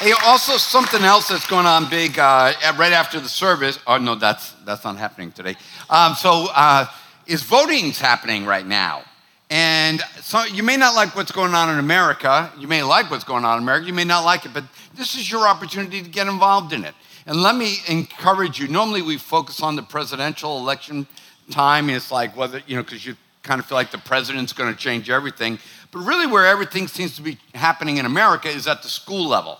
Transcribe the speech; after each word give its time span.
Hey, 0.00 0.12
also 0.24 0.58
something 0.58 1.02
else 1.02 1.26
that's 1.26 1.48
going 1.48 1.66
on 1.66 1.90
big 1.90 2.20
uh, 2.20 2.52
right 2.76 2.92
after 2.92 3.18
the 3.18 3.28
service. 3.28 3.80
Oh 3.84 3.98
no, 3.98 4.14
that's 4.14 4.52
that's 4.64 4.84
not 4.84 4.96
happening 4.96 5.32
today. 5.32 5.56
Um, 5.90 6.14
so 6.14 6.46
uh, 6.54 6.86
is 7.26 7.42
voting's 7.42 7.98
happening 7.98 8.46
right 8.46 8.64
now, 8.64 9.02
and 9.50 10.00
so 10.20 10.44
you 10.44 10.62
may 10.62 10.76
not 10.76 10.94
like 10.94 11.16
what's 11.16 11.32
going 11.32 11.52
on 11.52 11.68
in 11.68 11.80
America. 11.80 12.48
You 12.56 12.68
may 12.68 12.84
like 12.84 13.10
what's 13.10 13.24
going 13.24 13.44
on 13.44 13.56
in 13.56 13.64
America. 13.64 13.88
You 13.88 13.92
may 13.92 14.04
not 14.04 14.24
like 14.24 14.46
it, 14.46 14.54
but 14.54 14.62
this 14.94 15.16
is 15.16 15.28
your 15.28 15.48
opportunity 15.48 16.00
to 16.00 16.08
get 16.08 16.28
involved 16.28 16.72
in 16.72 16.84
it. 16.84 16.94
And 17.26 17.42
let 17.42 17.56
me 17.56 17.78
encourage 17.88 18.60
you. 18.60 18.68
Normally 18.68 19.02
we 19.02 19.18
focus 19.18 19.60
on 19.64 19.74
the 19.74 19.82
presidential 19.82 20.58
election 20.58 21.08
time. 21.50 21.90
It's 21.90 22.12
like 22.12 22.36
whether 22.36 22.62
you 22.68 22.76
know 22.76 22.84
because 22.84 23.04
you 23.04 23.16
kind 23.42 23.58
of 23.58 23.66
feel 23.66 23.74
like 23.74 23.90
the 23.90 23.98
president's 23.98 24.52
going 24.52 24.72
to 24.72 24.78
change 24.78 25.10
everything. 25.10 25.58
But 25.90 26.04
really, 26.04 26.28
where 26.28 26.46
everything 26.46 26.86
seems 26.86 27.16
to 27.16 27.22
be 27.22 27.36
happening 27.52 27.96
in 27.96 28.06
America 28.06 28.48
is 28.48 28.68
at 28.68 28.84
the 28.84 28.88
school 28.88 29.26
level. 29.26 29.58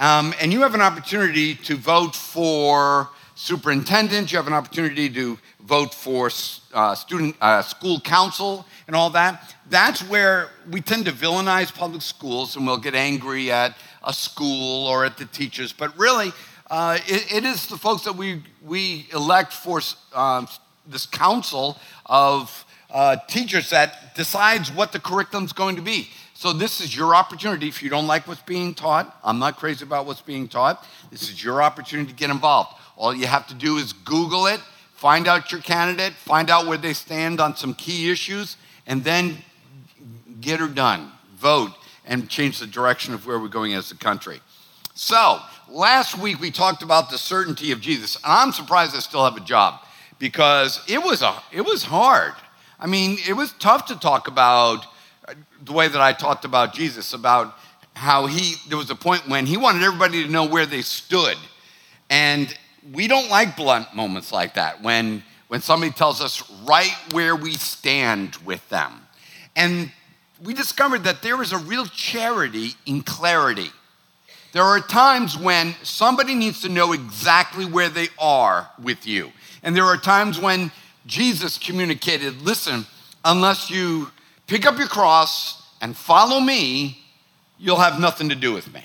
Um, 0.00 0.32
and 0.40 0.52
you 0.52 0.60
have 0.60 0.74
an 0.74 0.80
opportunity 0.80 1.56
to 1.56 1.76
vote 1.76 2.14
for 2.14 3.08
superintendent, 3.34 4.30
you 4.30 4.38
have 4.38 4.46
an 4.46 4.52
opportunity 4.52 5.10
to 5.10 5.38
vote 5.60 5.92
for 5.92 6.30
uh, 6.72 6.94
student 6.94 7.34
uh, 7.40 7.62
school 7.62 8.00
council 8.00 8.64
and 8.86 8.94
all 8.94 9.10
that. 9.10 9.54
That's 9.68 10.00
where 10.08 10.50
we 10.70 10.80
tend 10.80 11.06
to 11.06 11.12
villainize 11.12 11.74
public 11.74 12.02
schools 12.02 12.54
and 12.54 12.64
we'll 12.64 12.78
get 12.78 12.94
angry 12.94 13.50
at 13.50 13.76
a 14.04 14.12
school 14.12 14.86
or 14.86 15.04
at 15.04 15.18
the 15.18 15.24
teachers. 15.24 15.72
But 15.72 15.96
really, 15.98 16.32
uh, 16.70 16.98
it, 17.06 17.32
it 17.32 17.44
is 17.44 17.66
the 17.66 17.76
folks 17.76 18.04
that 18.04 18.14
we, 18.14 18.42
we 18.64 19.08
elect 19.12 19.52
for 19.52 19.80
um, 20.14 20.46
this 20.86 21.06
council 21.06 21.76
of 22.06 22.64
uh, 22.90 23.16
teachers 23.28 23.70
that 23.70 24.14
decides 24.14 24.70
what 24.70 24.92
the 24.92 25.00
curriculum 25.00 25.44
is 25.44 25.52
going 25.52 25.76
to 25.76 25.82
be. 25.82 26.08
So 26.38 26.52
this 26.52 26.80
is 26.80 26.96
your 26.96 27.16
opportunity. 27.16 27.66
If 27.66 27.82
you 27.82 27.90
don't 27.90 28.06
like 28.06 28.28
what's 28.28 28.42
being 28.42 28.72
taught, 28.72 29.12
I'm 29.24 29.40
not 29.40 29.56
crazy 29.56 29.84
about 29.84 30.06
what's 30.06 30.20
being 30.20 30.46
taught. 30.46 30.86
This 31.10 31.22
is 31.22 31.42
your 31.42 31.60
opportunity 31.60 32.10
to 32.10 32.14
get 32.14 32.30
involved. 32.30 32.76
All 32.96 33.12
you 33.12 33.26
have 33.26 33.48
to 33.48 33.54
do 33.54 33.76
is 33.78 33.92
Google 33.92 34.46
it, 34.46 34.60
find 34.94 35.26
out 35.26 35.50
your 35.50 35.60
candidate, 35.60 36.12
find 36.12 36.48
out 36.48 36.68
where 36.68 36.78
they 36.78 36.92
stand 36.92 37.40
on 37.40 37.56
some 37.56 37.74
key 37.74 38.08
issues, 38.08 38.56
and 38.86 39.02
then 39.02 39.38
get 40.40 40.60
her 40.60 40.68
done. 40.68 41.10
Vote 41.34 41.72
and 42.06 42.28
change 42.28 42.60
the 42.60 42.68
direction 42.68 43.14
of 43.14 43.26
where 43.26 43.40
we're 43.40 43.48
going 43.48 43.74
as 43.74 43.90
a 43.90 43.96
country. 43.96 44.40
So, 44.94 45.40
last 45.68 46.16
week 46.18 46.40
we 46.40 46.52
talked 46.52 46.84
about 46.84 47.10
the 47.10 47.18
certainty 47.18 47.72
of 47.72 47.80
Jesus, 47.80 48.14
and 48.14 48.26
I'm 48.26 48.52
surprised 48.52 48.94
I 48.94 49.00
still 49.00 49.24
have 49.24 49.36
a 49.36 49.44
job 49.44 49.80
because 50.20 50.80
it 50.86 51.02
was 51.02 51.20
a 51.20 51.34
it 51.50 51.62
was 51.62 51.82
hard. 51.82 52.34
I 52.78 52.86
mean, 52.86 53.18
it 53.28 53.32
was 53.32 53.54
tough 53.54 53.86
to 53.86 53.98
talk 53.98 54.28
about 54.28 54.86
the 55.64 55.72
way 55.72 55.88
that 55.88 56.00
I 56.00 56.12
talked 56.12 56.44
about 56.44 56.74
Jesus, 56.74 57.12
about 57.12 57.56
how 57.94 58.26
he, 58.26 58.54
there 58.68 58.78
was 58.78 58.90
a 58.90 58.94
point 58.94 59.28
when 59.28 59.46
he 59.46 59.56
wanted 59.56 59.82
everybody 59.82 60.22
to 60.24 60.30
know 60.30 60.46
where 60.46 60.66
they 60.66 60.82
stood. 60.82 61.36
And 62.10 62.56
we 62.92 63.08
don't 63.08 63.28
like 63.28 63.56
blunt 63.56 63.94
moments 63.94 64.32
like 64.32 64.54
that 64.54 64.82
when, 64.82 65.22
when 65.48 65.60
somebody 65.60 65.92
tells 65.92 66.20
us 66.20 66.48
right 66.64 66.94
where 67.12 67.34
we 67.34 67.54
stand 67.54 68.36
with 68.36 68.66
them. 68.68 68.92
And 69.56 69.90
we 70.42 70.54
discovered 70.54 71.04
that 71.04 71.22
there 71.22 71.42
is 71.42 71.52
a 71.52 71.58
real 71.58 71.86
charity 71.86 72.70
in 72.86 73.02
clarity. 73.02 73.70
There 74.52 74.62
are 74.62 74.80
times 74.80 75.36
when 75.36 75.74
somebody 75.82 76.34
needs 76.34 76.62
to 76.62 76.68
know 76.68 76.92
exactly 76.92 77.66
where 77.66 77.88
they 77.88 78.08
are 78.18 78.70
with 78.80 79.06
you. 79.06 79.32
And 79.62 79.76
there 79.76 79.84
are 79.84 79.96
times 79.96 80.40
when 80.40 80.70
Jesus 81.06 81.58
communicated 81.58 82.40
listen, 82.42 82.86
unless 83.24 83.70
you 83.70 84.10
pick 84.48 84.66
up 84.66 84.78
your 84.78 84.88
cross 84.88 85.62
and 85.80 85.96
follow 85.96 86.40
me, 86.40 86.98
you'll 87.58 87.76
have 87.76 88.00
nothing 88.00 88.30
to 88.30 88.34
do 88.34 88.52
with 88.52 88.72
me. 88.74 88.82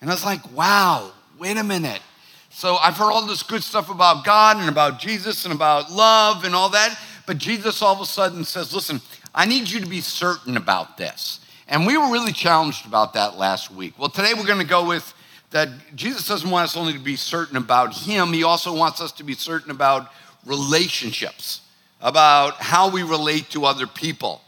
And 0.00 0.10
I 0.10 0.12
was 0.12 0.24
like, 0.24 0.52
wow, 0.52 1.12
wait 1.38 1.56
a 1.56 1.64
minute. 1.64 2.02
So 2.50 2.76
I've 2.76 2.96
heard 2.96 3.10
all 3.10 3.26
this 3.26 3.42
good 3.42 3.62
stuff 3.62 3.90
about 3.90 4.24
God 4.24 4.58
and 4.58 4.68
about 4.68 4.98
Jesus 4.98 5.44
and 5.44 5.54
about 5.54 5.90
love 5.90 6.44
and 6.44 6.54
all 6.54 6.68
that. 6.70 6.98
But 7.26 7.38
Jesus 7.38 7.80
all 7.82 7.94
of 7.94 8.00
a 8.00 8.06
sudden 8.06 8.44
says, 8.44 8.74
listen, 8.74 9.00
I 9.34 9.46
need 9.46 9.70
you 9.70 9.80
to 9.80 9.86
be 9.86 10.00
certain 10.00 10.56
about 10.56 10.96
this. 10.96 11.40
And 11.68 11.86
we 11.86 11.96
were 11.96 12.10
really 12.10 12.32
challenged 12.32 12.86
about 12.86 13.14
that 13.14 13.36
last 13.36 13.70
week. 13.70 13.98
Well, 13.98 14.08
today 14.08 14.32
we're 14.34 14.46
going 14.46 14.60
to 14.60 14.66
go 14.66 14.86
with 14.86 15.12
that 15.50 15.68
Jesus 15.94 16.26
doesn't 16.26 16.50
want 16.50 16.64
us 16.64 16.76
only 16.76 16.92
to 16.92 16.98
be 16.98 17.16
certain 17.16 17.56
about 17.56 17.94
Him, 17.94 18.32
He 18.32 18.42
also 18.42 18.74
wants 18.74 19.00
us 19.00 19.12
to 19.12 19.24
be 19.24 19.34
certain 19.34 19.70
about 19.70 20.10
relationships, 20.44 21.62
about 22.00 22.54
how 22.54 22.90
we 22.90 23.02
relate 23.02 23.50
to 23.50 23.64
other 23.64 23.86
people. 23.86 24.40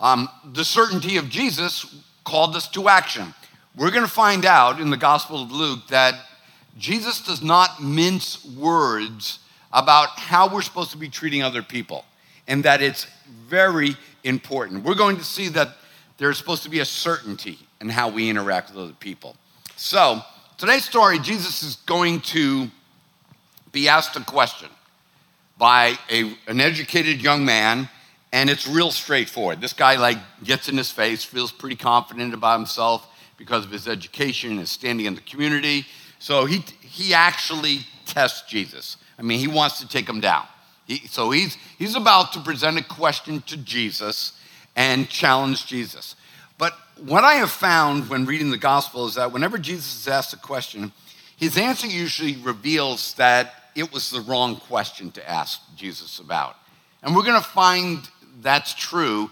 Um, 0.00 0.28
the 0.52 0.64
certainty 0.64 1.18
of 1.18 1.28
Jesus 1.28 2.02
called 2.24 2.56
us 2.56 2.68
to 2.70 2.88
action. 2.88 3.34
We're 3.76 3.90
going 3.90 4.04
to 4.04 4.10
find 4.10 4.46
out 4.46 4.80
in 4.80 4.90
the 4.90 4.96
Gospel 4.96 5.42
of 5.42 5.52
Luke 5.52 5.86
that 5.88 6.14
Jesus 6.78 7.20
does 7.20 7.42
not 7.42 7.82
mince 7.82 8.44
words 8.44 9.40
about 9.72 10.08
how 10.18 10.52
we're 10.52 10.62
supposed 10.62 10.90
to 10.92 10.96
be 10.96 11.08
treating 11.08 11.42
other 11.42 11.62
people, 11.62 12.04
and 12.48 12.64
that 12.64 12.82
it's 12.82 13.06
very 13.46 13.96
important. 14.24 14.84
We're 14.84 14.94
going 14.94 15.18
to 15.18 15.24
see 15.24 15.48
that 15.48 15.76
there's 16.18 16.38
supposed 16.38 16.62
to 16.64 16.70
be 16.70 16.80
a 16.80 16.84
certainty 16.84 17.58
in 17.80 17.88
how 17.88 18.08
we 18.08 18.28
interact 18.28 18.70
with 18.70 18.78
other 18.78 18.92
people. 18.94 19.36
So, 19.76 20.22
today's 20.58 20.84
story, 20.84 21.18
Jesus 21.18 21.62
is 21.62 21.76
going 21.86 22.20
to 22.20 22.68
be 23.72 23.88
asked 23.88 24.16
a 24.16 24.24
question 24.24 24.68
by 25.58 25.98
a, 26.10 26.34
an 26.48 26.60
educated 26.60 27.22
young 27.22 27.44
man, 27.44 27.88
and 28.32 28.48
it's 28.48 28.66
real 28.66 28.90
straightforward. 28.90 29.60
This 29.60 29.72
guy 29.72 29.96
like 29.96 30.18
gets 30.44 30.68
in 30.68 30.76
his 30.76 30.90
face, 30.90 31.24
feels 31.24 31.52
pretty 31.52 31.76
confident 31.76 32.34
about 32.34 32.58
himself 32.58 33.06
because 33.36 33.64
of 33.64 33.70
his 33.70 33.88
education 33.88 34.50
and 34.50 34.60
his 34.60 34.70
standing 34.70 35.06
in 35.06 35.14
the 35.14 35.20
community. 35.22 35.86
So 36.18 36.44
he, 36.44 36.58
he 36.80 37.14
actually 37.14 37.80
tests 38.06 38.48
Jesus. 38.48 38.98
I 39.18 39.22
mean, 39.22 39.38
he 39.38 39.48
wants 39.48 39.80
to 39.80 39.88
take 39.88 40.08
him 40.08 40.20
down. 40.20 40.46
He, 40.86 40.98
so 41.06 41.30
he's, 41.30 41.56
he's 41.78 41.96
about 41.96 42.32
to 42.34 42.40
present 42.40 42.78
a 42.78 42.84
question 42.84 43.42
to 43.42 43.56
Jesus 43.56 44.38
and 44.76 45.08
challenge 45.08 45.66
Jesus. 45.66 46.16
But 46.58 46.74
what 46.98 47.24
I 47.24 47.34
have 47.34 47.50
found 47.50 48.08
when 48.08 48.26
reading 48.26 48.50
the 48.50 48.58
gospel 48.58 49.06
is 49.06 49.14
that 49.14 49.32
whenever 49.32 49.56
Jesus 49.56 50.00
is 50.00 50.08
asked 50.08 50.34
a 50.34 50.36
question, 50.36 50.92
his 51.36 51.56
answer 51.56 51.86
usually 51.86 52.36
reveals 52.36 53.14
that 53.14 53.54
it 53.74 53.92
was 53.92 54.10
the 54.10 54.20
wrong 54.20 54.56
question 54.56 55.10
to 55.12 55.30
ask 55.30 55.60
Jesus 55.76 56.18
about. 56.18 56.56
And 57.02 57.16
we're 57.16 57.22
going 57.22 57.40
to 57.40 57.48
find 57.48 58.06
that's 58.42 58.74
true 58.74 59.30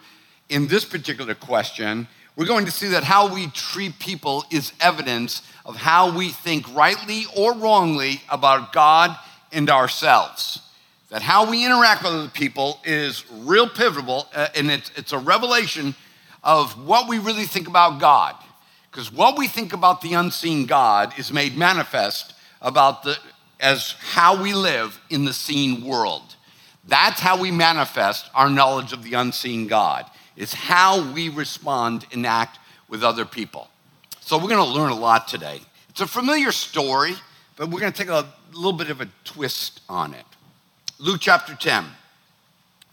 in 0.48 0.69
this 0.69 0.84
particular 0.84 1.34
question. 1.34 2.08
We're 2.36 2.46
going 2.46 2.66
to 2.66 2.70
see 2.70 2.88
that 2.88 3.04
how 3.04 3.32
we 3.32 3.48
treat 3.48 3.98
people 3.98 4.44
is 4.50 4.72
evidence 4.80 5.42
of 5.64 5.76
how 5.76 6.16
we 6.16 6.30
think 6.30 6.72
rightly 6.74 7.24
or 7.36 7.52
wrongly 7.54 8.22
about 8.30 8.72
God 8.72 9.16
and 9.52 9.69
ourselves. 9.69 10.60
That 11.10 11.22
how 11.22 11.50
we 11.50 11.64
interact 11.64 12.02
with 12.02 12.12
other 12.12 12.28
people 12.28 12.80
is 12.84 13.24
real 13.30 13.69
pivotal, 13.69 14.28
uh, 14.34 14.48
and 14.54 14.70
it's, 14.70 14.92
it's 14.94 15.12
a 15.12 15.19
revelation 15.19 15.94
of 16.44 16.72
what 16.86 17.08
we 17.08 17.19
really 17.19 17.44
think 17.44 17.66
about 17.66 17.98
God. 17.98 18.36
Because 18.90 19.12
what 19.12 19.36
we 19.38 19.48
think 19.48 19.72
about 19.72 20.00
the 20.00 20.14
unseen 20.14 20.66
God 20.66 21.19
is 21.19 21.32
made 21.32 21.56
manifest 21.56 22.34
about 22.60 23.02
the 23.02 23.19
as 23.60 23.96
how 24.12 24.40
we 24.40 24.54
live 24.54 25.00
in 25.10 25.25
the 25.25 25.32
seen 25.32 25.84
world. 25.84 26.27
That's 26.88 27.21
how 27.21 27.41
we 27.41 27.50
manifest 27.50 28.31
our 28.34 28.49
knowledge 28.49 28.93
of 28.93 29.03
the 29.03 29.15
unseen 29.15 29.69
God, 29.69 30.06
It's 30.37 30.54
how 30.54 31.12
we 31.12 31.28
respond 31.28 32.06
and 32.12 32.26
act 32.26 32.59
with 32.88 33.04
other 33.04 33.25
people. 33.25 33.69
So 34.21 34.38
we're 34.38 34.49
going 34.49 34.65
to 34.65 34.78
learn 34.78 34.91
a 34.91 34.97
lot 34.97 35.28
today. 35.28 35.60
It's 35.91 36.00
a 36.00 36.06
familiar 36.06 36.50
story, 36.50 37.15
but 37.56 37.69
we're 37.69 37.81
going 37.81 37.93
to 37.93 37.99
take 37.99 38.09
a 38.09 38.26
little 38.53 38.72
bit 38.72 38.88
of 38.88 39.00
a 39.00 39.09
twist 39.25 39.82
on 39.88 40.15
it. 40.15 40.25
Luke 40.99 41.21
chapter 41.21 41.54
10. 41.54 41.84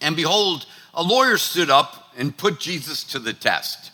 And 0.02 0.16
behold, 0.16 0.66
a 0.94 1.02
lawyer 1.02 1.38
stood 1.38 1.70
up 1.70 2.12
and 2.18 2.36
put 2.36 2.60
Jesus 2.60 3.04
to 3.06 3.20
the 3.20 3.34
test, 3.34 3.92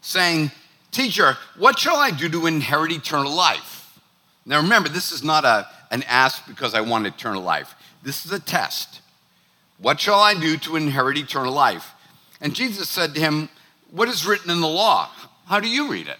saying, 0.00 0.50
Teacher, 0.92 1.36
what 1.58 1.78
shall 1.78 1.96
I 1.96 2.10
do 2.10 2.28
to 2.30 2.46
inherit 2.46 2.90
eternal 2.90 3.32
life? 3.32 4.00
Now 4.46 4.62
remember, 4.62 4.88
this 4.88 5.12
is 5.12 5.22
not 5.22 5.44
a 5.44 5.68
and 5.90 6.04
ask 6.04 6.46
because 6.46 6.74
I 6.74 6.80
want 6.80 7.06
eternal 7.06 7.42
life. 7.42 7.74
This 8.02 8.24
is 8.24 8.32
a 8.32 8.40
test. 8.40 9.00
What 9.78 10.00
shall 10.00 10.20
I 10.20 10.34
do 10.34 10.56
to 10.58 10.76
inherit 10.76 11.18
eternal 11.18 11.52
life? 11.52 11.92
And 12.40 12.54
Jesus 12.54 12.88
said 12.88 13.14
to 13.14 13.20
him, 13.20 13.48
What 13.90 14.08
is 14.08 14.26
written 14.26 14.50
in 14.50 14.60
the 14.60 14.68
law? 14.68 15.10
How 15.46 15.60
do 15.60 15.68
you 15.68 15.90
read 15.90 16.08
it? 16.08 16.18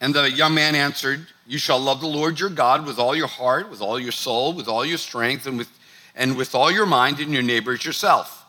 And 0.00 0.14
the 0.14 0.30
young 0.30 0.54
man 0.54 0.74
answered, 0.74 1.26
You 1.46 1.58
shall 1.58 1.78
love 1.78 2.00
the 2.00 2.06
Lord 2.06 2.40
your 2.40 2.50
God 2.50 2.86
with 2.86 2.98
all 2.98 3.14
your 3.14 3.26
heart, 3.26 3.70
with 3.70 3.80
all 3.80 3.98
your 3.98 4.12
soul, 4.12 4.52
with 4.52 4.68
all 4.68 4.84
your 4.84 4.98
strength, 4.98 5.46
and 5.46 5.58
with, 5.58 5.68
and 6.14 6.36
with 6.36 6.54
all 6.54 6.70
your 6.70 6.86
mind, 6.86 7.20
and 7.20 7.32
your 7.32 7.42
neighbor 7.42 7.72
as 7.72 7.84
yourself. 7.84 8.44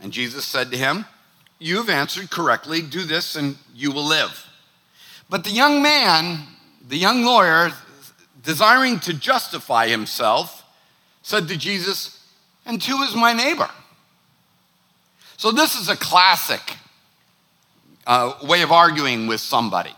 And 0.00 0.12
Jesus 0.12 0.44
said 0.44 0.70
to 0.70 0.76
him, 0.76 1.06
You 1.58 1.76
have 1.78 1.88
answered 1.88 2.30
correctly. 2.30 2.82
Do 2.82 3.04
this, 3.04 3.36
and 3.36 3.56
you 3.74 3.92
will 3.92 4.04
live. 4.04 4.46
But 5.30 5.44
the 5.44 5.50
young 5.50 5.82
man, 5.82 6.40
the 6.86 6.98
young 6.98 7.24
lawyer, 7.24 7.70
desiring 8.42 9.00
to 9.00 9.14
justify 9.14 9.88
himself, 9.88 10.64
said 11.22 11.48
to 11.48 11.56
Jesus, 11.56 12.13
And 12.66 12.80
two 12.80 12.96
is 13.02 13.14
my 13.14 13.32
neighbor? 13.32 13.68
So, 15.36 15.50
this 15.50 15.78
is 15.78 15.88
a 15.88 15.96
classic 15.96 16.76
uh, 18.06 18.34
way 18.42 18.62
of 18.62 18.72
arguing 18.72 19.26
with 19.26 19.40
somebody. 19.40 19.94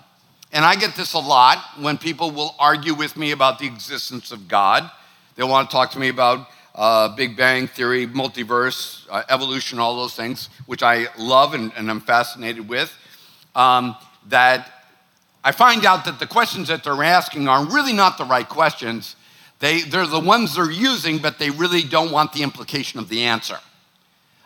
And 0.52 0.64
I 0.64 0.76
get 0.76 0.94
this 0.96 1.12
a 1.12 1.18
lot 1.18 1.58
when 1.78 1.98
people 1.98 2.30
will 2.30 2.54
argue 2.58 2.94
with 2.94 3.16
me 3.16 3.32
about 3.32 3.58
the 3.58 3.66
existence 3.66 4.32
of 4.32 4.48
God. 4.48 4.90
They 5.34 5.42
want 5.42 5.68
to 5.68 5.76
talk 5.76 5.90
to 5.92 5.98
me 5.98 6.08
about 6.08 6.48
uh, 6.74 7.08
Big 7.14 7.36
Bang 7.36 7.66
Theory, 7.66 8.06
multiverse, 8.06 9.06
uh, 9.10 9.22
evolution, 9.28 9.78
all 9.78 9.96
those 9.96 10.14
things, 10.14 10.48
which 10.66 10.82
I 10.82 11.08
love 11.18 11.54
and, 11.54 11.72
and 11.76 11.90
I'm 11.90 12.00
fascinated 12.00 12.68
with. 12.68 12.96
Um, 13.54 13.96
that 14.28 14.70
I 15.42 15.52
find 15.52 15.84
out 15.84 16.04
that 16.04 16.18
the 16.18 16.26
questions 16.26 16.68
that 16.68 16.84
they're 16.84 17.02
asking 17.02 17.48
are 17.48 17.64
really 17.64 17.92
not 17.92 18.18
the 18.18 18.24
right 18.24 18.48
questions. 18.48 19.16
They, 19.58 19.82
they're 19.82 20.06
the 20.06 20.20
ones 20.20 20.56
they're 20.56 20.70
using, 20.70 21.18
but 21.18 21.38
they 21.38 21.50
really 21.50 21.82
don't 21.82 22.12
want 22.12 22.32
the 22.32 22.42
implication 22.42 23.00
of 23.00 23.08
the 23.08 23.22
answer. 23.22 23.58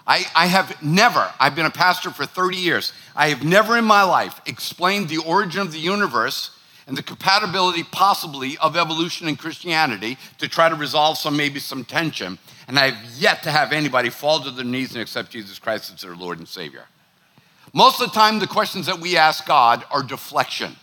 I, 0.07 0.25
I 0.35 0.47
have 0.47 0.83
never, 0.83 1.33
I've 1.39 1.55
been 1.55 1.67
a 1.67 1.71
pastor 1.71 2.11
for 2.11 2.27
30 2.27 2.57
years, 2.57 2.93
I 3.15 3.29
have 3.29 3.45
never 3.45 3.77
in 3.77 3.85
my 3.85 4.03
life 4.03 4.41
explained 4.47 5.09
the 5.09 5.19
origin 5.19 5.61
of 5.61 5.73
the 5.73 5.79
universe 5.79 6.57
and 6.87 6.97
the 6.97 7.03
compatibility 7.03 7.85
possibly 7.85 8.59
of 8.59 8.77
evolution 8.77 9.29
and 9.29 9.39
Christianity 9.39 10.17
to 10.39 10.49
try 10.49 10.69
to 10.69 10.75
resolve 10.75 11.19
some 11.19 11.37
maybe 11.37 11.61
some 11.61 11.85
tension. 11.85 12.39
And 12.67 12.79
I've 12.79 12.97
yet 13.17 13.43
to 13.45 13.51
have 13.51 13.73
anybody 13.73 14.11
fall 14.11 14.41
to 14.41 14.51
their 14.51 14.65
knees 14.65 14.93
and 14.93 15.03
accept 15.03 15.31
Jesus 15.31 15.59
Christ 15.59 15.93
as 15.93 16.01
their 16.03 16.17
Lord 16.17 16.39
and 16.39 16.49
Savior. 16.49 16.85
Most 17.73 18.01
of 18.01 18.11
the 18.11 18.15
time, 18.19 18.41
the 18.41 18.47
questions 18.47 18.87
that 18.87 18.99
we 18.99 19.17
ask 19.17 19.47
God 19.47 19.85
are 19.91 20.03
deflection. 20.03 20.75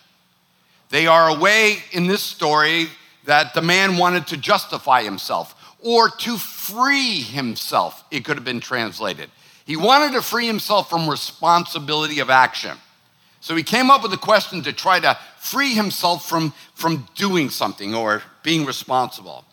They 0.90 1.08
are 1.08 1.30
a 1.30 1.38
way 1.38 1.80
in 1.92 2.08
this 2.08 2.24
story 2.24 2.88
that 3.28 3.54
the 3.54 3.62
man 3.62 3.98
wanted 3.98 4.26
to 4.28 4.38
justify 4.38 5.04
himself 5.04 5.76
or 5.84 6.10
to 6.10 6.38
free 6.38 7.22
himself, 7.22 8.04
it 8.10 8.26
could 8.26 8.38
have 8.38 8.46
been 8.46 8.62
translated. 8.62 9.30
He 9.66 9.76
wanted 9.76 10.14
to 10.14 10.22
free 10.22 10.48
himself 10.48 10.90
from 10.90 11.10
responsibility 11.10 12.20
of 12.20 12.30
action. 12.30 12.78
So 13.42 13.56
he 13.56 13.64
came 13.64 13.92
up 13.92 14.02
with 14.02 14.14
a 14.14 14.18
question 14.18 14.64
to 14.64 14.74
try 14.74 15.02
to 15.02 15.18
free 15.40 15.74
himself 15.74 16.28
from, 16.28 16.54
from 16.74 17.06
doing 17.16 17.50
something 17.50 17.94
or 17.94 18.24
being 18.44 18.66
responsible. 18.66 19.44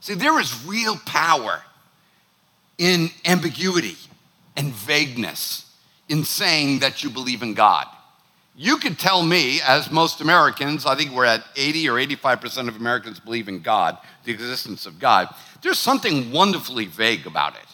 See, 0.00 0.14
there 0.14 0.38
is 0.38 0.64
real 0.66 0.96
power 1.06 1.62
in 2.76 3.08
ambiguity 3.24 3.96
and 4.56 4.72
vagueness 4.72 5.74
in 6.08 6.24
saying 6.24 6.80
that 6.80 7.02
you 7.02 7.08
believe 7.08 7.42
in 7.42 7.54
God. 7.54 7.86
You 8.54 8.76
could 8.76 8.98
tell 8.98 9.22
me, 9.22 9.60
as 9.66 9.90
most 9.90 10.20
Americans, 10.20 10.84
I 10.84 10.94
think 10.94 11.12
we're 11.12 11.24
at 11.24 11.42
80 11.56 11.88
or 11.88 11.94
85% 11.94 12.68
of 12.68 12.76
Americans 12.76 13.18
believe 13.18 13.48
in 13.48 13.60
God, 13.60 13.96
the 14.24 14.32
existence 14.32 14.84
of 14.84 14.98
God. 14.98 15.28
There's 15.62 15.78
something 15.78 16.30
wonderfully 16.30 16.84
vague 16.84 17.26
about 17.26 17.54
it. 17.54 17.66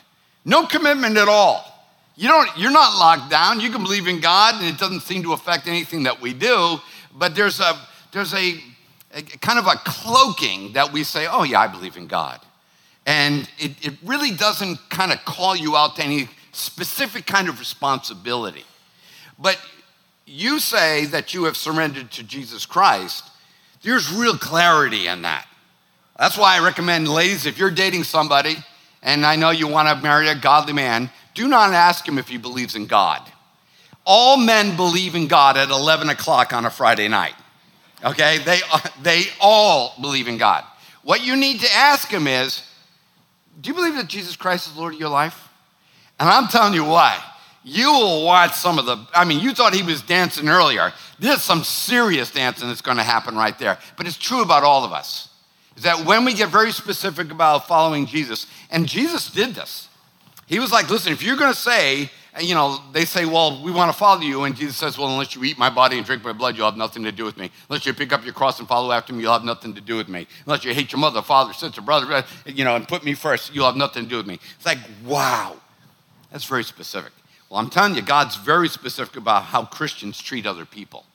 No 0.44 0.66
commitment 0.66 1.16
at 1.16 1.28
all. 1.28 1.74
You 2.14 2.28
don't, 2.28 2.48
you're 2.56 2.70
not 2.70 2.98
locked 2.98 3.30
down. 3.30 3.60
You 3.60 3.70
can 3.70 3.82
believe 3.82 4.06
in 4.06 4.20
God, 4.20 4.54
and 4.54 4.64
it 4.64 4.78
doesn't 4.78 5.00
seem 5.00 5.22
to 5.24 5.32
affect 5.32 5.66
anything 5.66 6.04
that 6.04 6.20
we 6.20 6.32
do, 6.32 6.78
but 7.14 7.34
there's 7.34 7.60
a, 7.60 7.78
there's 8.12 8.34
a, 8.34 8.60
a 9.14 9.22
kind 9.22 9.58
of 9.58 9.66
a 9.66 9.76
cloaking 9.84 10.72
that 10.74 10.92
we 10.92 11.02
say, 11.02 11.26
oh, 11.28 11.42
yeah, 11.42 11.60
I 11.60 11.66
believe 11.66 11.96
in 11.96 12.06
God. 12.06 12.40
And 13.04 13.48
it, 13.58 13.72
it 13.84 13.94
really 14.04 14.30
doesn't 14.30 14.78
kind 14.90 15.12
of 15.12 15.24
call 15.24 15.56
you 15.56 15.76
out 15.76 15.96
to 15.96 16.04
any 16.04 16.28
specific 16.52 17.26
kind 17.26 17.48
of 17.48 17.58
responsibility. 17.58 18.64
But 19.38 19.58
you 20.28 20.60
say 20.60 21.06
that 21.06 21.32
you 21.32 21.44
have 21.44 21.56
surrendered 21.56 22.10
to 22.12 22.22
Jesus 22.22 22.66
Christ, 22.66 23.24
there's 23.82 24.12
real 24.12 24.36
clarity 24.36 25.06
in 25.06 25.22
that. 25.22 25.46
That's 26.18 26.36
why 26.36 26.56
I 26.56 26.64
recommend, 26.64 27.08
ladies, 27.08 27.46
if 27.46 27.58
you're 27.58 27.70
dating 27.70 28.04
somebody 28.04 28.56
and 29.02 29.24
I 29.24 29.36
know 29.36 29.50
you 29.50 29.68
want 29.68 29.88
to 29.88 30.02
marry 30.02 30.28
a 30.28 30.34
godly 30.34 30.72
man, 30.72 31.10
do 31.34 31.48
not 31.48 31.72
ask 31.72 32.06
him 32.06 32.18
if 32.18 32.28
he 32.28 32.36
believes 32.36 32.74
in 32.74 32.86
God. 32.86 33.22
All 34.04 34.36
men 34.36 34.76
believe 34.76 35.14
in 35.14 35.28
God 35.28 35.56
at 35.56 35.70
11 35.70 36.08
o'clock 36.08 36.52
on 36.52 36.66
a 36.66 36.70
Friday 36.70 37.08
night. 37.08 37.34
Okay? 38.04 38.38
They, 38.38 38.60
they 39.02 39.22
all 39.40 39.94
believe 40.00 40.28
in 40.28 40.36
God. 40.36 40.64
What 41.04 41.24
you 41.24 41.36
need 41.36 41.60
to 41.60 41.72
ask 41.72 42.08
him 42.08 42.26
is, 42.26 42.62
do 43.60 43.68
you 43.68 43.74
believe 43.74 43.94
that 43.94 44.08
Jesus 44.08 44.36
Christ 44.36 44.68
is 44.68 44.76
Lord 44.76 44.94
of 44.94 45.00
your 45.00 45.08
life? 45.08 45.48
And 46.20 46.28
I'm 46.28 46.48
telling 46.48 46.74
you 46.74 46.84
why 46.84 47.22
you 47.68 47.92
will 47.92 48.24
watch 48.24 48.54
some 48.54 48.78
of 48.78 48.86
the, 48.86 48.98
I 49.14 49.24
mean, 49.24 49.40
you 49.40 49.52
thought 49.52 49.74
he 49.74 49.82
was 49.82 50.02
dancing 50.02 50.48
earlier. 50.48 50.92
There's 51.18 51.42
some 51.42 51.64
serious 51.64 52.30
dancing 52.30 52.68
that's 52.68 52.80
going 52.80 52.96
to 52.96 53.02
happen 53.02 53.36
right 53.36 53.58
there. 53.58 53.78
But 53.96 54.06
it's 54.06 54.16
true 54.16 54.42
about 54.42 54.64
all 54.64 54.84
of 54.84 54.92
us. 54.92 55.28
Is 55.76 55.82
that 55.82 56.04
when 56.04 56.24
we 56.24 56.34
get 56.34 56.48
very 56.48 56.72
specific 56.72 57.30
about 57.30 57.68
following 57.68 58.06
Jesus, 58.06 58.46
and 58.70 58.88
Jesus 58.88 59.30
did 59.30 59.54
this. 59.54 59.88
He 60.46 60.58
was 60.58 60.72
like, 60.72 60.88
listen, 60.88 61.12
if 61.12 61.22
you're 61.22 61.36
going 61.36 61.52
to 61.52 61.58
say, 61.58 62.10
you 62.40 62.54
know, 62.54 62.80
they 62.92 63.04
say, 63.04 63.26
well, 63.26 63.62
we 63.62 63.70
want 63.70 63.92
to 63.92 63.98
follow 63.98 64.20
you. 64.20 64.44
And 64.44 64.56
Jesus 64.56 64.76
says, 64.76 64.96
well, 64.96 65.08
unless 65.08 65.34
you 65.34 65.44
eat 65.44 65.58
my 65.58 65.70
body 65.70 65.98
and 65.98 66.06
drink 66.06 66.24
my 66.24 66.32
blood, 66.32 66.56
you'll 66.56 66.66
have 66.66 66.76
nothing 66.76 67.04
to 67.04 67.12
do 67.12 67.24
with 67.24 67.36
me. 67.36 67.50
Unless 67.68 67.84
you 67.84 67.92
pick 67.92 68.12
up 68.12 68.24
your 68.24 68.32
cross 68.32 68.58
and 68.58 68.66
follow 68.66 68.92
after 68.92 69.12
me, 69.12 69.22
you'll 69.22 69.32
have 69.32 69.44
nothing 69.44 69.74
to 69.74 69.80
do 69.80 69.96
with 69.96 70.08
me. 70.08 70.26
Unless 70.46 70.64
you 70.64 70.72
hate 70.72 70.90
your 70.90 71.00
mother, 71.00 71.20
father, 71.20 71.52
sister, 71.52 71.82
brother, 71.82 72.24
you 72.46 72.64
know, 72.64 72.76
and 72.76 72.88
put 72.88 73.04
me 73.04 73.14
first, 73.14 73.54
you'll 73.54 73.66
have 73.66 73.76
nothing 73.76 74.04
to 74.04 74.08
do 74.08 74.16
with 74.16 74.26
me. 74.26 74.38
It's 74.56 74.66
like, 74.66 74.78
wow. 75.04 75.56
That's 76.30 76.44
very 76.44 76.64
specific. 76.64 77.12
Well, 77.48 77.60
I'm 77.60 77.70
telling 77.70 77.94
you, 77.94 78.02
God's 78.02 78.36
very 78.36 78.68
specific 78.68 79.16
about 79.16 79.44
how 79.44 79.64
Christians 79.64 80.20
treat 80.20 80.46
other 80.46 80.64
people. 80.64 81.06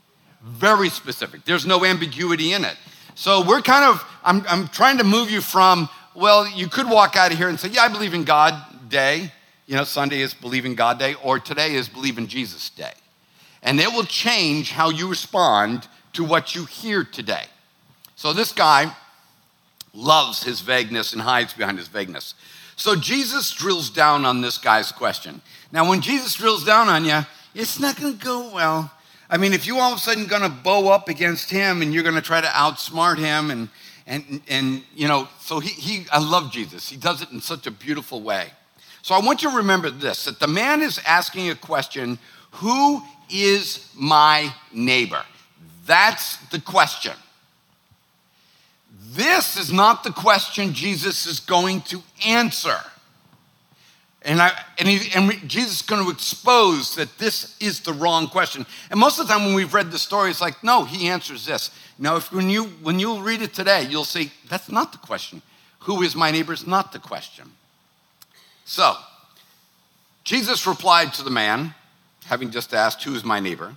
Very 0.41 0.89
specific. 0.89 1.45
There's 1.45 1.65
no 1.65 1.85
ambiguity 1.85 2.53
in 2.53 2.65
it. 2.65 2.75
So 3.15 3.45
we're 3.45 3.61
kind 3.61 3.85
of, 3.85 4.03
I'm, 4.23 4.43
I'm 4.47 4.67
trying 4.67 4.97
to 4.97 5.03
move 5.03 5.29
you 5.29 5.41
from, 5.41 5.87
well, 6.15 6.47
you 6.47 6.67
could 6.67 6.89
walk 6.89 7.15
out 7.15 7.31
of 7.31 7.37
here 7.37 7.49
and 7.49 7.59
say, 7.59 7.69
yeah, 7.69 7.83
I 7.83 7.89
believe 7.89 8.13
in 8.13 8.23
God 8.23 8.55
day. 8.89 9.31
You 9.67 9.75
know, 9.75 9.83
Sunday 9.83 10.21
is 10.21 10.33
believe 10.33 10.65
in 10.65 10.75
God 10.75 10.99
day, 10.99 11.15
or 11.23 11.39
today 11.39 11.75
is 11.75 11.87
believe 11.87 12.17
in 12.17 12.27
Jesus 12.27 12.69
day. 12.69 12.93
And 13.61 13.79
it 13.79 13.93
will 13.93 14.03
change 14.03 14.71
how 14.71 14.89
you 14.89 15.07
respond 15.07 15.87
to 16.13 16.23
what 16.23 16.55
you 16.55 16.65
hear 16.65 17.03
today. 17.03 17.45
So 18.15 18.33
this 18.33 18.51
guy 18.51 18.93
loves 19.93 20.43
his 20.43 20.61
vagueness 20.61 21.13
and 21.13 21.21
hides 21.21 21.53
behind 21.53 21.77
his 21.77 21.87
vagueness. 21.87 22.33
So 22.83 22.97
Jesus 22.97 23.49
drills 23.49 23.89
down 23.89 24.25
on 24.25 24.41
this 24.41 24.57
guy's 24.57 24.91
question. 24.91 25.39
Now, 25.71 25.87
when 25.87 26.01
Jesus 26.01 26.35
drills 26.35 26.65
down 26.65 26.89
on 26.89 27.05
you, 27.05 27.21
it's 27.55 27.79
not 27.79 27.95
going 27.95 28.17
to 28.17 28.25
go 28.25 28.53
well. 28.53 28.91
I 29.29 29.37
mean, 29.37 29.53
if 29.53 29.65
you 29.65 29.77
all 29.77 29.93
of 29.93 29.99
a 29.99 30.01
sudden 30.01 30.27
going 30.27 30.41
to 30.41 30.49
bow 30.49 30.89
up 30.89 31.07
against 31.07 31.49
him 31.49 31.81
and 31.81 31.93
you're 31.93 32.03
going 32.03 32.15
to 32.15 32.21
try 32.21 32.41
to 32.41 32.47
outsmart 32.47 33.19
him 33.19 33.51
and 33.51 33.69
and 34.05 34.41
and 34.49 34.83
you 34.93 35.07
know, 35.07 35.29
so 35.39 35.61
he 35.61 35.69
he 35.69 36.05
I 36.11 36.19
love 36.19 36.51
Jesus. 36.51 36.89
He 36.89 36.97
does 36.97 37.21
it 37.21 37.31
in 37.31 37.39
such 37.39 37.67
a 37.67 37.71
beautiful 37.71 38.19
way. 38.19 38.47
So 39.01 39.15
I 39.15 39.21
want 39.21 39.43
you 39.43 39.51
to 39.51 39.55
remember 39.55 39.89
this 39.89 40.25
that 40.25 40.41
the 40.41 40.47
man 40.47 40.81
is 40.81 40.99
asking 41.07 41.49
a 41.51 41.55
question, 41.55 42.19
who 42.51 43.01
is 43.29 43.89
my 43.95 44.53
neighbor? 44.73 45.23
That's 45.85 46.35
the 46.47 46.59
question. 46.59 47.13
This 49.11 49.57
is 49.57 49.71
not 49.71 50.03
the 50.03 50.11
question 50.11 50.73
Jesus 50.73 51.25
is 51.25 51.39
going 51.39 51.81
to 51.81 52.01
answer. 52.25 52.77
And, 54.25 54.41
I, 54.41 54.57
and, 54.79 54.87
he, 54.87 55.11
and 55.13 55.31
Jesus 55.49 55.77
is 55.77 55.81
going 55.81 56.03
to 56.03 56.09
expose 56.09 56.95
that 56.95 57.17
this 57.17 57.57
is 57.59 57.81
the 57.81 57.91
wrong 57.91 58.27
question. 58.27 58.65
And 58.89 58.99
most 58.99 59.19
of 59.19 59.27
the 59.27 59.33
time 59.33 59.43
when 59.45 59.53
we've 59.53 59.73
read 59.73 59.91
the 59.91 59.99
story, 59.99 60.29
it's 60.29 60.39
like, 60.39 60.63
no, 60.63 60.85
he 60.85 61.09
answers 61.09 61.45
this. 61.45 61.71
Now, 61.99 62.15
if 62.15 62.31
when 62.31 62.49
you 62.49 62.65
when 62.81 62.99
you 62.99 63.21
read 63.21 63.41
it 63.41 63.53
today, 63.53 63.85
you'll 63.89 64.05
see 64.05 64.31
that's 64.49 64.71
not 64.71 64.93
the 64.93 64.97
question. 64.97 65.41
Who 65.79 66.01
is 66.01 66.15
my 66.15 66.31
neighbor 66.31 66.53
is 66.53 66.65
not 66.65 66.93
the 66.93 66.99
question. 66.99 67.51
So, 68.65 68.95
Jesus 70.23 70.65
replied 70.65 71.13
to 71.15 71.23
the 71.23 71.29
man, 71.29 71.75
having 72.25 72.51
just 72.51 72.73
asked, 72.73 73.03
Who 73.03 73.13
is 73.13 73.23
my 73.23 73.41
neighbor? 73.41 73.75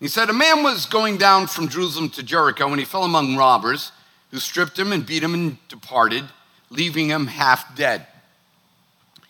He 0.00 0.08
said, 0.08 0.28
A 0.28 0.34
man 0.34 0.62
was 0.62 0.84
going 0.84 1.16
down 1.16 1.46
from 1.46 1.68
Jerusalem 1.68 2.10
to 2.10 2.22
Jericho, 2.22 2.68
and 2.68 2.78
he 2.78 2.84
fell 2.84 3.04
among 3.04 3.36
robbers, 3.36 3.90
who 4.34 4.40
stripped 4.40 4.76
him 4.76 4.90
and 4.90 5.06
beat 5.06 5.22
him 5.22 5.32
and 5.32 5.56
departed, 5.68 6.24
leaving 6.68 7.06
him 7.06 7.28
half 7.28 7.76
dead. 7.76 8.04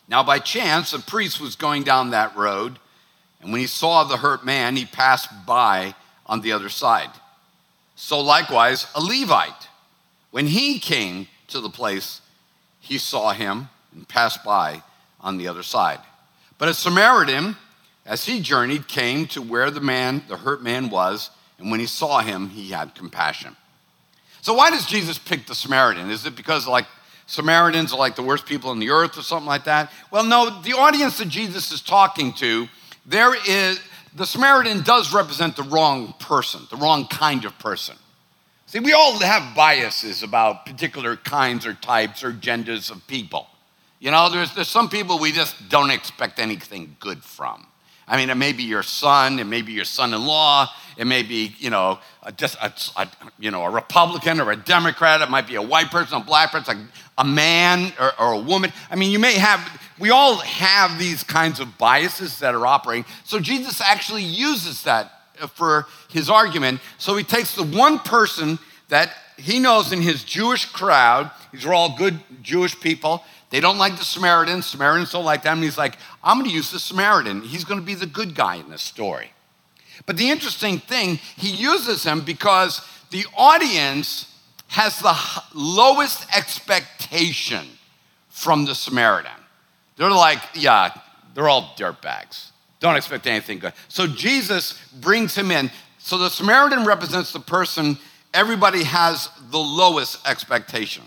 Now, 0.09 0.23
by 0.23 0.39
chance, 0.39 0.95
a 0.95 0.99
priest 0.99 1.39
was 1.39 1.57
going 1.57 1.83
down 1.83 2.09
that 2.11 2.35
road, 2.35 2.79
and 3.43 3.53
when 3.53 3.61
he 3.61 3.67
saw 3.67 4.05
the 4.05 4.17
hurt 4.17 4.47
man, 4.47 4.77
he 4.77 4.87
passed 4.87 5.29
by 5.45 5.95
on 6.25 6.41
the 6.41 6.53
other 6.53 6.71
side. 6.71 7.11
So, 7.97 8.19
likewise, 8.19 8.87
a 8.95 9.01
Levite, 9.03 9.69
when 10.31 10.47
he 10.47 10.79
came 10.79 11.29
to 11.49 11.61
the 11.61 11.69
place, 11.69 12.23
he 12.81 12.97
saw 12.97 13.35
him 13.35 13.69
and 13.95 14.09
passed 14.09 14.43
by 14.43 14.83
on 15.21 15.37
the 15.37 15.49
other 15.49 15.63
side. 15.63 16.01
But 16.57 16.71
a 16.71 16.75
Samaritan, 16.75 17.57
as 18.07 18.25
he 18.25 18.41
journeyed, 18.41 18.89
came 18.89 19.27
to 19.27 19.43
where 19.43 19.71
the 19.71 19.83
man, 19.83 20.23
the 20.29 20.39
hurt 20.39 20.63
man, 20.63 20.89
was, 20.89 21.29
and 21.59 21.71
when 21.71 21.81
he 21.81 21.87
saw 21.87 22.21
him, 22.21 22.49
he 22.49 22.71
had 22.71 22.95
compassion. 22.95 23.55
So, 24.45 24.53
why 24.53 24.69
does 24.69 24.85
Jesus 24.85 25.17
pick 25.17 25.47
the 25.47 25.55
Samaritan? 25.55 26.11
Is 26.11 26.27
it 26.27 26.37
because, 26.37 26.69
like, 26.69 26.85
Samaritans 27.25 27.95
are 27.95 27.99
like 27.99 28.15
the 28.15 28.23
worst 28.23 28.45
people 28.45 28.69
on 28.69 28.79
the 28.79 28.91
earth 28.91 29.17
or 29.17 29.23
something 29.23 29.47
like 29.47 29.65
that. 29.65 29.91
Well, 30.11 30.23
no, 30.23 30.61
the 30.61 30.75
audience 30.75 31.17
that 31.17 31.29
Jesus 31.29 31.73
is 31.73 31.81
talking 31.81 32.35
to, 32.35 32.69
there 33.07 33.35
is, 33.49 33.81
the 34.15 34.27
Samaritan 34.27 34.83
does 34.83 35.15
represent 35.15 35.57
the 35.57 35.63
wrong 35.63 36.13
person, 36.21 36.61
the 36.71 36.77
wrong 36.77 37.07
kind 37.07 37.47
of 37.47 37.59
person. 37.59 37.97
See, 38.67 38.81
we 38.81 38.93
all 38.93 39.19
have 39.21 39.57
biases 39.57 40.23
about 40.23 40.67
particular 40.67 41.17
kinds 41.17 41.65
or 41.65 41.73
types 41.73 42.23
or 42.23 42.31
genders 42.31 42.91
of 42.91 43.07
people. 43.07 43.47
You 43.99 44.11
know, 44.11 44.29
there's, 44.29 44.55
there's 44.55 44.69
some 44.69 44.91
people 44.91 45.19
we 45.19 45.33
just 45.33 45.71
don't 45.71 45.91
expect 45.91 46.39
anything 46.39 46.97
good 47.01 47.25
from. 47.25 47.67
I 48.07 48.17
mean, 48.17 48.31
it 48.31 48.37
may 48.37 48.53
be 48.53 48.65
your 48.65 48.83
son, 48.83 49.39
it 49.39 49.45
may 49.45 49.63
be 49.63 49.73
your 49.73 49.85
son-in-law, 49.85 50.71
it 50.97 51.07
may 51.07 51.23
be, 51.23 51.55
you 51.59 51.71
know, 51.71 51.99
a, 52.23 52.33
just 52.33 52.57
a, 52.57 52.73
a, 52.97 53.09
you 53.39 53.51
know, 53.51 53.63
a 53.63 53.71
Republican 53.71 54.41
or 54.41 54.53
a 54.53 54.57
Democrat. 54.57 55.21
It 55.21 55.31
might 55.31 55.47
be 55.47 55.57
a 55.57 55.63
white 55.63 55.91
person, 55.91 56.21
a 56.21 56.25
black 56.25 56.53
person, 56.53 56.89
a 57.19 57.25
man 57.25 57.93
or, 57.99 58.13
or 58.21 58.33
a 58.35 58.39
woman. 58.39 58.73
I 58.91 58.97
mean, 58.97 59.11
you 59.11 59.19
may 59.19 59.35
have. 59.35 59.61
We 59.99 60.11
all 60.11 60.39
have 60.39 60.99
these 60.99 61.23
kinds 61.23 61.61
of 61.61 61.79
biases 61.79 62.41
that 62.41 62.55
are 62.55 62.67
operating. 62.67 63.05
So 63.25 63.39
Jesus 63.39 63.81
actually 63.81 64.25
uses 64.25 64.83
that 64.83 65.13
uh, 65.41 65.47
for 65.47 65.87
his 66.11 66.29
argument. 66.29 66.81
So 66.99 67.17
he 67.17 67.25
takes 67.25 67.55
the 67.55 67.63
one 67.63 67.99
person 68.01 68.59
that 68.89 69.13
he 69.37 69.59
knows 69.59 69.93
in 69.93 70.01
his 70.01 70.25
Jewish 70.25 70.67
crowd. 70.67 71.31
These 71.53 71.65
are 71.65 71.73
all 71.73 71.97
good 71.97 72.21
Jewish 72.43 72.79
people. 72.79 73.23
They 73.55 73.61
don't 73.61 73.79
like 73.79 73.97
the 73.99 74.05
Samaritans. 74.05 74.67
Samaritans 74.67 75.13
don't 75.13 75.25
like 75.25 75.45
them. 75.45 75.59
And 75.59 75.63
he's 75.63 75.79
like, 75.79 75.97
I'm 76.25 76.39
going 76.39 76.51
to 76.51 76.53
use 76.53 76.73
the 76.73 76.81
Samaritan. 76.81 77.41
He's 77.43 77.63
going 77.63 77.79
to 77.79 77.87
be 77.87 77.95
the 77.95 78.05
good 78.05 78.35
guy 78.35 78.57
in 78.57 78.69
this 78.69 78.83
story. 78.83 79.31
But 80.07 80.17
the 80.17 80.29
interesting 80.29 80.79
thing, 80.79 81.21
he 81.37 81.51
uses 81.51 82.03
him 82.03 82.23
because 82.23 82.85
the 83.11 83.25
audience 83.37 84.37
has 84.67 84.99
the 84.99 85.17
lowest 85.55 86.27
expectation 86.37 87.65
from 88.29 88.65
the 88.65 88.75
Samaritan. 88.75 89.31
They're 89.99 90.11
like, 90.11 90.41
yeah, 90.55 90.91
they're 91.37 91.49
all 91.49 91.77
dirtbags. 91.79 92.51
Don't 92.81 92.97
expect 92.97 93.25
anything 93.29 93.61
good. 93.61 93.75
So 93.87 94.09
Jesus 94.09 94.85
brings 95.01 95.37
him 95.37 95.53
in. 95.53 95.71
So 95.99 96.19
the 96.19 96.29
Samaritan 96.29 96.85
represents 96.85 97.33
the 97.33 97.39
person 97.39 97.99
everybody 98.35 98.83
has 98.83 99.29
the 99.53 99.61
lowest 99.61 100.27
expectation 100.27 101.05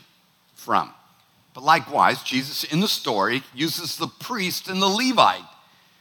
from. 0.54 0.94
But 1.58 1.64
likewise, 1.64 2.22
Jesus 2.22 2.64
in 2.66 2.82
the 2.82 2.88
story 2.88 3.42
uses 3.52 3.98
the 3.98 4.06
priest 4.06 4.68
and 4.68 4.80
the 4.80 4.86
Levite. 4.86 5.42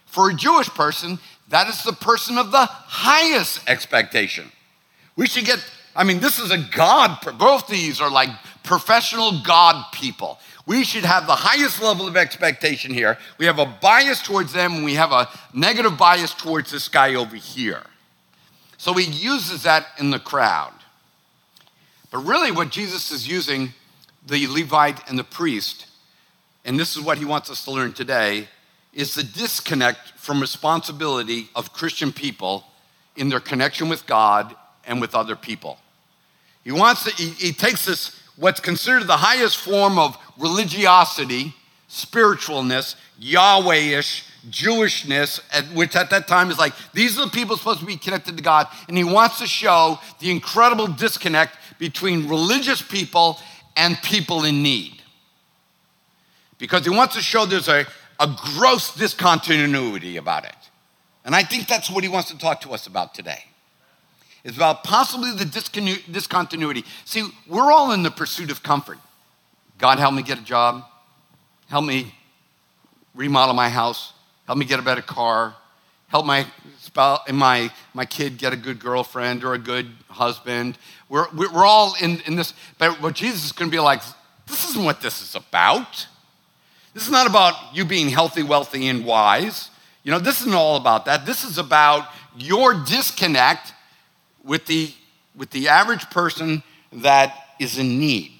For 0.05 0.29
a 0.29 0.33
Jewish 0.35 0.67
person, 0.69 1.17
that 1.49 1.67
is 1.67 1.81
the 1.81 1.93
person 1.93 2.37
of 2.37 2.51
the 2.51 2.67
highest 2.67 3.67
expectation. 3.67 4.51
We 5.15 5.25
should 5.25 5.45
get, 5.45 5.65
I 5.95 6.03
mean, 6.03 6.19
this 6.19 6.37
is 6.37 6.51
a 6.51 6.59
God, 6.59 7.17
both 7.39 7.67
these 7.67 7.99
are 7.99 8.11
like 8.11 8.29
professional 8.63 9.41
God 9.41 9.91
people. 9.91 10.37
We 10.67 10.83
should 10.83 11.05
have 11.05 11.25
the 11.25 11.33
highest 11.33 11.81
level 11.81 12.07
of 12.07 12.15
expectation 12.15 12.93
here. 12.93 13.17
We 13.39 13.47
have 13.47 13.57
a 13.57 13.65
bias 13.65 14.21
towards 14.21 14.53
them, 14.53 14.75
and 14.75 14.85
we 14.85 14.93
have 14.93 15.11
a 15.11 15.27
negative 15.55 15.97
bias 15.97 16.35
towards 16.35 16.69
this 16.69 16.87
guy 16.87 17.15
over 17.15 17.35
here. 17.35 17.81
So 18.77 18.93
he 18.93 19.09
uses 19.09 19.63
that 19.63 19.87
in 19.97 20.11
the 20.11 20.19
crowd. 20.19 20.73
But 22.11 22.19
really, 22.19 22.51
what 22.51 22.69
Jesus 22.69 23.09
is 23.09 23.27
using 23.27 23.73
the 24.27 24.47
Levite 24.47 25.09
and 25.09 25.17
the 25.17 25.23
priest, 25.23 25.87
and 26.65 26.79
this 26.79 26.95
is 26.95 27.01
what 27.01 27.17
he 27.17 27.25
wants 27.25 27.49
us 27.49 27.63
to 27.65 27.71
learn 27.71 27.93
today, 27.93 28.47
is 28.93 29.15
the 29.15 29.23
disconnect 29.23 30.09
from 30.17 30.41
responsibility 30.41 31.49
of 31.55 31.71
Christian 31.73 32.11
people 32.11 32.65
in 33.15 33.29
their 33.29 33.39
connection 33.39 33.89
with 33.89 34.05
God 34.05 34.55
and 34.85 34.99
with 34.99 35.15
other 35.15 35.35
people. 35.35 35.77
He 36.63 36.71
wants 36.71 37.03
to, 37.05 37.11
he, 37.11 37.29
he 37.29 37.53
takes 37.53 37.85
this, 37.85 38.19
what's 38.35 38.59
considered 38.59 39.07
the 39.07 39.17
highest 39.17 39.57
form 39.57 39.97
of 39.97 40.17
religiosity, 40.37 41.53
spiritualness, 41.89 42.95
Yahwehish, 43.21 44.23
Jewishness, 44.49 45.41
which 45.73 45.95
at 45.95 46.09
that 46.09 46.27
time 46.27 46.49
is 46.49 46.57
like, 46.57 46.73
these 46.93 47.17
are 47.17 47.25
the 47.25 47.31
people 47.31 47.57
supposed 47.57 47.79
to 47.79 47.85
be 47.85 47.97
connected 47.97 48.37
to 48.37 48.43
God. 48.43 48.67
And 48.87 48.97
he 48.97 49.03
wants 49.03 49.39
to 49.39 49.47
show 49.47 49.99
the 50.19 50.31
incredible 50.31 50.87
disconnect 50.87 51.57
between 51.79 52.27
religious 52.27 52.81
people 52.81 53.39
and 53.77 54.01
people 54.01 54.43
in 54.43 54.63
need. 54.63 55.01
Because 56.57 56.83
he 56.83 56.89
wants 56.89 57.15
to 57.15 57.21
show 57.21 57.45
there's 57.45 57.67
a, 57.67 57.85
a 58.19 58.35
gross 58.55 58.95
discontinuity 58.95 60.17
about 60.17 60.45
it. 60.45 60.55
And 61.23 61.35
I 61.35 61.43
think 61.43 61.67
that's 61.67 61.89
what 61.89 62.03
he 62.03 62.09
wants 62.09 62.31
to 62.31 62.37
talk 62.37 62.61
to 62.61 62.73
us 62.73 62.87
about 62.87 63.13
today. 63.13 63.43
It's 64.43 64.55
about 64.55 64.83
possibly 64.83 65.31
the 65.31 65.45
discontinuity. 65.45 66.85
See, 67.05 67.27
we're 67.47 67.71
all 67.71 67.91
in 67.91 68.03
the 68.03 68.11
pursuit 68.11 68.49
of 68.49 68.63
comfort. 68.63 68.97
God, 69.77 69.99
help 69.99 70.13
me 70.13 70.23
get 70.23 70.39
a 70.39 70.43
job. 70.43 70.85
Help 71.69 71.85
me 71.85 72.15
remodel 73.13 73.53
my 73.53 73.69
house. 73.69 74.13
Help 74.45 74.57
me 74.57 74.65
get 74.65 74.79
a 74.79 74.83
better 74.83 75.01
car. 75.01 75.55
Help 76.07 76.25
my 76.25 76.45
spouse, 76.79 77.19
my, 77.31 77.69
my 77.93 78.05
kid 78.05 78.37
get 78.37 78.53
a 78.53 78.57
good 78.57 78.79
girlfriend 78.79 79.43
or 79.43 79.53
a 79.53 79.59
good 79.59 79.91
husband. 80.09 80.77
We're, 81.09 81.27
we're 81.35 81.65
all 81.65 81.95
in, 82.01 82.21
in 82.21 82.35
this. 82.35 82.53
But 82.77 83.01
what 83.01 83.13
Jesus 83.13 83.45
is 83.45 83.51
going 83.51 83.69
to 83.69 83.75
be 83.75 83.79
like, 83.79 84.01
this 84.47 84.69
isn't 84.69 84.83
what 84.83 85.01
this 85.01 85.21
is 85.21 85.35
about. 85.35 86.07
This 86.93 87.05
is 87.05 87.11
not 87.11 87.27
about 87.27 87.53
you 87.75 87.83
being 87.83 88.09
healthy, 88.09 88.41
wealthy, 88.41 88.87
and 88.87 89.05
wise. 89.05 89.69
You 90.03 90.11
know, 90.11 90.19
this 90.19 90.39
isn't 90.41 90.53
all 90.53 90.77
about 90.77 91.05
that. 91.05 91.25
This 91.25 91.43
is 91.43 91.57
about 91.57 92.07
your 92.37 92.73
disconnect 92.73 93.73
with 94.43 94.65
the, 94.65 94.93
with 95.35 95.49
the 95.49 95.67
average 95.67 96.09
person 96.09 96.63
that 96.93 97.35
is 97.59 97.77
in 97.77 97.99
need. 97.99 98.31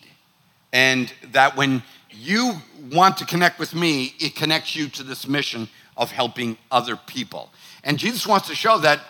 And 0.71 1.11
that 1.31 1.57
when 1.57 1.83
you 2.09 2.53
want 2.91 3.17
to 3.17 3.25
connect 3.25 3.59
with 3.59 3.75
me, 3.75 4.13
it 4.19 4.35
connects 4.35 4.75
you 4.75 4.87
to 4.87 5.03
this 5.03 5.27
mission 5.27 5.67
of 5.97 6.11
helping 6.11 6.57
other 6.71 6.95
people. 6.95 7.49
And 7.83 7.97
Jesus 7.97 8.27
wants 8.27 8.47
to 8.47 8.55
show 8.55 8.77
that 8.79 9.01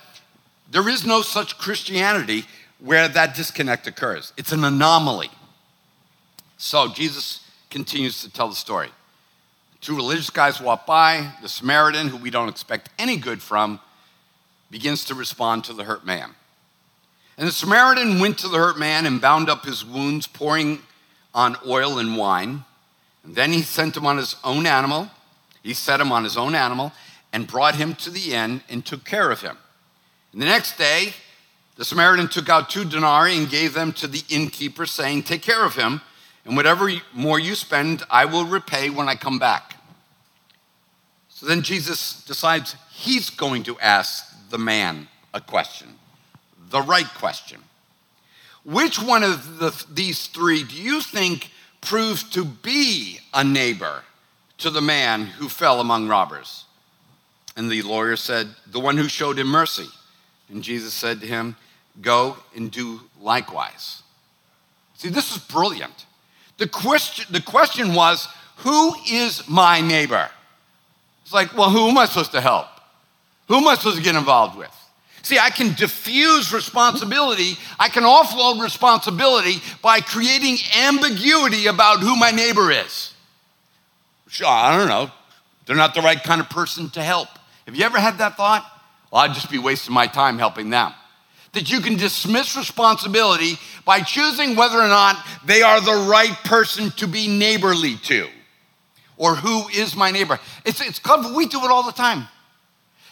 there 0.72 0.88
is 0.90 1.06
no 1.06 1.22
such 1.22 1.58
Christianity 1.58 2.46
where 2.80 3.08
that 3.08 3.36
disconnect 3.36 3.88
occurs. 3.88 4.34
It's 4.38 4.52
an 4.52 4.64
anomaly. 4.64 5.30
So 6.58 6.88
Jesus 6.90 7.42
continues 7.70 8.22
to 8.22 8.32
tell 8.32 8.50
the 8.50 8.56
story. 8.56 8.90
Two 9.82 9.96
religious 9.96 10.30
guys 10.30 10.60
walk 10.60 10.86
by. 10.86 11.34
The 11.42 11.50
Samaritan, 11.50 12.08
who 12.08 12.18
we 12.18 12.30
don't 12.30 12.50
expect 12.50 12.90
any 12.98 13.18
good 13.18 13.42
from, 13.42 13.80
begins 14.72 15.06
to 15.06 15.16
respond 15.16 15.64
to 15.66 15.74
the 15.74 15.84
hurt 15.84 16.06
man. 16.06 16.36
And 17.38 17.48
the 17.48 17.52
Samaritan 17.52 18.20
went 18.20 18.40
to 18.40 18.48
the 18.48 18.58
hurt 18.58 18.80
man 18.80 19.06
and 19.06 19.22
bound 19.22 19.50
up 19.50 19.66
his 19.66 19.86
wounds, 19.86 20.26
pouring 20.26 20.80
on 21.34 21.56
oil 21.68 22.00
and 22.00 22.18
wine. 22.18 22.66
And 23.24 23.36
then 23.36 23.52
he 23.52 23.62
sent 23.62 23.96
him 23.96 24.06
on 24.08 24.18
his 24.18 24.36
own 24.44 24.66
animal. 24.66 25.12
He 25.68 25.74
set 25.74 26.00
him 26.00 26.12
on 26.12 26.24
his 26.24 26.38
own 26.38 26.56
animal 26.56 26.94
and 27.34 27.46
brought 27.46 27.76
him 27.76 27.94
to 27.96 28.10
the 28.10 28.34
inn 28.34 28.62
and 28.70 28.86
took 28.86 29.04
care 29.04 29.32
of 29.32 29.42
him. 29.42 29.58
And 30.32 30.42
the 30.42 30.46
next 30.46 30.78
day, 30.78 31.14
the 31.76 31.86
Samaritan 31.86 32.30
took 32.30 32.50
out 32.50 32.70
two 32.70 32.86
denarii 32.86 33.38
and 33.38 33.50
gave 33.50 33.74
them 33.74 33.92
to 33.94 34.08
the 34.08 34.24
innkeeper, 34.30 34.86
saying, 34.86 35.24
Take 35.24 35.42
care 35.42 35.66
of 35.66 35.76
him 35.76 36.02
and 36.48 36.56
whatever 36.56 36.90
more 37.14 37.38
you 37.38 37.56
spend, 37.56 38.04
I 38.10 38.24
will 38.24 38.46
repay 38.46 38.90
when 38.90 39.10
I 39.10 39.16
come 39.16 39.38
back. 39.38 39.76
So 41.28 41.46
then 41.46 41.62
Jesus 41.62 42.24
decides 42.24 42.78
he's 42.90 43.30
going 43.30 43.64
to 43.64 43.78
ask 43.80 44.50
the 44.50 44.58
man 44.58 45.10
a 45.34 45.42
question, 45.42 45.96
the 46.70 46.82
right 46.82 47.10
question. 47.16 47.60
Which 48.64 49.02
one 49.02 49.24
of 49.24 49.60
the, 49.60 49.86
these 49.92 50.28
three 50.28 50.64
do 50.64 50.82
you 50.82 51.02
think 51.02 51.52
proved 51.82 52.32
to 52.34 52.46
be 52.46 53.20
a 53.34 53.44
neighbor 53.44 54.04
to 54.60 54.70
the 54.70 54.82
man 54.82 55.26
who 55.26 55.50
fell 55.50 55.80
among 55.80 56.08
robbers? 56.08 56.66
And 57.56 57.72
the 57.72 57.82
lawyer 57.82 58.16
said, 58.16 58.48
The 58.68 58.80
one 58.80 58.98
who 58.98 59.08
showed 59.08 59.40
him 59.40 59.48
mercy. 59.48 59.88
And 60.50 60.64
Jesus 60.64 60.94
said 60.94 61.22
to 61.22 61.28
him, 61.28 61.56
Go 62.02 62.38
and 62.56 62.72
do 62.72 63.02
likewise. 63.20 64.04
See, 64.96 65.10
this 65.10 65.36
is 65.36 65.38
brilliant. 65.40 66.06
The 66.58 66.68
question, 66.68 67.26
the 67.32 67.42
question 67.42 67.94
was, 67.94 68.28
who 68.58 68.96
is 69.10 69.48
my 69.48 69.82
neighbor? 69.82 70.30
It's 71.24 71.34
like, 71.34 71.56
well, 71.56 71.70
who 71.70 71.88
am 71.88 71.98
I 71.98 72.06
supposed 72.06 72.32
to 72.32 72.42
help? 72.42 72.68
Who 73.48 73.56
am 73.56 73.68
I 73.68 73.76
supposed 73.76 73.98
to 73.98 74.04
get 74.04 74.16
involved 74.16 74.58
with? 74.58 74.74
See, 75.22 75.38
I 75.38 75.50
can 75.50 75.74
diffuse 75.74 76.54
responsibility. 76.54 77.58
I 77.78 77.90
can 77.90 78.04
offload 78.04 78.62
responsibility 78.62 79.62
by 79.82 80.00
creating 80.00 80.58
ambiguity 80.78 81.68
about 81.68 82.00
who 82.00 82.16
my 82.16 82.32
neighbor 82.32 82.72
is. 82.72 83.14
I 84.46 84.78
don't 84.78 84.88
know. 84.88 85.12
They're 85.66 85.76
not 85.76 85.94
the 85.94 86.02
right 86.02 86.22
kind 86.22 86.42
of 86.42 86.50
person 86.50 86.90
to 86.92 87.04
help. 87.04 87.30
Have 87.66 87.76
you 87.76 87.84
ever 87.84 88.00
had 88.00 88.20
that 88.20 88.38
thought? 88.38 88.66
Well, 89.12 89.22
I'd 89.22 89.34
just 89.34 89.50
be 89.50 89.60
wasting 89.60 89.94
my 89.94 90.08
time 90.08 90.38
helping 90.38 90.70
them 90.70 90.94
that 91.54 91.72
you 91.72 91.80
can 91.80 91.96
dismiss 91.96 92.56
responsibility 92.56 93.58
by 93.84 94.02
choosing 94.02 94.56
whether 94.56 94.78
or 94.78 94.88
not 94.88 95.18
they 95.46 95.64
are 95.64 95.82
the 95.82 96.08
right 96.08 96.36
person 96.44 96.92
to 96.92 97.08
be 97.08 97.28
neighborly 97.28 97.96
to 97.96 98.28
or 99.18 99.34
who 99.34 99.68
is 99.70 99.96
my 99.96 100.12
neighbor. 100.12 100.40
It's, 100.66 100.82
it's 100.82 101.00
clever. 101.00 101.34
We 101.34 101.48
do 101.48 101.64
it 101.64 101.72
all 101.72 101.84
the 101.84 101.92
time. 101.92 102.28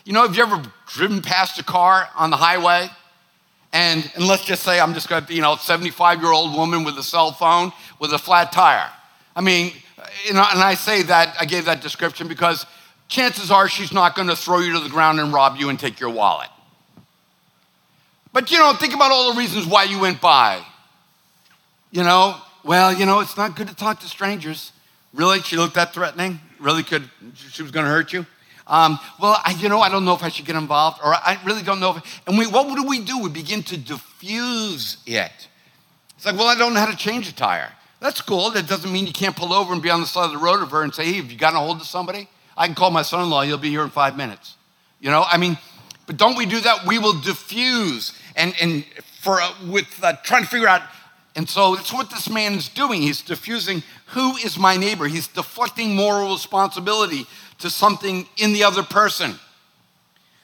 You 0.03 0.13
know, 0.13 0.21
have 0.21 0.35
you 0.35 0.43
ever 0.43 0.61
driven 0.87 1.21
past 1.21 1.59
a 1.59 1.63
car 1.63 2.07
on 2.15 2.29
the 2.29 2.37
highway? 2.37 2.87
And, 3.73 4.09
and 4.15 4.27
let's 4.27 4.45
just 4.45 4.61
say 4.61 4.79
I'm 4.79 4.93
just 4.93 5.09
going 5.09 5.25
to, 5.25 5.33
you 5.33 5.41
know, 5.41 5.55
75 5.55 6.21
year 6.21 6.31
old 6.31 6.55
woman 6.55 6.83
with 6.83 6.97
a 6.99 7.03
cell 7.03 7.31
phone 7.31 7.71
with 7.99 8.13
a 8.13 8.19
flat 8.19 8.51
tire. 8.51 8.89
I 9.35 9.41
mean, 9.41 9.73
and 10.29 10.39
I 10.39 10.75
say 10.75 11.03
that, 11.03 11.35
I 11.39 11.45
gave 11.45 11.65
that 11.65 11.81
description 11.81 12.27
because 12.27 12.65
chances 13.07 13.51
are 13.51 13.67
she's 13.67 13.91
not 13.91 14.15
going 14.15 14.27
to 14.27 14.35
throw 14.35 14.59
you 14.59 14.73
to 14.73 14.79
the 14.79 14.89
ground 14.89 15.19
and 15.19 15.33
rob 15.33 15.57
you 15.57 15.69
and 15.69 15.79
take 15.79 15.99
your 15.99 16.09
wallet. 16.09 16.49
But 18.33 18.51
you 18.51 18.57
know, 18.57 18.73
think 18.73 18.93
about 18.93 19.11
all 19.11 19.33
the 19.33 19.39
reasons 19.39 19.65
why 19.65 19.83
you 19.83 19.99
went 19.99 20.19
by. 20.19 20.61
You 21.91 22.03
know, 22.03 22.35
well, 22.63 22.93
you 22.93 23.05
know, 23.05 23.21
it's 23.21 23.37
not 23.37 23.55
good 23.55 23.67
to 23.67 23.75
talk 23.75 24.01
to 24.01 24.07
strangers. 24.07 24.73
Really? 25.13 25.39
She 25.41 25.55
looked 25.55 25.75
that 25.75 25.93
threatening? 25.93 26.41
Really 26.59 26.83
could, 26.83 27.09
she 27.35 27.61
was 27.61 27.71
going 27.71 27.85
to 27.85 27.91
hurt 27.91 28.11
you? 28.11 28.25
Um, 28.67 28.99
well, 29.21 29.39
I, 29.45 29.51
you 29.59 29.69
know, 29.69 29.79
I 29.79 29.89
don't 29.89 30.03
know 30.03 30.13
if 30.13 30.23
I 30.23 30.29
should 30.29 30.45
get 30.45 30.55
involved, 30.55 30.99
or 31.03 31.13
I 31.13 31.39
really 31.45 31.61
don't 31.61 31.79
know. 31.79 31.97
If, 31.97 32.21
and 32.27 32.37
we, 32.37 32.47
what 32.47 32.75
do 32.75 32.83
we 32.85 32.99
do? 32.99 33.19
We 33.19 33.29
begin 33.29 33.61
to 33.63 33.77
diffuse 33.77 34.97
it. 35.05 35.47
It's 36.17 36.25
like, 36.25 36.35
well, 36.35 36.47
I 36.47 36.55
don't 36.55 36.73
know 36.73 36.79
how 36.79 36.89
to 36.89 36.97
change 36.97 37.29
a 37.29 37.35
tire. 37.35 37.71
That's 38.05 38.21
cool. 38.21 38.51
That 38.51 38.67
doesn't 38.67 38.93
mean 38.93 39.07
you 39.07 39.13
can't 39.13 39.35
pull 39.35 39.51
over 39.51 39.73
and 39.73 39.81
be 39.81 39.89
on 39.89 39.99
the 39.99 40.05
side 40.05 40.25
of 40.25 40.31
the 40.31 40.37
road 40.37 40.61
of 40.61 40.69
her 40.69 40.83
and 40.83 40.93
say, 40.93 41.05
hey, 41.05 41.13
have 41.13 41.31
you 41.31 41.39
gotten 41.39 41.57
a 41.57 41.59
hold 41.59 41.81
of 41.81 41.87
somebody? 41.87 42.27
I 42.55 42.67
can 42.67 42.75
call 42.75 42.91
my 42.91 43.01
son 43.01 43.23
in 43.23 43.31
law. 43.31 43.41
He'll 43.41 43.57
be 43.57 43.71
here 43.71 43.81
in 43.81 43.89
five 43.89 44.15
minutes. 44.15 44.57
You 44.99 45.09
know, 45.09 45.25
I 45.27 45.37
mean, 45.37 45.57
but 46.05 46.15
don't 46.15 46.37
we 46.37 46.45
do 46.45 46.59
that? 46.59 46.85
We 46.85 46.99
will 46.99 47.19
diffuse 47.19 48.13
and, 48.35 48.53
and 48.61 48.85
for, 49.21 49.41
uh, 49.41 49.51
with 49.67 49.87
uh, 50.03 50.17
trying 50.23 50.43
to 50.43 50.47
figure 50.47 50.67
out. 50.67 50.83
And 51.35 51.49
so 51.49 51.75
that's 51.75 51.91
what 51.91 52.11
this 52.11 52.29
man 52.29 52.53
is 52.53 52.69
doing. 52.69 53.01
He's 53.01 53.23
diffusing 53.23 53.81
who 54.09 54.35
is 54.35 54.55
my 54.55 54.77
neighbor. 54.77 55.07
He's 55.07 55.27
deflecting 55.27 55.95
moral 55.95 56.31
responsibility 56.31 57.25
to 57.57 57.71
something 57.71 58.27
in 58.37 58.53
the 58.53 58.65
other 58.65 58.83
person. 58.83 59.33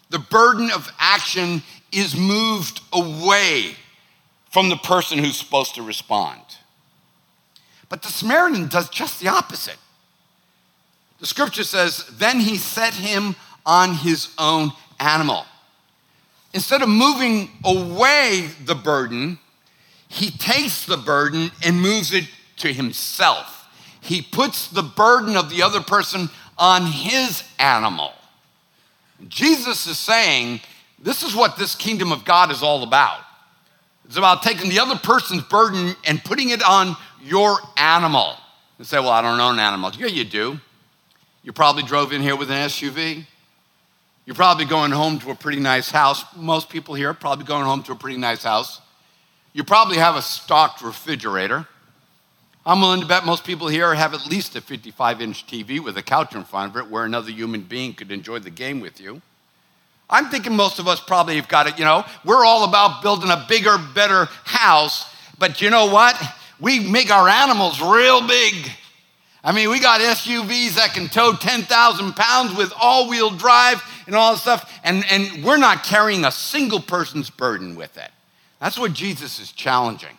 The 0.10 0.18
burden 0.18 0.72
of 0.72 0.92
action 0.98 1.62
is 1.92 2.16
moved 2.16 2.82
away 2.92 3.76
from 4.50 4.70
the 4.70 4.78
person 4.78 5.20
who's 5.20 5.38
supposed 5.38 5.76
to 5.76 5.84
respond. 5.84 6.42
But 7.92 8.04
the 8.04 8.08
Samaritan 8.08 8.70
does 8.70 8.90
just 8.90 9.20
the 9.20 9.28
opposite. 9.28 9.76
The 11.20 11.28
scripture 11.28 11.66
says, 11.66 12.06
Then 12.14 12.40
he 12.40 12.56
set 12.56 12.94
him 12.94 13.36
on 13.66 13.94
his 13.96 14.34
own 14.38 14.72
animal. 14.98 15.46
Instead 16.54 16.82
of 16.82 16.88
moving 16.88 17.50
away 17.66 18.50
the 18.64 18.76
burden, 18.76 19.40
he 20.08 20.32
takes 20.32 20.86
the 20.86 20.96
burden 20.96 21.52
and 21.66 21.82
moves 21.82 22.14
it 22.14 22.30
to 22.58 22.72
himself. 22.72 23.68
He 24.00 24.22
puts 24.22 24.68
the 24.68 24.84
burden 24.84 25.36
of 25.36 25.50
the 25.50 25.62
other 25.62 25.82
person 25.82 26.30
on 26.58 26.86
his 26.86 27.44
animal. 27.60 28.14
Jesus 29.28 29.86
is 29.86 30.00
saying, 30.00 30.62
This 30.98 31.24
is 31.24 31.36
what 31.36 31.58
this 31.58 31.76
kingdom 31.76 32.14
of 32.14 32.24
God 32.24 32.52
is 32.52 32.64
all 32.64 32.84
about. 32.84 33.20
It's 34.06 34.18
about 34.18 34.44
taking 34.44 34.70
the 34.70 34.80
other 34.80 34.98
person's 34.98 35.44
burden 35.44 35.94
and 36.06 36.24
putting 36.24 36.50
it 36.50 36.64
on 36.64 36.96
your 37.24 37.58
animal. 37.78 38.36
And 38.78 38.88
say, 38.88 39.00
Well, 39.00 39.10
I 39.10 39.22
don't 39.22 39.40
own 39.40 39.60
animals. 39.60 39.98
Yeah, 39.98 40.08
you 40.08 40.24
do. 40.24 40.60
You 41.44 41.52
probably 41.52 41.84
drove 41.84 42.14
in 42.14 42.22
here 42.22 42.36
with 42.36 42.52
an 42.52 42.68
SUV. 42.68 43.26
You're 44.26 44.36
probably 44.36 44.66
going 44.66 44.92
home 44.92 45.20
to 45.20 45.32
a 45.32 45.36
pretty 45.36 45.60
nice 45.60 45.90
house. 45.90 46.24
Most 46.36 46.70
people 46.70 46.94
here 46.94 47.10
are 47.10 47.14
probably 47.14 47.46
going 47.46 47.66
home 47.66 47.82
to 47.84 47.92
a 47.92 47.96
pretty 47.96 48.18
nice 48.18 48.44
house. 48.44 48.80
You 49.54 49.64
probably 49.64 49.98
have 49.98 50.16
a 50.16 50.22
stocked 50.22 50.82
refrigerator. 50.82 51.68
I'm 52.66 52.80
willing 52.80 53.02
to 53.02 53.08
bet 53.08 53.26
most 53.26 53.44
people 53.44 53.68
here 53.68 53.94
have 53.96 54.14
at 54.14 54.28
least 54.28 54.56
a 54.56 54.62
55 54.62 55.22
inch 55.22 55.48
TV 55.48 55.80
with 55.80 55.98
a 55.98 56.04
couch 56.04 56.36
in 56.36 56.44
front 56.44 56.72
of 56.72 56.78
it 56.78 56.92
where 56.92 57.06
another 57.06 57.32
human 57.32 57.62
being 57.62 57.94
could 57.94 58.12
enjoy 58.12 58.38
the 58.40 58.52
game 58.52 58.80
with 58.80 59.02
you. 59.02 59.22
I'm 60.10 60.30
thinking 60.30 60.56
most 60.56 60.78
of 60.78 60.88
us 60.88 61.00
probably 61.00 61.38
have 61.38 61.48
got 61.48 61.68
it, 61.68 61.80
you 61.80 61.86
know, 61.86 62.06
we're 62.24 62.46
all 62.46 62.68
about 62.68 63.02
building 63.02 63.32
a 63.32 63.46
bigger, 63.50 63.78
better 63.96 64.26
house, 64.44 65.12
but 65.40 65.62
you 65.62 65.70
know 65.70 65.88
what? 65.88 66.22
We 66.62 66.80
make 66.80 67.12
our 67.12 67.28
animals 67.28 67.82
real 67.82 68.26
big. 68.26 68.72
I 69.44 69.52
mean, 69.52 69.72
we 69.72 69.80
got 69.80 70.00
SUVs 70.00 70.76
that 70.76 70.94
can 70.94 71.08
tow 71.08 71.34
10,000 71.34 72.16
pounds 72.16 72.56
with 72.56 72.72
all 72.80 73.10
wheel 73.10 73.32
drive 73.32 73.84
and 74.06 74.16
all 74.16 74.34
this 74.34 74.42
stuff, 74.42 74.80
and, 74.84 75.04
and 75.10 75.44
we're 75.44 75.58
not 75.58 75.84
carrying 75.84 76.26
a 76.26 76.32
single 76.32 76.80
person's 76.80 77.32
burden 77.32 77.76
with 77.76 77.98
it. 77.98 78.12
That's 78.60 78.78
what 78.78 78.94
Jesus 78.94 79.40
is 79.40 79.52
challenging. 79.52 80.16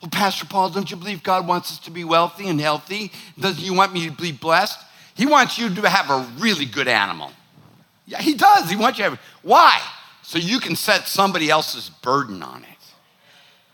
Well, 0.00 0.10
Pastor 0.10 0.46
Paul, 0.46 0.70
don't 0.70 0.88
you 0.88 0.96
believe 0.96 1.24
God 1.24 1.48
wants 1.48 1.72
us 1.72 1.78
to 1.80 1.90
be 1.90 2.04
wealthy 2.04 2.48
and 2.48 2.60
healthy? 2.60 3.10
Doesn't 3.38 3.60
He 3.60 3.70
want 3.70 3.92
me 3.92 4.08
to 4.08 4.12
be 4.12 4.30
blessed? 4.30 4.78
He 5.16 5.26
wants 5.26 5.58
you 5.58 5.74
to 5.74 5.88
have 5.88 6.08
a 6.08 6.28
really 6.40 6.66
good 6.66 6.86
animal. 6.86 7.32
Yeah, 8.06 8.20
He 8.20 8.34
does. 8.34 8.70
He 8.70 8.76
wants 8.76 8.98
you 8.98 9.04
to 9.04 9.10
have. 9.10 9.20
Why? 9.42 9.80
So 10.22 10.38
you 10.38 10.60
can 10.60 10.76
set 10.76 11.08
somebody 11.08 11.50
else's 11.50 11.88
burden 11.88 12.42
on 12.44 12.62
it. 12.62 12.68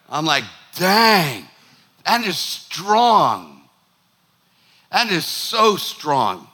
I'm 0.09 0.25
like, 0.25 0.45
dang, 0.77 1.47
that 2.05 2.25
is 2.25 2.39
strong. 2.39 3.63
and 4.93 5.11
is 5.11 5.27
so 5.27 5.77
strong. 5.77 6.47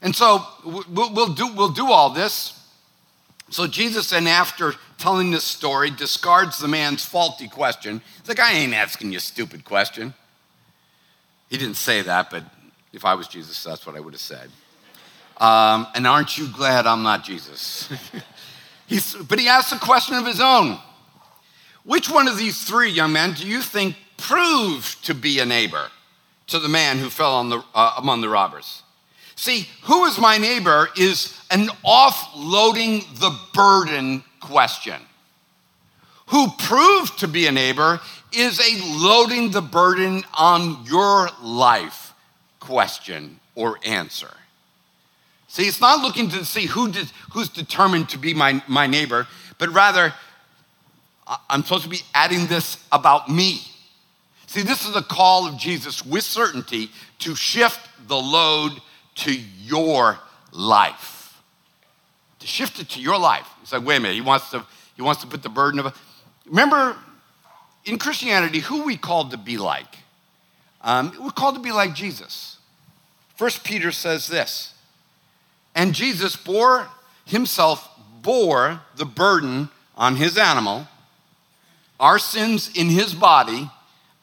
And 0.00 0.14
so 0.14 0.44
we'll 0.64 1.32
do, 1.34 1.52
we'll 1.54 1.70
do 1.72 1.90
all 1.90 2.10
this. 2.10 2.58
So 3.50 3.66
Jesus, 3.66 4.10
then, 4.10 4.26
after 4.26 4.74
telling 4.98 5.30
this 5.30 5.44
story, 5.44 5.90
discards 5.90 6.58
the 6.58 6.68
man's 6.68 7.04
faulty 7.04 7.48
question. 7.48 8.00
He's 8.18 8.28
like, 8.28 8.40
I 8.40 8.52
ain't 8.52 8.74
asking 8.74 9.12
you 9.12 9.18
a 9.18 9.20
stupid 9.20 9.64
question. 9.64 10.14
He 11.50 11.58
didn't 11.58 11.76
say 11.76 12.02
that, 12.02 12.30
but 12.30 12.44
if 12.92 13.04
I 13.04 13.14
was 13.14 13.28
Jesus, 13.28 13.62
that's 13.62 13.86
what 13.86 13.94
I 13.94 14.00
would 14.00 14.14
have 14.14 14.20
said. 14.20 14.48
Um, 15.36 15.86
and 15.94 16.06
aren't 16.06 16.38
you 16.38 16.48
glad 16.48 16.86
I'm 16.86 17.02
not 17.02 17.24
Jesus? 17.24 17.88
But 19.26 19.38
he 19.38 19.48
asks 19.48 19.72
a 19.72 19.78
question 19.78 20.16
of 20.16 20.26
his 20.26 20.38
own. 20.38 20.78
Which 21.84 22.10
one 22.10 22.28
of 22.28 22.36
these 22.36 22.62
three 22.62 22.90
young 22.90 23.12
men 23.12 23.32
do 23.32 23.46
you 23.46 23.62
think 23.62 23.96
proved 24.22 25.04
to 25.06 25.14
be 25.14 25.38
a 25.40 25.44
neighbor? 25.44 25.90
to 26.52 26.58
the 26.58 26.68
man 26.68 26.98
who 26.98 27.10
fell 27.10 27.34
on 27.34 27.48
the, 27.48 27.64
uh, 27.74 27.94
among 27.98 28.20
the 28.20 28.28
robbers. 28.28 28.82
See, 29.36 29.68
who 29.84 30.04
is 30.04 30.18
my 30.18 30.38
neighbor 30.38 30.88
is 30.96 31.40
an 31.50 31.68
offloading 31.84 33.18
the 33.18 33.36
burden 33.54 34.22
question. 34.40 35.00
Who 36.26 36.48
proved 36.58 37.18
to 37.20 37.28
be 37.28 37.46
a 37.46 37.52
neighbor 37.52 38.00
is 38.32 38.60
a 38.60 38.98
loading 38.98 39.50
the 39.50 39.62
burden 39.62 40.24
on 40.34 40.84
your 40.86 41.28
life 41.42 42.12
question 42.60 43.40
or 43.54 43.78
answer. 43.84 44.34
See, 45.48 45.64
it's 45.64 45.80
not 45.80 46.00
looking 46.00 46.30
to 46.30 46.44
see 46.44 46.66
who 46.66 46.90
did, 46.90 47.10
who's 47.32 47.48
determined 47.48 48.08
to 48.10 48.18
be 48.18 48.32
my, 48.32 48.62
my 48.68 48.86
neighbor, 48.86 49.26
but 49.58 49.70
rather, 49.70 50.14
I'm 51.48 51.62
supposed 51.62 51.84
to 51.84 51.90
be 51.90 52.02
adding 52.14 52.46
this 52.46 52.76
about 52.90 53.28
me. 53.28 53.62
See, 54.52 54.60
this 54.60 54.86
is 54.86 54.94
a 54.94 55.02
call 55.02 55.48
of 55.48 55.56
Jesus 55.56 56.04
with 56.04 56.24
certainty 56.24 56.90
to 57.20 57.34
shift 57.34 57.80
the 58.06 58.18
load 58.18 58.82
to 59.14 59.32
your 59.32 60.18
life. 60.52 61.40
To 62.40 62.46
shift 62.46 62.78
it 62.78 62.90
to 62.90 63.00
your 63.00 63.18
life. 63.18 63.48
It's 63.62 63.72
like, 63.72 63.82
wait 63.82 63.96
a 63.96 64.00
minute, 64.00 64.14
he 64.14 64.20
wants 64.20 64.50
to, 64.50 64.62
he 64.94 65.00
wants 65.00 65.22
to 65.22 65.26
put 65.26 65.42
the 65.42 65.48
burden 65.48 65.80
of. 65.80 65.98
Remember, 66.44 66.98
in 67.86 67.96
Christianity, 67.96 68.58
who 68.58 68.82
we 68.82 68.98
called 68.98 69.30
to 69.30 69.38
be 69.38 69.56
like? 69.56 69.86
Um, 70.82 71.16
we're 71.18 71.30
called 71.30 71.54
to 71.54 71.62
be 71.62 71.72
like 71.72 71.94
Jesus. 71.94 72.58
First 73.36 73.64
Peter 73.64 73.90
says 73.90 74.28
this, 74.28 74.74
and 75.74 75.94
Jesus 75.94 76.36
bore 76.36 76.88
himself 77.24 77.88
bore 78.20 78.82
the 78.96 79.06
burden 79.06 79.70
on 79.96 80.16
his 80.16 80.36
animal, 80.36 80.88
our 81.98 82.18
sins 82.18 82.70
in 82.76 82.90
his 82.90 83.14
body 83.14 83.70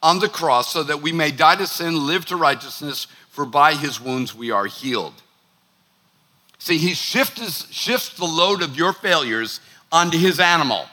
on 0.01 0.19
the 0.19 0.29
cross 0.29 0.71
so 0.71 0.83
that 0.83 1.01
we 1.01 1.11
may 1.11 1.31
die 1.31 1.55
to 1.55 1.67
sin, 1.67 2.07
live 2.07 2.25
to 2.25 2.35
righteousness, 2.35 3.07
for 3.29 3.45
by 3.45 3.73
his 3.73 3.99
wounds 3.99 4.33
we 4.35 4.51
are 4.51 4.65
healed. 4.65 5.13
See, 6.57 6.77
he 6.77 6.93
shifts, 6.93 7.71
shifts 7.71 8.17
the 8.17 8.25
load 8.25 8.61
of 8.61 8.75
your 8.75 8.93
failures 8.93 9.59
onto 9.91 10.17
his 10.17 10.39
animal, 10.39 10.85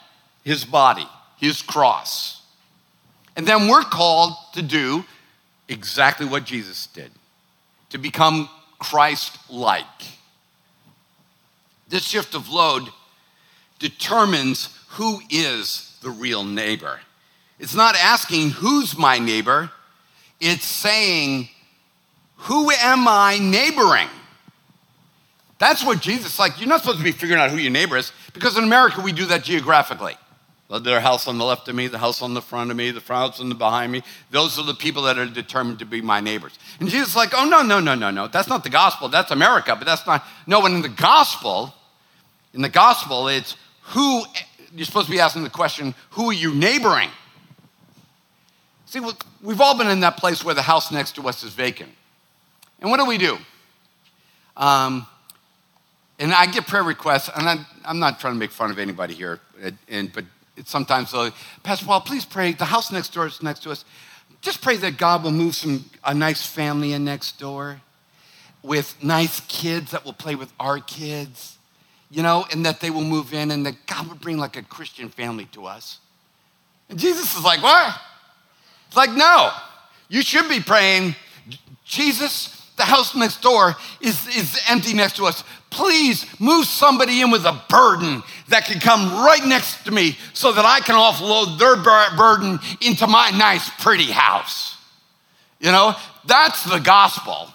his 0.44 0.64
body, 0.64 1.06
his 1.38 1.60
cross. 1.62 2.42
And 3.36 3.46
then 3.46 3.68
we're 3.68 3.82
called 3.82 4.32
to 4.54 4.62
do 4.62 5.04
exactly 5.68 6.26
what 6.26 6.44
Jesus 6.44 6.86
did 6.86 7.10
to 7.90 7.98
become 7.98 8.48
Christ 8.78 9.38
like. 9.50 9.84
This 11.88 12.04
shift 12.04 12.34
of 12.34 12.48
load 12.48 12.88
determines 13.78 14.76
who 14.90 15.20
is 15.30 15.98
the 16.02 16.10
real 16.10 16.44
neighbor. 16.44 17.00
It's 17.58 17.74
not 17.74 17.96
asking, 17.96 18.50
who's 18.50 18.96
my 18.98 19.18
neighbor? 19.18 19.70
It's 20.40 20.66
saying, 20.66 21.48
who 22.36 22.70
am 22.70 23.08
I 23.08 23.38
neighboring? 23.40 24.08
That's 25.58 25.84
what 25.84 26.00
Jesus 26.00 26.38
like. 26.38 26.60
You're 26.60 26.68
not 26.68 26.80
supposed 26.80 26.98
to 26.98 27.04
be 27.04 27.12
figuring 27.12 27.40
out 27.40 27.50
who 27.50 27.56
your 27.56 27.70
neighbor 27.70 27.96
is 27.96 28.12
because 28.34 28.58
in 28.58 28.64
America 28.64 29.00
we 29.00 29.12
do 29.12 29.24
that 29.26 29.42
geographically. 29.42 30.14
The 30.68 31.00
house 31.00 31.28
on 31.28 31.38
the 31.38 31.44
left 31.44 31.68
of 31.68 31.76
me, 31.76 31.86
the 31.86 31.98
house 31.98 32.20
on 32.20 32.34
the 32.34 32.42
front 32.42 32.72
of 32.72 32.76
me, 32.76 32.90
the 32.90 33.00
house 33.00 33.40
on 33.40 33.48
the 33.48 33.54
behind 33.54 33.92
me. 33.92 34.02
Those 34.32 34.58
are 34.58 34.64
the 34.64 34.74
people 34.74 35.02
that 35.04 35.16
are 35.16 35.24
determined 35.24 35.78
to 35.78 35.86
be 35.86 36.02
my 36.02 36.20
neighbors. 36.20 36.58
And 36.80 36.88
Jesus 36.88 37.10
is 37.10 37.16
like, 37.16 37.30
oh 37.34 37.48
no, 37.48 37.62
no, 37.62 37.78
no, 37.78 37.94
no, 37.94 38.10
no. 38.10 38.26
That's 38.26 38.48
not 38.48 38.64
the 38.64 38.70
gospel. 38.70 39.08
That's 39.08 39.30
America, 39.30 39.76
but 39.76 39.86
that's 39.86 40.06
not. 40.06 40.24
No, 40.46 40.66
in 40.66 40.82
the 40.82 40.88
gospel, 40.88 41.72
in 42.52 42.62
the 42.62 42.68
gospel, 42.68 43.28
it's 43.28 43.56
who 43.82 44.24
you're 44.74 44.84
supposed 44.84 45.06
to 45.06 45.12
be 45.12 45.20
asking 45.20 45.44
the 45.44 45.50
question, 45.50 45.94
who 46.10 46.30
are 46.30 46.34
you 46.34 46.52
neighboring? 46.52 47.10
See, 48.96 49.02
we've 49.42 49.60
all 49.60 49.76
been 49.76 49.88
in 49.88 50.00
that 50.00 50.16
place 50.16 50.42
where 50.42 50.54
the 50.54 50.62
house 50.62 50.90
next 50.90 51.16
to 51.16 51.28
us 51.28 51.42
is 51.42 51.52
vacant. 51.52 51.90
And 52.80 52.90
what 52.90 52.98
do 52.98 53.04
we 53.04 53.18
do? 53.18 53.36
Um, 54.56 55.06
and 56.18 56.32
I 56.32 56.46
get 56.46 56.66
prayer 56.66 56.82
requests, 56.82 57.28
and 57.36 57.46
I'm, 57.46 57.66
I'm, 57.84 57.98
not 57.98 58.20
trying 58.20 58.32
to 58.32 58.38
make 58.38 58.50
fun 58.50 58.70
of 58.70 58.78
anybody 58.78 59.12
here, 59.12 59.38
and, 59.90 60.10
but 60.10 60.24
sometimes 60.64 61.12
they'll, 61.12 61.30
Pastor 61.62 61.84
Paul, 61.84 62.00
please 62.00 62.24
pray. 62.24 62.52
The 62.52 62.64
house 62.64 62.90
next 62.90 63.12
door 63.12 63.26
is 63.26 63.42
next 63.42 63.64
to 63.64 63.70
us. 63.70 63.84
Just 64.40 64.62
pray 64.62 64.78
that 64.78 64.96
God 64.96 65.22
will 65.24 65.30
move 65.30 65.54
some 65.54 65.84
a 66.02 66.14
nice 66.14 66.46
family 66.46 66.94
in 66.94 67.04
next 67.04 67.38
door. 67.38 67.82
with 68.62 68.96
nice 69.04 69.40
kids 69.40 69.90
that 69.90 70.06
will 70.06 70.14
play 70.14 70.36
with 70.36 70.54
our 70.58 70.78
kids, 70.78 71.58
you 72.10 72.22
know, 72.22 72.46
and 72.50 72.64
that 72.64 72.80
they 72.80 72.88
will 72.88 73.04
move 73.04 73.34
in 73.34 73.50
and 73.50 73.66
that 73.66 73.74
God 73.86 74.08
would 74.08 74.22
bring 74.22 74.38
like 74.38 74.56
a 74.56 74.62
Christian 74.62 75.10
family 75.10 75.44
to 75.52 75.66
us. 75.66 75.98
And 76.88 76.98
Jesus 76.98 77.36
is 77.36 77.44
like, 77.44 77.62
what? 77.62 78.00
It's 78.86 78.96
like, 78.96 79.12
no, 79.12 79.50
you 80.08 80.22
should 80.22 80.48
be 80.48 80.60
praying, 80.60 81.14
Jesus, 81.84 82.70
the 82.76 82.84
house 82.84 83.14
next 83.14 83.40
door 83.42 83.76
is, 84.00 84.26
is 84.28 84.60
empty 84.68 84.92
next 84.94 85.16
to 85.16 85.24
us. 85.24 85.44
Please 85.70 86.26
move 86.40 86.66
somebody 86.66 87.20
in 87.22 87.30
with 87.30 87.44
a 87.44 87.60
burden 87.68 88.22
that 88.48 88.64
can 88.64 88.80
come 88.80 89.24
right 89.24 89.44
next 89.44 89.84
to 89.84 89.90
me 89.90 90.16
so 90.32 90.52
that 90.52 90.64
I 90.64 90.80
can 90.80 90.94
offload 90.94 91.58
their 91.58 91.76
burden 92.16 92.58
into 92.80 93.06
my 93.06 93.30
nice, 93.30 93.68
pretty 93.82 94.10
house. 94.10 94.76
You 95.58 95.72
know, 95.72 95.94
that's 96.24 96.64
the 96.64 96.78
gospel. 96.78 97.50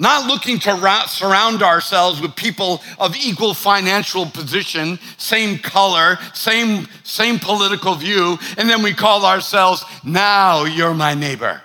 Not 0.00 0.26
looking 0.26 0.58
to 0.60 1.04
surround 1.08 1.62
ourselves 1.62 2.22
with 2.22 2.34
people 2.34 2.80
of 2.98 3.14
equal 3.14 3.52
financial 3.52 4.24
position, 4.24 4.98
same 5.18 5.58
color, 5.58 6.18
same, 6.32 6.88
same 7.04 7.38
political 7.38 7.94
view, 7.94 8.38
and 8.56 8.68
then 8.68 8.82
we 8.82 8.94
call 8.94 9.26
ourselves, 9.26 9.84
now 10.02 10.64
you're 10.64 10.94
my 10.94 11.12
neighbor. 11.12 11.60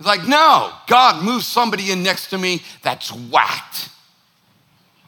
It's 0.00 0.08
like, 0.08 0.26
no, 0.26 0.72
God, 0.88 1.24
move 1.24 1.44
somebody 1.44 1.92
in 1.92 2.02
next 2.02 2.30
to 2.30 2.38
me 2.38 2.62
that's 2.82 3.12
whacked. 3.12 3.90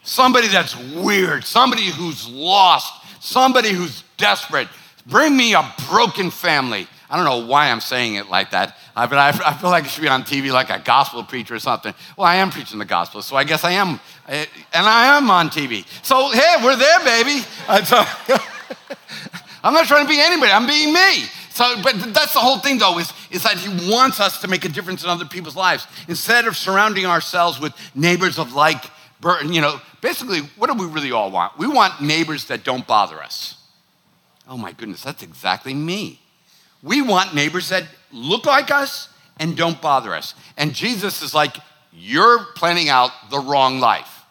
Somebody 0.04 0.46
that's 0.46 0.76
weird, 0.94 1.42
somebody 1.42 1.86
who's 1.86 2.28
lost, 2.28 3.04
somebody 3.20 3.70
who's 3.70 4.04
desperate. 4.16 4.68
Bring 5.06 5.36
me 5.36 5.54
a 5.54 5.74
broken 5.90 6.30
family. 6.30 6.86
I 7.12 7.16
don't 7.16 7.26
know 7.26 7.46
why 7.46 7.70
I'm 7.70 7.82
saying 7.82 8.14
it 8.14 8.30
like 8.30 8.52
that, 8.52 8.74
but 8.94 9.12
I, 9.12 9.32
feel 9.32 9.68
like 9.68 9.84
I 9.84 9.86
should 9.86 10.00
be 10.00 10.08
on 10.08 10.22
TV 10.22 10.50
like 10.50 10.70
a 10.70 10.78
gospel 10.78 11.22
preacher 11.22 11.54
or 11.54 11.58
something. 11.58 11.92
Well, 12.16 12.26
I 12.26 12.36
am 12.36 12.50
preaching 12.50 12.78
the 12.78 12.86
gospel, 12.86 13.20
so 13.20 13.36
I 13.36 13.44
guess 13.44 13.64
I 13.64 13.72
am, 13.72 14.00
and 14.26 14.48
I 14.72 15.18
am 15.18 15.30
on 15.30 15.50
TV. 15.50 15.84
So, 16.02 16.30
hey, 16.30 16.54
we're 16.64 16.74
there, 16.74 17.00
baby. 17.00 17.44
Uh, 17.68 17.84
so, 17.84 18.02
I'm 19.62 19.74
not 19.74 19.86
trying 19.86 20.06
to 20.06 20.08
be 20.08 20.20
anybody, 20.22 20.52
I'm 20.52 20.66
being 20.66 20.94
me. 20.94 21.26
So, 21.50 21.82
but 21.82 22.14
that's 22.14 22.32
the 22.32 22.40
whole 22.40 22.60
thing, 22.60 22.78
though, 22.78 22.98
is, 22.98 23.12
is 23.30 23.42
that 23.42 23.58
he 23.58 23.90
wants 23.92 24.18
us 24.18 24.40
to 24.40 24.48
make 24.48 24.64
a 24.64 24.70
difference 24.70 25.04
in 25.04 25.10
other 25.10 25.26
people's 25.26 25.54
lives. 25.54 25.86
Instead 26.08 26.46
of 26.46 26.56
surrounding 26.56 27.04
ourselves 27.04 27.60
with 27.60 27.74
neighbors 27.94 28.38
of 28.38 28.54
like, 28.54 28.86
you 29.44 29.60
know, 29.60 29.78
basically, 30.00 30.40
what 30.56 30.70
do 30.70 30.82
we 30.82 30.90
really 30.90 31.12
all 31.12 31.30
want? 31.30 31.58
We 31.58 31.66
want 31.66 32.00
neighbors 32.00 32.46
that 32.46 32.64
don't 32.64 32.86
bother 32.86 33.22
us. 33.22 33.58
Oh 34.48 34.56
my 34.56 34.72
goodness, 34.72 35.02
that's 35.02 35.22
exactly 35.22 35.74
me. 35.74 36.21
We 36.82 37.02
want 37.02 37.34
neighbors 37.34 37.68
that 37.68 37.84
look 38.12 38.46
like 38.46 38.70
us 38.70 39.08
and 39.38 39.56
don't 39.56 39.80
bother 39.80 40.14
us. 40.14 40.34
And 40.56 40.74
Jesus 40.74 41.22
is 41.22 41.34
like, 41.34 41.56
you're 41.92 42.44
planning 42.56 42.88
out 42.88 43.10
the 43.30 43.38
wrong 43.38 43.78
life. 43.78 44.24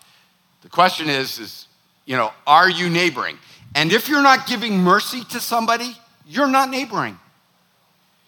The 0.61 0.69
question 0.69 1.09
is, 1.09 1.39
is, 1.39 1.67
you 2.05 2.17
know, 2.17 2.31
are 2.45 2.69
you 2.69 2.89
neighboring? 2.89 3.37
And 3.75 3.91
if 3.91 4.09
you're 4.09 4.23
not 4.23 4.47
giving 4.47 4.79
mercy 4.79 5.23
to 5.25 5.39
somebody, 5.39 5.95
you're 6.27 6.47
not 6.47 6.69
neighboring. 6.69 7.17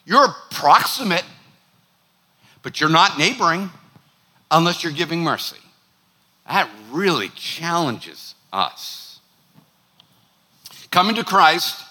You're 0.05 0.27
proximate, 0.51 1.25
but 2.61 2.79
you're 2.79 2.89
not 2.89 3.17
neighboring 3.17 3.69
unless 4.51 4.83
you're 4.83 4.93
giving 4.93 5.21
mercy. 5.21 5.57
That 6.47 6.69
really 6.91 7.29
challenges 7.29 8.35
us. 8.51 9.19
Coming 10.91 11.15
to 11.15 11.23
Christ 11.23 11.81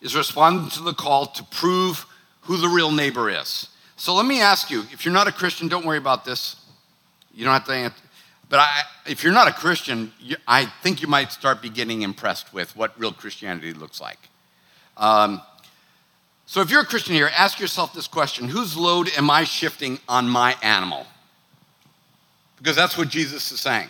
is 0.00 0.14
responding 0.14 0.70
to 0.70 0.82
the 0.82 0.94
call 0.94 1.26
to 1.26 1.44
prove 1.44 2.06
who 2.42 2.56
the 2.56 2.68
real 2.68 2.90
neighbor 2.90 3.28
is. 3.30 3.68
So 3.96 4.14
let 4.14 4.26
me 4.26 4.40
ask 4.40 4.70
you 4.70 4.80
if 4.92 5.04
you're 5.04 5.14
not 5.14 5.28
a 5.28 5.32
Christian, 5.32 5.68
don't 5.68 5.84
worry 5.84 5.98
about 5.98 6.24
this. 6.24 6.56
You 7.34 7.44
don't 7.44 7.52
have 7.52 7.66
to 7.66 7.72
answer. 7.72 8.02
But 8.48 8.60
I, 8.60 8.82
if 9.06 9.22
you're 9.22 9.32
not 9.32 9.48
a 9.48 9.52
Christian, 9.52 10.12
you, 10.20 10.36
I 10.46 10.64
think 10.82 11.02
you 11.02 11.08
might 11.08 11.32
start 11.32 11.60
be 11.60 11.68
getting 11.68 12.02
impressed 12.02 12.54
with 12.54 12.74
what 12.76 12.98
real 12.98 13.12
Christianity 13.12 13.74
looks 13.74 14.00
like. 14.00 14.18
Um, 14.96 15.42
so 16.46 16.62
if 16.62 16.70
you're 16.70 16.80
a 16.80 16.86
Christian 16.86 17.14
here, 17.14 17.30
ask 17.36 17.60
yourself 17.60 17.92
this 17.92 18.08
question 18.08 18.48
Whose 18.48 18.76
load 18.76 19.10
am 19.16 19.30
I 19.30 19.44
shifting 19.44 19.98
on 20.08 20.28
my 20.28 20.56
animal? 20.62 21.06
Because 22.56 22.74
that's 22.74 22.96
what 22.96 23.08
Jesus 23.08 23.52
is 23.52 23.60
saying. 23.60 23.88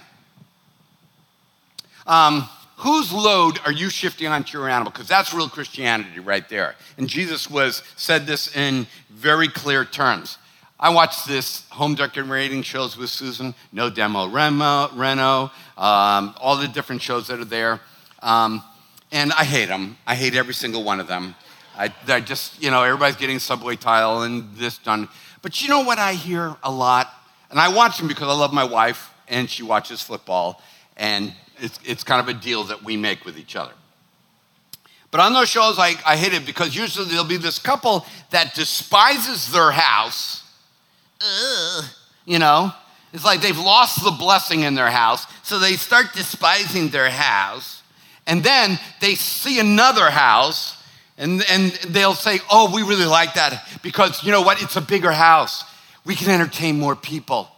Um, 2.07 2.49
whose 2.79 3.13
load 3.13 3.59
are 3.65 3.73
you 3.73 3.91
shifting 3.91 4.29
onto 4.29 4.57
your 4.57 4.69
animal? 4.69 4.93
Because 4.93 5.09
that's 5.09 5.35
real 5.35 5.49
Christianity 5.49 6.21
right 6.21 6.49
there. 6.49 6.77
And 6.97 7.09
Jesus 7.09 7.51
was 7.51 7.83
said 7.97 8.27
this 8.27 8.55
in 8.57 8.87
very 9.11 9.49
clear 9.49 9.85
terms. 9.85 10.39
I 10.79 10.91
watched 10.91 11.27
this 11.27 11.69
home 11.71 11.97
decorating 11.97 12.63
shows 12.63 12.97
with 12.97 13.11
Susan, 13.11 13.53
No 13.73 13.91
Demo 13.91 14.29
Remo, 14.29 14.91
Reno, 14.95 15.51
um, 15.77 16.35
all 16.41 16.57
the 16.57 16.69
different 16.69 17.03
shows 17.03 17.27
that 17.27 17.41
are 17.41 17.45
there. 17.45 17.81
Um, 18.23 18.63
and 19.11 19.33
I 19.33 19.43
hate 19.43 19.67
them. 19.67 19.97
I 20.07 20.15
hate 20.15 20.37
every 20.37 20.55
single 20.55 20.85
one 20.85 21.01
of 21.01 21.09
them. 21.09 21.35
I, 21.77 21.93
I 22.07 22.21
just, 22.21 22.63
you 22.63 22.71
know, 22.71 22.85
everybody's 22.85 23.17
getting 23.17 23.41
subway 23.41 23.75
tile 23.75 24.23
and 24.23 24.55
this 24.55 24.79
done. 24.79 25.09
But 25.43 25.63
you 25.63 25.69
know 25.69 25.83
what 25.83 25.99
I 25.99 26.13
hear 26.13 26.55
a 26.63 26.71
lot? 26.71 27.13
And 27.51 27.59
I 27.59 27.75
watch 27.75 27.99
them 27.99 28.07
because 28.07 28.29
I 28.29 28.39
love 28.39 28.53
my 28.53 28.65
wife 28.65 29.13
and 29.27 29.51
she 29.51 29.65
watches 29.65 30.01
football. 30.01 30.63
And 30.97 31.33
it's, 31.61 31.79
it's 31.85 32.05
kind 32.05 32.21
of 32.21 32.35
a 32.35 32.39
deal 32.39 32.65
that 32.65 32.83
we 32.83 32.97
make 32.97 33.25
with 33.25 33.39
each 33.39 33.57
other. 33.57 33.73
But 35.11 35.21
on 35.21 35.33
those 35.33 35.49
shows, 35.49 35.79
I, 35.79 35.95
I 36.07 36.17
hate 36.17 36.35
it 36.35 36.45
because 36.45 36.77
usually 36.77 37.07
there'll 37.09 37.25
be 37.25 37.39
this 37.39 37.59
couple 37.59 38.05
that 38.31 38.55
despises 38.55 39.51
their 39.51 39.71
house. 39.71 40.45
Ugh, 41.21 41.85
you 42.27 42.39
know, 42.39 42.73
it's 43.13 43.25
like 43.25 43.41
they've 43.41 43.59
lost 43.59 44.05
the 44.05 44.11
blessing 44.11 44.63
in 44.63 44.75
their 44.75 44.91
house, 44.91 45.27
so 45.43 45.59
they 45.59 45.73
start 45.73 46.13
despising 46.13 46.89
their 46.91 47.11
house. 47.11 47.83
And 48.27 48.45
then 48.45 48.79
they 49.01 49.15
see 49.15 49.59
another 49.59 50.11
house 50.11 50.83
and, 51.17 51.43
and 51.51 51.73
they'll 51.89 52.15
say, 52.15 52.41
Oh, 52.51 52.73
we 52.73 52.83
really 52.83 53.07
like 53.07 53.35
that 53.35 53.67
because 53.83 54.23
you 54.23 54.31
know 54.31 54.43
what? 54.43 54.63
It's 54.63 54.77
a 54.77 54.83
bigger 54.83 55.11
house. 55.11 55.65
We 56.05 56.15
can 56.15 56.31
entertain 56.31 56.79
more 56.79 56.95
people 56.95 57.49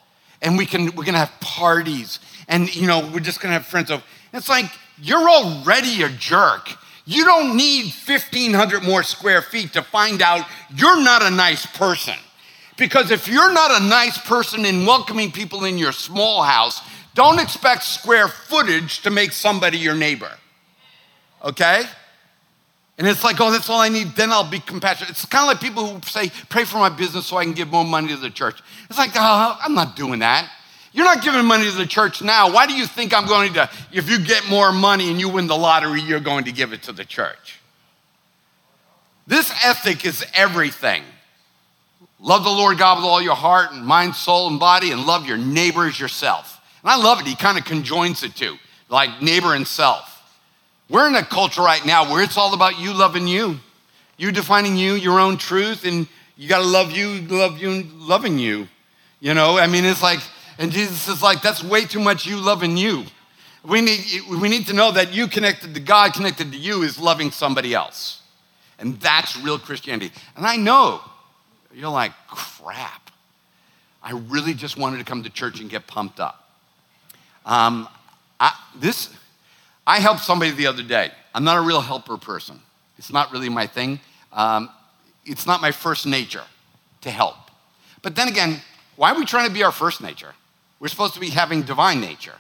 and 0.40 0.56
we 0.56 0.66
can, 0.66 0.94
we're 0.94 1.04
gonna 1.04 1.18
have 1.18 1.32
parties 1.40 2.20
and 2.50 2.74
you 2.74 2.86
know, 2.86 3.08
we're 3.12 3.20
just 3.20 3.40
gonna 3.40 3.54
have 3.54 3.64
friends 3.64 3.90
over. 3.90 4.02
It's 4.34 4.50
like, 4.50 4.66
you're 5.00 5.30
already 5.30 6.02
a 6.02 6.10
jerk. 6.10 6.76
You 7.06 7.24
don't 7.24 7.56
need 7.56 7.86
1,500 7.86 8.82
more 8.82 9.02
square 9.02 9.40
feet 9.40 9.72
to 9.72 9.82
find 9.82 10.20
out 10.20 10.46
you're 10.76 11.02
not 11.02 11.22
a 11.22 11.30
nice 11.30 11.64
person. 11.64 12.14
Because 12.76 13.10
if 13.10 13.26
you're 13.26 13.52
not 13.52 13.80
a 13.80 13.84
nice 13.84 14.18
person 14.18 14.66
in 14.66 14.84
welcoming 14.84 15.32
people 15.32 15.64
in 15.64 15.78
your 15.78 15.92
small 15.92 16.42
house, 16.42 16.82
don't 17.14 17.40
expect 17.40 17.84
square 17.84 18.28
footage 18.28 19.00
to 19.02 19.10
make 19.10 19.32
somebody 19.32 19.78
your 19.78 19.94
neighbor 19.94 20.30
okay? 21.44 21.82
And 22.98 23.08
it's 23.08 23.24
like, 23.24 23.40
oh, 23.40 23.50
that's 23.50 23.70
all 23.70 23.80
I 23.80 23.88
need, 23.88 24.08
then 24.08 24.30
I'll 24.30 24.48
be 24.48 24.60
compassionate. 24.60 25.10
It's 25.10 25.24
kind 25.24 25.42
of 25.42 25.48
like 25.48 25.60
people 25.60 25.86
who 25.86 26.00
say, 26.02 26.30
pray 26.48 26.64
for 26.64 26.76
my 26.76 26.90
business 26.90 27.26
so 27.26 27.38
I 27.38 27.44
can 27.44 27.54
give 27.54 27.68
more 27.68 27.84
money 27.84 28.08
to 28.08 28.16
the 28.16 28.30
church. 28.30 28.60
It's 28.88 28.98
like, 28.98 29.12
oh, 29.14 29.58
I'm 29.62 29.74
not 29.74 29.96
doing 29.96 30.20
that. 30.20 30.50
You're 30.92 31.04
not 31.04 31.22
giving 31.22 31.44
money 31.44 31.70
to 31.70 31.76
the 31.76 31.86
church 31.86 32.20
now. 32.20 32.52
Why 32.52 32.66
do 32.66 32.74
you 32.74 32.86
think 32.86 33.14
I'm 33.14 33.26
going 33.26 33.52
to, 33.54 33.70
if 33.92 34.10
you 34.10 34.18
get 34.18 34.48
more 34.48 34.72
money 34.72 35.08
and 35.08 35.20
you 35.20 35.28
win 35.28 35.46
the 35.46 35.56
lottery, 35.56 36.00
you're 36.00 36.20
going 36.20 36.44
to 36.44 36.52
give 36.52 36.72
it 36.72 36.82
to 36.84 36.92
the 36.92 37.04
church? 37.04 37.60
This 39.26 39.52
ethic 39.64 40.04
is 40.04 40.24
everything. 40.34 41.04
Love 42.18 42.42
the 42.42 42.50
Lord 42.50 42.76
God 42.78 42.96
with 42.96 43.04
all 43.04 43.22
your 43.22 43.36
heart 43.36 43.72
and 43.72 43.86
mind, 43.86 44.14
soul, 44.16 44.48
and 44.48 44.58
body, 44.58 44.90
and 44.90 45.06
love 45.06 45.26
your 45.26 45.38
neighbor 45.38 45.86
as 45.86 45.98
yourself. 45.98 46.60
And 46.82 46.90
I 46.90 46.96
love 46.96 47.20
it. 47.20 47.26
He 47.26 47.36
kind 47.36 47.56
of 47.56 47.64
conjoins 47.64 48.20
the 48.20 48.28
two, 48.28 48.56
like 48.88 49.22
neighbor 49.22 49.54
and 49.54 49.66
self. 49.66 50.06
We're 50.88 51.06
in 51.06 51.14
a 51.14 51.24
culture 51.24 51.62
right 51.62 51.84
now 51.86 52.10
where 52.10 52.22
it's 52.22 52.36
all 52.36 52.52
about 52.52 52.80
you 52.80 52.92
loving 52.92 53.28
you, 53.28 53.60
you 54.16 54.32
defining 54.32 54.76
you, 54.76 54.94
your 54.94 55.20
own 55.20 55.38
truth, 55.38 55.84
and 55.86 56.08
you 56.36 56.48
got 56.48 56.58
to 56.58 56.66
love 56.66 56.90
you, 56.90 57.20
love 57.28 57.58
you, 57.58 57.84
loving 57.94 58.38
you. 58.38 58.66
You 59.20 59.34
know, 59.34 59.56
I 59.56 59.68
mean, 59.68 59.84
it's 59.84 60.02
like, 60.02 60.18
and 60.60 60.70
Jesus 60.70 61.08
is 61.08 61.22
like, 61.22 61.40
that's 61.40 61.64
way 61.64 61.86
too 61.86 62.00
much 62.00 62.26
you 62.26 62.36
loving 62.36 62.76
you. 62.76 63.06
We 63.66 63.80
need, 63.80 64.04
we 64.28 64.46
need 64.50 64.66
to 64.66 64.74
know 64.74 64.92
that 64.92 65.10
you 65.10 65.26
connected 65.26 65.72
to 65.72 65.80
God, 65.80 66.12
connected 66.12 66.52
to 66.52 66.58
you, 66.58 66.82
is 66.82 66.98
loving 66.98 67.30
somebody 67.30 67.72
else. 67.72 68.20
And 68.78 69.00
that's 69.00 69.38
real 69.38 69.58
Christianity. 69.58 70.12
And 70.36 70.46
I 70.46 70.56
know 70.56 71.00
you're 71.72 71.88
like, 71.88 72.12
crap. 72.28 73.10
I 74.02 74.12
really 74.12 74.52
just 74.52 74.76
wanted 74.76 74.98
to 74.98 75.04
come 75.04 75.22
to 75.22 75.30
church 75.30 75.60
and 75.60 75.70
get 75.70 75.86
pumped 75.86 76.20
up. 76.20 76.50
Um, 77.46 77.88
I, 78.38 78.52
this, 78.76 79.14
I 79.86 79.98
helped 79.98 80.20
somebody 80.20 80.50
the 80.50 80.66
other 80.66 80.82
day. 80.82 81.10
I'm 81.34 81.44
not 81.44 81.56
a 81.56 81.62
real 81.62 81.80
helper 81.80 82.18
person. 82.18 82.60
It's 82.98 83.10
not 83.10 83.32
really 83.32 83.48
my 83.48 83.66
thing. 83.66 83.98
Um, 84.30 84.68
it's 85.24 85.46
not 85.46 85.62
my 85.62 85.70
first 85.70 86.04
nature 86.04 86.44
to 87.00 87.10
help. 87.10 87.36
But 88.02 88.14
then 88.14 88.28
again, 88.28 88.60
why 88.96 89.12
are 89.12 89.18
we 89.18 89.24
trying 89.24 89.48
to 89.48 89.54
be 89.54 89.62
our 89.62 89.72
first 89.72 90.02
nature? 90.02 90.34
We're 90.80 90.88
supposed 90.88 91.14
to 91.14 91.20
be 91.20 91.28
having 91.28 91.62
divine 91.62 92.00
nature. 92.00 92.34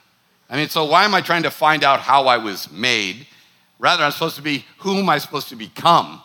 I 0.48 0.56
mean, 0.56 0.68
so 0.68 0.84
why 0.86 1.04
am 1.04 1.14
I 1.14 1.20
trying 1.20 1.44
to 1.44 1.50
find 1.50 1.84
out 1.84 2.00
how 2.00 2.24
I 2.26 2.38
was 2.38 2.70
made? 2.72 3.26
Rather, 3.78 4.02
I'm 4.02 4.10
supposed 4.10 4.36
to 4.36 4.42
be 4.42 4.64
who 4.78 4.96
am 4.96 5.08
I 5.08 5.18
supposed 5.18 5.50
to 5.50 5.56
become? 5.56 6.22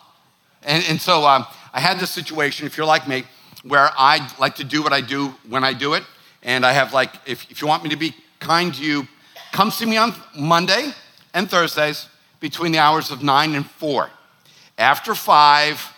And, 0.63 0.83
and 0.89 0.99
so 0.99 1.25
um, 1.25 1.45
I 1.73 1.79
had 1.79 1.99
this 1.99 2.09
situation, 2.09 2.65
if 2.65 2.77
you're 2.77 2.87
like 2.87 3.07
me, 3.07 3.25
where 3.63 3.89
I 3.97 4.27
like 4.39 4.55
to 4.55 4.63
do 4.63 4.81
what 4.81 4.93
I 4.93 5.01
do 5.01 5.35
when 5.47 5.63
I 5.63 5.73
do 5.73 5.93
it. 5.93 6.03
And 6.41 6.65
I 6.65 6.71
have 6.71 6.93
like, 6.93 7.11
if, 7.25 7.49
if 7.51 7.61
you 7.61 7.67
want 7.67 7.83
me 7.83 7.89
to 7.89 7.95
be 7.95 8.15
kind 8.39 8.73
to 8.73 8.83
you, 8.83 9.07
come 9.51 9.69
see 9.69 9.85
me 9.85 9.97
on 9.97 10.13
Monday 10.37 10.91
and 11.33 11.49
Thursdays 11.49 12.07
between 12.39 12.71
the 12.71 12.79
hours 12.79 13.11
of 13.11 13.23
9 13.23 13.55
and 13.55 13.65
4. 13.65 14.09
After 14.77 15.15
5, 15.15 15.93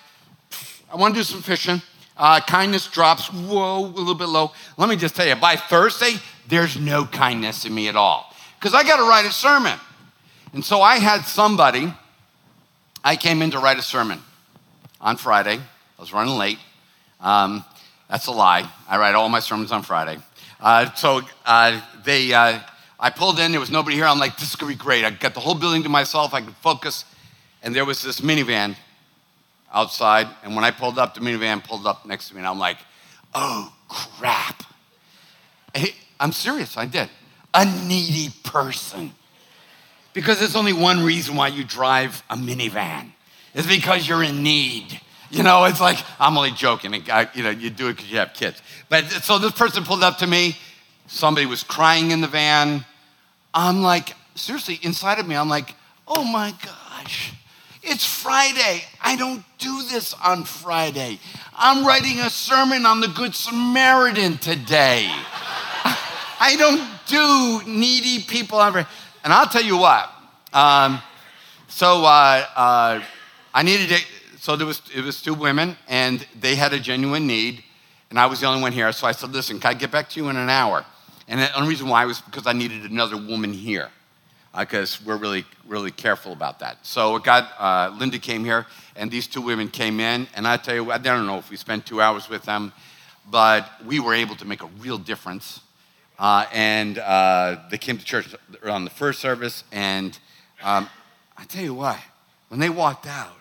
I 0.91 0.95
want 0.95 1.13
to 1.13 1.19
do 1.19 1.23
some 1.23 1.41
fishing. 1.41 1.81
Uh, 2.17 2.39
kindness 2.41 2.87
drops, 2.87 3.27
whoa, 3.31 3.79
a 3.79 3.85
little 3.85 4.15
bit 4.15 4.27
low. 4.27 4.51
Let 4.77 4.89
me 4.89 4.95
just 4.95 5.15
tell 5.15 5.27
you, 5.27 5.35
by 5.35 5.55
Thursday, 5.55 6.15
there's 6.47 6.77
no 6.77 7.05
kindness 7.05 7.65
in 7.65 7.73
me 7.73 7.87
at 7.87 7.95
all. 7.95 8.33
Because 8.59 8.73
I 8.73 8.83
got 8.83 8.97
to 8.97 9.03
write 9.03 9.25
a 9.25 9.31
sermon. 9.31 9.79
And 10.53 10.65
so 10.65 10.81
I 10.81 10.97
had 10.97 11.21
somebody, 11.21 11.93
I 13.03 13.15
came 13.15 13.41
in 13.41 13.51
to 13.51 13.59
write 13.59 13.77
a 13.77 13.83
sermon 13.83 14.19
on 14.99 15.17
Friday. 15.17 15.57
I 15.57 16.01
was 16.01 16.11
running 16.11 16.35
late. 16.35 16.57
Um, 17.19 17.63
that's 18.09 18.27
a 18.27 18.31
lie. 18.31 18.69
I 18.87 18.97
write 18.97 19.13
all 19.13 19.29
my 19.29 19.39
sermons 19.39 19.71
on 19.71 19.83
Friday. 19.83 20.17
Uh, 20.59 20.91
so 20.93 21.21
uh, 21.45 21.81
they, 22.03 22.33
uh, 22.33 22.59
I 22.99 23.09
pulled 23.11 23.39
in, 23.39 23.51
there 23.51 23.59
was 23.59 23.69
nobody 23.69 23.95
here. 23.95 24.05
I'm 24.05 24.17
like, 24.17 24.37
this 24.37 24.49
is 24.49 24.55
gonna 24.55 24.71
be 24.71 24.77
great. 24.77 25.05
I 25.05 25.11
got 25.11 25.35
the 25.35 25.39
whole 25.39 25.53
building 25.53 25.83
to 25.83 25.89
myself, 25.89 26.33
I 26.33 26.41
could 26.41 26.55
focus. 26.55 27.05
And 27.61 27.75
there 27.75 27.85
was 27.85 28.01
this 28.01 28.21
minivan 28.21 28.75
outside. 29.73 30.27
And 30.43 30.55
when 30.55 30.63
I 30.63 30.71
pulled 30.71 30.97
up, 30.97 31.13
the 31.13 31.19
minivan 31.19 31.63
pulled 31.63 31.85
up 31.85 32.05
next 32.05 32.29
to 32.29 32.35
me, 32.35 32.39
and 32.39 32.47
I'm 32.47 32.59
like, 32.59 32.77
oh 33.33 33.73
crap. 33.87 34.63
I'm 36.19 36.31
serious, 36.31 36.77
I 36.77 36.85
did. 36.85 37.09
A 37.53 37.65
needy 37.65 38.33
person. 38.43 39.11
Because 40.13 40.39
there's 40.39 40.55
only 40.55 40.73
one 40.73 41.03
reason 41.03 41.35
why 41.35 41.49
you 41.49 41.63
drive 41.63 42.23
a 42.29 42.35
minivan. 42.35 43.11
It's 43.53 43.67
because 43.67 44.07
you're 44.07 44.23
in 44.23 44.41
need. 44.41 44.99
You 45.29 45.43
know, 45.43 45.65
it's 45.65 45.81
like, 45.81 45.99
I'm 46.19 46.37
only 46.37 46.51
joking. 46.51 46.93
I, 47.09 47.27
You 47.33 47.43
know, 47.43 47.49
you 47.49 47.69
do 47.69 47.89
it 47.89 47.97
because 47.97 48.11
you 48.11 48.17
have 48.17 48.33
kids. 48.33 48.61
But 48.89 49.05
so 49.05 49.37
this 49.37 49.51
person 49.51 49.83
pulled 49.83 50.03
up 50.03 50.17
to 50.19 50.27
me. 50.27 50.57
Somebody 51.07 51.45
was 51.45 51.63
crying 51.63 52.11
in 52.11 52.21
the 52.21 52.27
van. 52.27 52.83
I'm 53.53 53.81
like, 53.81 54.13
seriously, 54.35 54.79
inside 54.81 55.19
of 55.19 55.27
me, 55.27 55.35
I'm 55.35 55.49
like, 55.49 55.75
oh 56.07 56.23
my 56.23 56.53
gosh, 56.63 57.33
it's 57.87 58.05
Friday. 58.05 58.83
I 59.01 59.15
don't 59.15 59.43
do 59.57 59.83
this 59.83 60.13
on 60.13 60.43
Friday. 60.43 61.19
I'm 61.55 61.85
writing 61.85 62.19
a 62.19 62.29
sermon 62.29 62.85
on 62.85 62.99
the 62.99 63.07
Good 63.07 63.33
Samaritan 63.33 64.37
today. 64.37 65.09
I 66.39 66.55
don't 66.57 66.85
do 67.07 67.69
needy 67.69 68.23
people. 68.23 68.61
And 68.61 68.85
I'll 69.23 69.47
tell 69.47 69.63
you 69.63 69.77
what. 69.77 70.11
Um, 70.53 71.01
so 71.67 72.05
uh, 72.05 72.45
uh, 72.55 73.03
I 73.53 73.63
needed 73.63 73.89
to 73.89 74.01
so 74.47 74.55
there 74.55 74.65
was, 74.65 74.81
it 74.95 75.03
was 75.03 75.21
two 75.21 75.33
women, 75.33 75.75
and 75.89 76.25
they 76.39 76.55
had 76.55 76.71
a 76.71 76.79
genuine 76.79 77.27
need, 77.27 77.65
and 78.09 78.17
I 78.17 78.27
was 78.27 78.39
the 78.39 78.47
only 78.47 78.61
one 78.61 78.71
here. 78.71 78.89
So 78.93 79.05
I 79.05 79.11
said, 79.11 79.31
listen, 79.31 79.59
can 79.59 79.71
I 79.71 79.73
get 79.73 79.91
back 79.91 80.09
to 80.11 80.21
you 80.21 80.29
in 80.29 80.37
an 80.37 80.49
hour? 80.49 80.85
And 81.27 81.41
the 81.41 81.53
only 81.53 81.67
reason 81.67 81.89
why 81.89 82.05
was 82.05 82.21
because 82.21 82.47
I 82.47 82.53
needed 82.53 82.89
another 82.89 83.17
woman 83.17 83.51
here, 83.51 83.89
because 84.57 85.03
we're 85.05 85.17
really, 85.17 85.45
really 85.67 85.91
careful 85.91 86.33
about 86.33 86.59
that. 86.59 86.77
So 86.85 87.19
God, 87.19 87.47
uh, 87.59 87.95
Linda 87.97 88.19
came 88.19 88.43
here, 88.43 88.65
and 88.95 89.11
these 89.11 89.27
two 89.27 89.41
women 89.41 89.67
came 89.67 89.99
in, 89.99 90.27
and 90.35 90.47
I 90.47 90.57
tell 90.57 90.75
you, 90.75 90.91
I 90.91 90.97
don't 90.97 91.27
know 91.27 91.37
if 91.37 91.49
we 91.49 91.57
spent 91.57 91.85
two 91.85 92.01
hours 92.01 92.29
with 92.29 92.43
them, 92.43 92.73
but 93.29 93.69
we 93.85 93.99
were 93.99 94.13
able 94.13 94.35
to 94.35 94.45
make 94.45 94.63
a 94.63 94.69
real 94.79 94.97
difference. 94.97 95.61
Uh, 96.17 96.45
and 96.51 96.97
uh, 96.97 97.57
they 97.69 97.77
came 97.77 97.97
to 97.97 98.05
church 98.05 98.33
on 98.63 98.83
the 98.83 98.89
first 98.89 99.19
service, 99.19 99.63
and 99.71 100.17
um, 100.63 100.89
I 101.37 101.43
tell 101.43 101.63
you 101.63 101.75
what, 101.75 101.99
when 102.49 102.59
they 102.59 102.69
walked 102.69 103.05
out, 103.05 103.33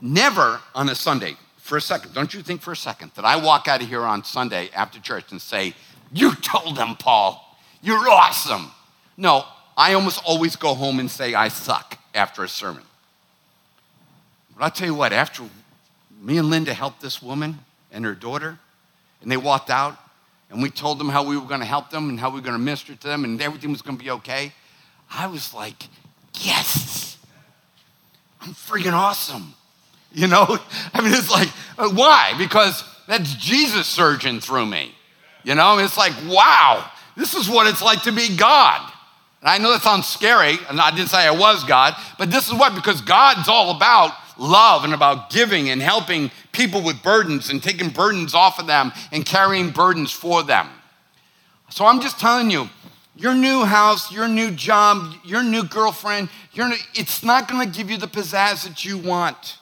Never 0.00 0.60
on 0.74 0.90
a 0.90 0.94
Sunday, 0.94 1.36
for 1.56 1.78
a 1.78 1.80
second, 1.80 2.12
don't 2.12 2.34
you 2.34 2.42
think 2.42 2.60
for 2.60 2.72
a 2.72 2.76
second 2.76 3.12
that 3.14 3.24
I 3.24 3.36
walk 3.36 3.66
out 3.66 3.80
of 3.80 3.88
here 3.88 4.02
on 4.02 4.24
Sunday 4.24 4.68
after 4.74 5.00
church 5.00 5.32
and 5.32 5.40
say, 5.40 5.74
You 6.12 6.34
told 6.34 6.76
them, 6.76 6.96
Paul, 6.96 7.42
you're 7.80 8.08
awesome. 8.08 8.70
No, 9.16 9.46
I 9.76 9.92
almost 9.92 10.22
always 10.24 10.56
go 10.56 10.74
home 10.74 10.98
and 10.98 11.10
say, 11.10 11.34
I 11.34 11.48
suck 11.48 11.98
after 12.14 12.42
a 12.42 12.48
sermon. 12.48 12.82
But 14.56 14.64
I'll 14.64 14.70
tell 14.70 14.88
you 14.88 14.94
what, 14.94 15.12
after 15.12 15.42
me 16.20 16.38
and 16.38 16.48
Linda 16.48 16.72
helped 16.72 17.02
this 17.02 17.22
woman 17.22 17.58
and 17.92 18.04
her 18.04 18.14
daughter, 18.14 18.58
and 19.20 19.30
they 19.30 19.36
walked 19.36 19.70
out, 19.70 19.96
and 20.50 20.62
we 20.62 20.70
told 20.70 20.98
them 20.98 21.08
how 21.08 21.24
we 21.24 21.36
were 21.36 21.46
going 21.46 21.60
to 21.60 21.66
help 21.66 21.90
them 21.90 22.08
and 22.08 22.18
how 22.18 22.30
we 22.30 22.36
were 22.36 22.44
going 22.44 22.56
to 22.56 22.62
minister 22.62 22.94
to 22.94 23.06
them, 23.06 23.24
and 23.24 23.40
everything 23.42 23.70
was 23.70 23.82
going 23.82 23.98
to 23.98 24.02
be 24.02 24.10
okay, 24.10 24.52
I 25.10 25.26
was 25.26 25.52
like, 25.52 25.88
Yes, 26.40 27.16
I'm 28.40 28.52
freaking 28.52 28.92
awesome. 28.92 29.54
You 30.12 30.28
know, 30.28 30.58
I 30.94 31.02
mean, 31.02 31.12
it's 31.12 31.30
like, 31.30 31.50
uh, 31.76 31.90
why? 31.90 32.32
Because 32.38 32.82
that's 33.06 33.34
Jesus 33.34 33.86
surging 33.86 34.40
through 34.40 34.64
me. 34.64 34.94
You 35.44 35.54
know, 35.54 35.76
it's 35.78 35.98
like, 35.98 36.14
wow, 36.26 36.90
this 37.18 37.34
is 37.34 37.50
what 37.50 37.66
it's 37.66 37.82
like 37.82 38.02
to 38.04 38.12
be 38.12 38.34
God. 38.34 38.90
And 39.46 39.52
I 39.52 39.58
know 39.58 39.70
that 39.70 39.82
sounds 39.82 40.08
scary, 40.08 40.58
and 40.68 40.80
I 40.80 40.90
didn't 40.90 41.10
say 41.10 41.18
I 41.18 41.30
was 41.30 41.62
God, 41.62 41.94
but 42.18 42.32
this 42.32 42.48
is 42.48 42.54
what, 42.54 42.74
because 42.74 43.00
God's 43.00 43.48
all 43.48 43.76
about 43.76 44.10
love 44.36 44.82
and 44.82 44.92
about 44.92 45.30
giving 45.30 45.70
and 45.70 45.80
helping 45.80 46.32
people 46.50 46.82
with 46.82 47.00
burdens 47.00 47.48
and 47.48 47.62
taking 47.62 47.90
burdens 47.90 48.34
off 48.34 48.58
of 48.58 48.66
them 48.66 48.90
and 49.12 49.24
carrying 49.24 49.70
burdens 49.70 50.10
for 50.10 50.42
them. 50.42 50.68
So 51.70 51.86
I'm 51.86 52.00
just 52.00 52.18
telling 52.18 52.50
you, 52.50 52.68
your 53.14 53.36
new 53.36 53.64
house, 53.64 54.10
your 54.10 54.26
new 54.26 54.50
job, 54.50 55.14
your 55.24 55.44
new 55.44 55.62
girlfriend, 55.62 56.28
your 56.52 56.68
new, 56.68 56.76
it's 56.94 57.22
not 57.22 57.46
going 57.46 57.70
to 57.70 57.78
give 57.78 57.88
you 57.88 57.98
the 57.98 58.08
pizzazz 58.08 58.64
that 58.64 58.84
you 58.84 58.98
want. 58.98 59.58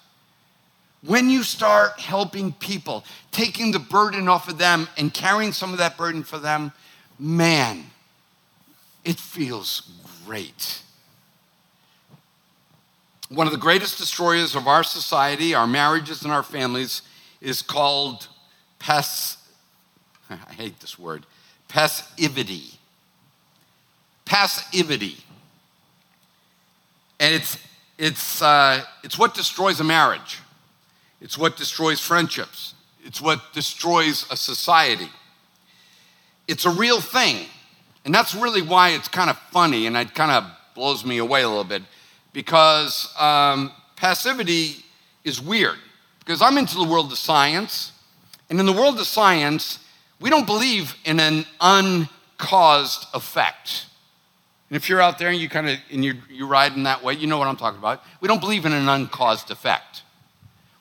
When 1.04 1.28
you 1.28 1.42
start 1.42 2.00
helping 2.00 2.54
people, 2.54 3.04
taking 3.32 3.70
the 3.70 3.80
burden 3.80 4.28
off 4.28 4.48
of 4.48 4.56
them 4.56 4.88
and 4.96 5.12
carrying 5.12 5.52
some 5.52 5.72
of 5.72 5.78
that 5.78 5.98
burden 5.98 6.22
for 6.22 6.38
them, 6.38 6.72
man, 7.18 7.84
it 9.04 9.18
feels 9.18 9.90
great. 10.24 10.82
One 13.28 13.46
of 13.46 13.52
the 13.52 13.58
greatest 13.58 13.98
destroyers 13.98 14.54
of 14.54 14.68
our 14.68 14.84
society, 14.84 15.54
our 15.54 15.66
marriages, 15.66 16.22
and 16.22 16.32
our 16.32 16.42
families 16.42 17.02
is 17.40 17.62
called 17.62 18.28
pass. 18.78 19.38
I 20.30 20.52
hate 20.52 20.80
this 20.80 20.98
word 20.98 21.26
passivity. 21.68 22.78
Passivity. 24.24 25.16
And 27.18 27.34
it's, 27.34 27.58
it's, 27.98 28.42
uh, 28.42 28.82
it's 29.02 29.18
what 29.18 29.34
destroys 29.34 29.80
a 29.80 29.84
marriage. 29.84 30.40
It's 31.20 31.36
what 31.36 31.56
destroys 31.56 32.00
friendships. 32.00 32.74
It's 33.04 33.20
what 33.20 33.52
destroys 33.52 34.24
a 34.30 34.36
society. 34.36 35.10
It's 36.46 36.64
a 36.64 36.70
real 36.70 37.00
thing. 37.00 37.46
And 38.04 38.14
that's 38.14 38.34
really 38.34 38.62
why 38.62 38.90
it's 38.90 39.08
kind 39.08 39.30
of 39.30 39.38
funny 39.50 39.86
and 39.86 39.96
it 39.96 40.14
kind 40.14 40.30
of 40.30 40.44
blows 40.74 41.04
me 41.04 41.18
away 41.18 41.42
a 41.42 41.48
little 41.48 41.64
bit 41.64 41.82
because 42.32 43.14
um, 43.18 43.72
passivity 43.96 44.84
is 45.24 45.40
weird. 45.40 45.78
Because 46.18 46.42
I'm 46.42 46.58
into 46.58 46.76
the 46.76 46.84
world 46.84 47.12
of 47.12 47.18
science, 47.18 47.92
and 48.50 48.58
in 48.60 48.66
the 48.66 48.72
world 48.72 48.98
of 48.98 49.06
science, 49.06 49.78
we 50.20 50.30
don't 50.30 50.46
believe 50.46 50.94
in 51.04 51.20
an 51.20 51.44
uncaused 51.60 53.06
effect. 53.14 53.86
And 54.70 54.76
if 54.76 54.88
you're 54.88 55.00
out 55.00 55.18
there 55.18 55.28
and 55.28 55.38
you 55.38 55.48
kind 55.48 55.68
of 55.68 55.78
and 55.92 56.04
you 56.04 56.14
you 56.30 56.46
ride 56.46 56.72
in 56.72 56.84
that 56.84 57.02
way, 57.02 57.14
you 57.14 57.26
know 57.26 57.38
what 57.38 57.46
I'm 57.46 57.56
talking 57.56 57.78
about. 57.78 58.02
We 58.20 58.28
don't 58.28 58.40
believe 58.40 58.64
in 58.64 58.72
an 58.72 58.88
uncaused 58.88 59.50
effect. 59.50 60.02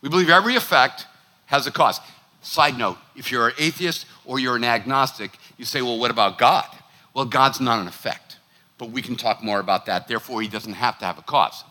We 0.01 0.09
believe 0.09 0.29
every 0.29 0.55
effect 0.55 1.07
has 1.47 1.67
a 1.67 1.71
cause. 1.71 1.99
Side 2.41 2.77
note 2.77 2.97
if 3.15 3.31
you're 3.31 3.49
an 3.49 3.53
atheist 3.57 4.05
or 4.25 4.39
you're 4.39 4.55
an 4.55 4.63
agnostic, 4.63 5.37
you 5.57 5.65
say, 5.65 5.81
well, 5.81 5.99
what 5.99 6.11
about 6.11 6.37
God? 6.37 6.65
Well, 7.13 7.25
God's 7.25 7.59
not 7.59 7.79
an 7.79 7.87
effect, 7.87 8.37
but 8.77 8.91
we 8.91 9.01
can 9.01 9.15
talk 9.15 9.43
more 9.43 9.59
about 9.59 9.85
that. 9.85 10.07
Therefore, 10.07 10.41
he 10.41 10.47
doesn't 10.47 10.73
have 10.73 10.97
to 10.99 11.05
have 11.05 11.17
a 11.17 11.21
cause. 11.23 11.63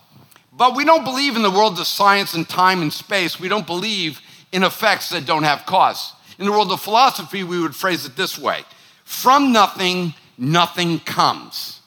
But 0.53 0.77
we 0.77 0.85
don't 0.85 1.05
believe 1.05 1.37
in 1.37 1.43
the 1.43 1.51
world 1.51 1.79
of 1.79 1.87
science 1.87 2.35
and 2.35 2.49
time 2.49 2.83
and 2.83 2.93
space. 2.93 3.41
We 3.41 3.49
don't 3.49 3.67
believe 3.67 4.21
in 4.53 4.63
effects 4.63 5.11
that 5.11 5.27
don't 5.27 5.45
have 5.45 5.65
cause. 5.67 6.13
In 6.39 6.45
the 6.45 6.53
world 6.53 6.71
of 6.71 6.81
philosophy, 6.81 7.43
we 7.43 7.61
would 7.61 7.75
phrase 7.75 8.05
it 8.05 8.17
this 8.17 8.39
way 8.39 8.65
From 9.05 9.53
nothing, 9.53 10.15
nothing 10.37 11.01
comes. 11.01 11.81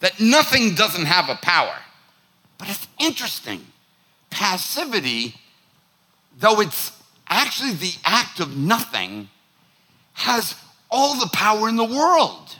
That 0.00 0.20
nothing 0.20 0.74
doesn't 0.74 1.06
have 1.06 1.28
a 1.28 1.36
power. 1.36 1.76
But 2.58 2.68
it's 2.68 2.86
interesting. 2.98 3.64
Passivity 4.30 5.34
though 6.38 6.60
it's 6.60 6.92
actually 7.28 7.72
the 7.72 7.94
act 8.04 8.40
of 8.40 8.56
nothing, 8.56 9.28
has 10.14 10.54
all 10.90 11.18
the 11.18 11.28
power 11.32 11.68
in 11.68 11.76
the 11.76 11.84
world. 11.84 12.58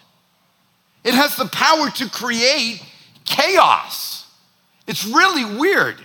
It 1.05 1.15
has 1.15 1.37
the 1.37 1.47
power 1.47 1.91
to 1.91 2.11
create 2.11 2.83
chaos. 3.25 4.27
It's 4.87 5.05
really 5.05 5.45
weird. 5.45 5.97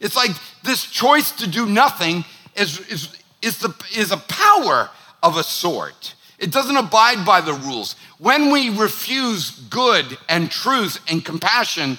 It's 0.00 0.16
like 0.16 0.30
this 0.62 0.84
choice 0.84 1.32
to 1.32 1.48
do 1.48 1.66
nothing 1.66 2.24
is, 2.54 2.78
is, 2.88 3.16
is, 3.42 3.58
the, 3.58 3.74
is 3.96 4.12
a 4.12 4.16
power 4.16 4.90
of 5.22 5.36
a 5.36 5.42
sort. 5.42 6.14
It 6.38 6.52
doesn't 6.52 6.76
abide 6.76 7.26
by 7.26 7.40
the 7.40 7.52
rules. 7.52 7.96
When 8.18 8.52
we 8.52 8.70
refuse 8.70 9.50
good 9.50 10.16
and 10.28 10.50
truth 10.50 11.00
and 11.08 11.24
compassion, 11.24 11.98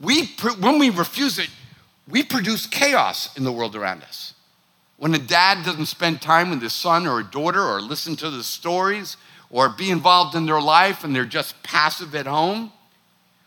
we, 0.00 0.26
when 0.60 0.78
we 0.78 0.90
refuse 0.90 1.38
it, 1.38 1.50
we 2.08 2.22
produce 2.22 2.66
chaos 2.66 3.36
in 3.36 3.44
the 3.44 3.52
world 3.52 3.74
around 3.74 4.02
us. 4.02 4.34
When 4.98 5.14
a 5.14 5.18
dad 5.18 5.64
doesn't 5.64 5.86
spend 5.86 6.22
time 6.22 6.50
with 6.50 6.62
his 6.62 6.72
son 6.72 7.08
or 7.08 7.20
a 7.20 7.24
daughter 7.24 7.60
or 7.60 7.80
listen 7.80 8.14
to 8.16 8.30
the 8.30 8.44
stories 8.44 9.16
or 9.52 9.68
be 9.68 9.90
involved 9.90 10.34
in 10.34 10.46
their 10.46 10.60
life 10.60 11.04
and 11.04 11.14
they're 11.14 11.24
just 11.24 11.62
passive 11.62 12.14
at 12.16 12.26
home, 12.26 12.72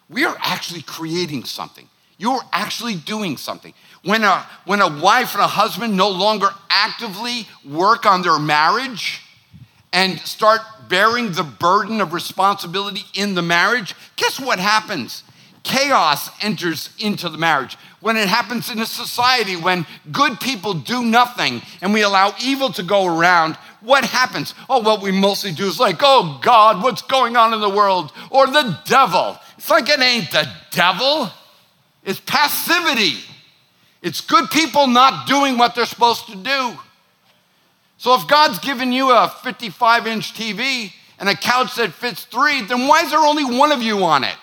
we 0.08 0.24
are 0.24 0.38
actually 0.40 0.84
creating 0.84 1.44
something. 1.44 1.90
You're 2.18 2.44
actually 2.54 2.96
doing 2.96 3.36
something. 3.36 3.74
When 4.04 4.24
a, 4.24 4.46
when 4.66 4.80
a 4.82 5.02
wife 5.02 5.34
and 5.34 5.42
a 5.42 5.48
husband 5.48 5.98
no 5.98 6.10
longer 6.10 6.50
actively 6.70 7.48
work 7.68 8.06
on 8.06 8.22
their 8.22 8.40
marriage 8.40 9.22
and 9.92 10.20
start 10.20 10.62
bearing 10.88 11.32
the 11.32 11.44
burden 11.44 12.00
of 12.00 12.14
responsibility 12.14 13.02
in 13.16 13.34
the 13.34 13.42
marriage, 13.42 13.96
guess 14.16 14.40
what 14.40 14.60
happens? 14.60 15.24
Chaos 15.64 16.30
enters 16.44 16.92
into 17.00 17.28
the 17.28 17.40
marriage. 17.40 17.76
When 18.00 18.18
it 18.18 18.28
happens 18.28 18.70
in 18.70 18.78
a 18.80 18.86
society, 18.86 19.56
when 19.56 19.88
good 20.12 20.40
people 20.40 20.76
do 20.76 21.04
nothing 21.04 21.64
and 21.82 21.92
we 21.92 22.04
allow 22.04 22.36
evil 22.40 22.72
to 22.74 22.84
go 22.84 23.08
around, 23.08 23.58
what 23.86 24.04
happens? 24.04 24.54
Oh, 24.70 24.82
what 24.82 25.02
we 25.02 25.12
mostly 25.12 25.52
do 25.52 25.66
is 25.66 25.80
like, 25.80 25.98
oh 26.02 26.40
God, 26.42 26.84
what's 26.84 27.02
going 27.02 27.38
on 27.38 27.54
in 27.54 27.62
the 27.62 27.70
world? 27.70 28.12
Or 28.30 28.48
the 28.48 28.78
devil. 28.86 29.38
It's 29.58 29.70
like 29.70 29.90
it 29.90 30.00
ain't 30.00 30.32
the 30.32 30.48
devil, 30.72 31.30
it's 32.04 32.20
passivity. 32.20 33.20
It's 34.02 34.22
good 34.22 34.52
people 34.52 34.86
not 34.86 35.26
doing 35.26 35.58
what 35.58 35.74
they're 35.74 35.88
supposed 35.88 36.28
to 36.28 36.36
do. 36.36 36.78
So 37.98 38.14
if 38.14 38.28
God's 38.28 38.60
given 38.60 38.92
you 38.92 39.10
a 39.10 39.34
55 39.42 40.06
inch 40.06 40.34
TV 40.34 40.92
and 41.18 41.28
a 41.28 41.36
couch 41.36 41.76
that 41.78 41.92
fits 41.92 42.26
three, 42.26 42.62
then 42.62 42.88
why 42.88 43.02
is 43.02 43.10
there 43.10 43.20
only 43.20 43.46
one 43.46 43.72
of 43.72 43.82
you 43.82 44.04
on 44.04 44.24
it? 44.24 44.36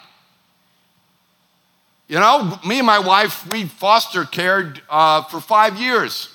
You 2.09 2.19
know, 2.19 2.59
me 2.67 2.79
and 2.79 2.87
my 2.87 2.99
wife, 2.99 3.49
we 3.51 3.67
foster 3.67 4.25
cared 4.25 4.83
uh, 4.89 5.23
for 5.23 5.41
five 5.41 5.79
years. 5.79 6.32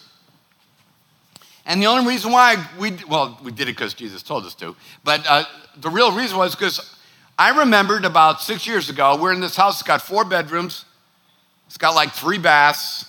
And 1.68 1.82
the 1.82 1.88
only 1.88 2.08
reason 2.08 2.32
why 2.32 2.66
we, 2.80 2.98
well, 3.10 3.38
we 3.44 3.52
did 3.52 3.68
it 3.68 3.76
because 3.76 3.94
Jesus 3.94 4.24
told 4.24 4.46
us 4.46 4.56
to, 4.56 4.74
but 5.04 5.24
uh, 5.28 5.44
the 5.76 5.90
real 5.90 6.14
reason 6.14 6.38
was 6.38 6.56
because 6.56 6.98
I 7.38 7.60
remembered 7.60 8.06
about 8.06 8.42
six 8.42 8.66
years 8.66 8.90
ago, 8.90 9.20
we're 9.22 9.34
in 9.34 9.42
this 9.42 9.58
house, 9.58 9.82
it's 9.82 9.88
got 9.88 10.02
four 10.02 10.24
bedrooms, 10.24 10.86
it's 11.68 11.78
got 11.78 11.94
like 11.94 12.14
three 12.14 12.38
baths, 12.38 13.06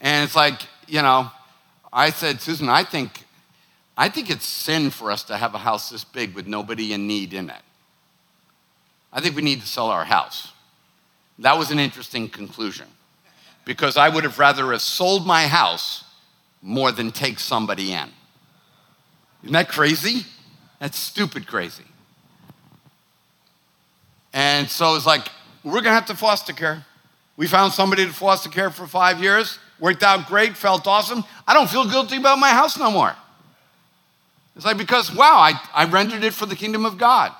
and 0.00 0.24
it's 0.24 0.36
like, 0.36 0.62
you 0.86 1.02
know, 1.02 1.32
I 1.92 2.10
said, 2.10 2.40
Susan, 2.40 2.68
I 2.68 2.84
think, 2.84 3.24
I 3.98 4.08
think 4.08 4.30
it's 4.30 4.46
sin 4.46 4.90
for 4.90 5.10
us 5.10 5.24
to 5.24 5.36
have 5.36 5.54
a 5.54 5.58
house 5.58 5.90
this 5.90 6.04
big 6.04 6.34
with 6.34 6.46
nobody 6.46 6.92
in 6.92 7.08
need 7.08 7.34
in 7.34 7.50
it. 7.50 7.62
I 9.12 9.20
think 9.20 9.34
we 9.34 9.42
need 9.42 9.60
to 9.62 9.66
sell 9.66 9.88
our 9.88 10.04
house. 10.04 10.52
That 11.40 11.58
was 11.58 11.72
an 11.72 11.80
interesting 11.80 12.28
conclusion 12.28 12.86
because 13.64 13.96
I 13.96 14.08
would 14.08 14.22
have 14.22 14.38
rather 14.38 14.70
have 14.70 14.80
sold 14.80 15.26
my 15.26 15.48
house 15.48 16.03
more 16.64 16.90
than 16.90 17.12
take 17.12 17.38
somebody 17.38 17.92
in. 17.92 18.08
Isn't 19.42 19.52
that 19.52 19.68
crazy? 19.68 20.24
That's 20.80 20.98
stupid 20.98 21.46
crazy. 21.46 21.84
And 24.32 24.68
so 24.68 24.96
it's 24.96 25.06
like, 25.06 25.28
we're 25.62 25.82
gonna 25.82 25.94
have 25.94 26.06
to 26.06 26.16
foster 26.16 26.54
care. 26.54 26.84
We 27.36 27.46
found 27.46 27.72
somebody 27.72 28.06
to 28.06 28.12
foster 28.12 28.48
care 28.48 28.70
for 28.70 28.86
five 28.86 29.20
years, 29.20 29.58
worked 29.78 30.02
out 30.02 30.26
great, 30.26 30.56
felt 30.56 30.86
awesome. 30.86 31.22
I 31.46 31.52
don't 31.52 31.68
feel 31.68 31.88
guilty 31.88 32.16
about 32.16 32.38
my 32.38 32.50
house 32.50 32.78
no 32.78 32.90
more. 32.90 33.14
It's 34.56 34.64
like, 34.64 34.78
because 34.78 35.14
wow, 35.14 35.36
I, 35.36 35.60
I 35.74 35.84
rendered 35.84 36.24
it 36.24 36.32
for 36.32 36.46
the 36.46 36.56
kingdom 36.56 36.86
of 36.86 36.96
God 36.96 37.32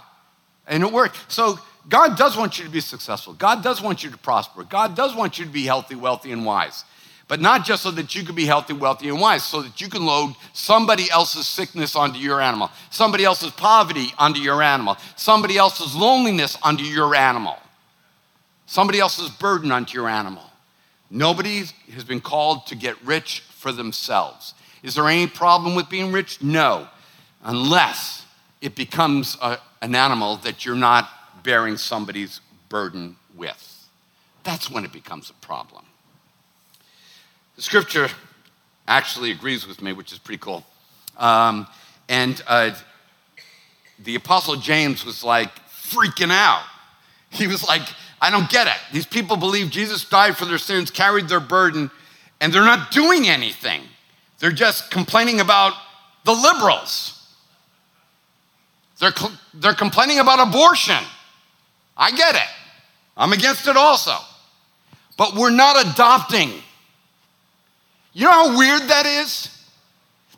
and 0.66 0.82
it 0.82 0.92
worked. 0.92 1.16
So 1.32 1.58
God 1.88 2.18
does 2.18 2.36
want 2.36 2.58
you 2.58 2.64
to 2.64 2.70
be 2.70 2.80
successful. 2.80 3.32
God 3.32 3.62
does 3.62 3.80
want 3.80 4.04
you 4.04 4.10
to 4.10 4.18
prosper. 4.18 4.64
God 4.64 4.94
does 4.94 5.14
want 5.14 5.38
you 5.38 5.46
to 5.46 5.50
be 5.50 5.64
healthy, 5.64 5.94
wealthy, 5.94 6.32
and 6.32 6.44
wise. 6.44 6.84
But 7.26 7.40
not 7.40 7.64
just 7.64 7.82
so 7.82 7.90
that 7.92 8.14
you 8.14 8.22
can 8.22 8.34
be 8.34 8.44
healthy, 8.44 8.74
wealthy, 8.74 9.08
and 9.08 9.18
wise, 9.18 9.44
so 9.44 9.62
that 9.62 9.80
you 9.80 9.88
can 9.88 10.04
load 10.04 10.34
somebody 10.52 11.10
else's 11.10 11.46
sickness 11.46 11.96
onto 11.96 12.18
your 12.18 12.40
animal, 12.40 12.70
somebody 12.90 13.24
else's 13.24 13.50
poverty 13.50 14.08
onto 14.18 14.40
your 14.40 14.62
animal, 14.62 14.96
somebody 15.16 15.56
else's 15.56 15.94
loneliness 15.94 16.58
onto 16.62 16.84
your 16.84 17.14
animal, 17.14 17.56
somebody 18.66 19.00
else's 19.00 19.30
burden 19.30 19.72
onto 19.72 19.94
your 19.94 20.08
animal. 20.08 20.44
Nobody 21.10 21.64
has 21.92 22.04
been 22.04 22.20
called 22.20 22.66
to 22.66 22.74
get 22.74 23.00
rich 23.02 23.40
for 23.50 23.72
themselves. 23.72 24.52
Is 24.82 24.94
there 24.94 25.08
any 25.08 25.26
problem 25.26 25.74
with 25.74 25.88
being 25.88 26.12
rich? 26.12 26.42
No, 26.42 26.88
unless 27.42 28.26
it 28.60 28.74
becomes 28.74 29.38
a, 29.40 29.58
an 29.80 29.94
animal 29.94 30.36
that 30.38 30.66
you're 30.66 30.74
not 30.74 31.08
bearing 31.42 31.78
somebody's 31.78 32.40
burden 32.68 33.16
with. 33.34 33.88
That's 34.42 34.70
when 34.70 34.84
it 34.84 34.92
becomes 34.92 35.30
a 35.30 35.34
problem. 35.34 35.83
The 37.56 37.62
scripture 37.62 38.08
actually 38.86 39.30
agrees 39.30 39.66
with 39.66 39.80
me, 39.80 39.92
which 39.92 40.12
is 40.12 40.18
pretty 40.18 40.40
cool. 40.40 40.64
Um, 41.16 41.66
and 42.08 42.42
uh, 42.46 42.74
the 43.98 44.16
Apostle 44.16 44.56
James 44.56 45.04
was 45.04 45.22
like 45.22 45.50
freaking 45.68 46.30
out. 46.30 46.64
He 47.30 47.46
was 47.46 47.66
like, 47.66 47.82
I 48.20 48.30
don't 48.30 48.48
get 48.48 48.66
it. 48.66 48.76
These 48.92 49.06
people 49.06 49.36
believe 49.36 49.70
Jesus 49.70 50.08
died 50.08 50.36
for 50.36 50.44
their 50.44 50.58
sins, 50.58 50.90
carried 50.90 51.28
their 51.28 51.40
burden, 51.40 51.90
and 52.40 52.52
they're 52.52 52.64
not 52.64 52.90
doing 52.90 53.28
anything. 53.28 53.82
They're 54.38 54.50
just 54.50 54.90
complaining 54.90 55.40
about 55.40 55.74
the 56.24 56.32
liberals. 56.32 57.28
They're, 58.98 59.12
they're 59.52 59.74
complaining 59.74 60.18
about 60.18 60.46
abortion. 60.46 61.02
I 61.96 62.10
get 62.10 62.34
it. 62.34 62.48
I'm 63.16 63.32
against 63.32 63.68
it 63.68 63.76
also. 63.76 64.16
But 65.16 65.34
we're 65.34 65.50
not 65.50 65.86
adopting. 65.86 66.63
You 68.14 68.24
know 68.26 68.30
how 68.30 68.56
weird 68.56 68.82
that 68.82 69.06
is? 69.06 69.50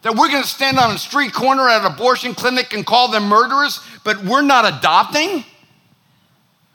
That 0.03 0.17
we're 0.17 0.31
to 0.31 0.45
stand 0.45 0.79
on 0.79 0.95
a 0.95 0.99
street 0.99 1.33
corner 1.33 1.69
at 1.69 1.85
an 1.85 1.93
abortion 1.93 2.35
clinic 2.35 2.73
and 2.73 2.85
call 2.85 3.09
them 3.09 3.25
murderers, 3.25 3.81
but 4.03 4.25
we're 4.25 4.43
not 4.43 4.65
adopting 4.65 5.45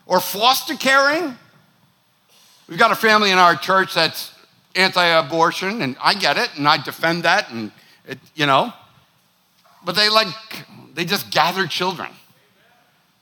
or 0.06 0.20
foster 0.20 0.74
caring? 0.74 1.36
We've 2.68 2.78
got 2.78 2.92
a 2.92 2.96
family 2.96 3.30
in 3.30 3.38
our 3.38 3.56
church 3.56 3.94
that's 3.94 4.32
anti 4.74 5.04
abortion, 5.04 5.82
and 5.82 5.96
I 6.00 6.14
get 6.14 6.36
it, 6.38 6.50
and 6.56 6.68
I 6.68 6.82
defend 6.82 7.24
that, 7.24 7.50
and 7.50 7.72
it, 8.06 8.18
you 8.34 8.46
know, 8.46 8.72
but 9.84 9.96
they 9.96 10.08
like, 10.08 10.28
they 10.94 11.04
just 11.04 11.30
gather 11.30 11.66
children. 11.66 12.10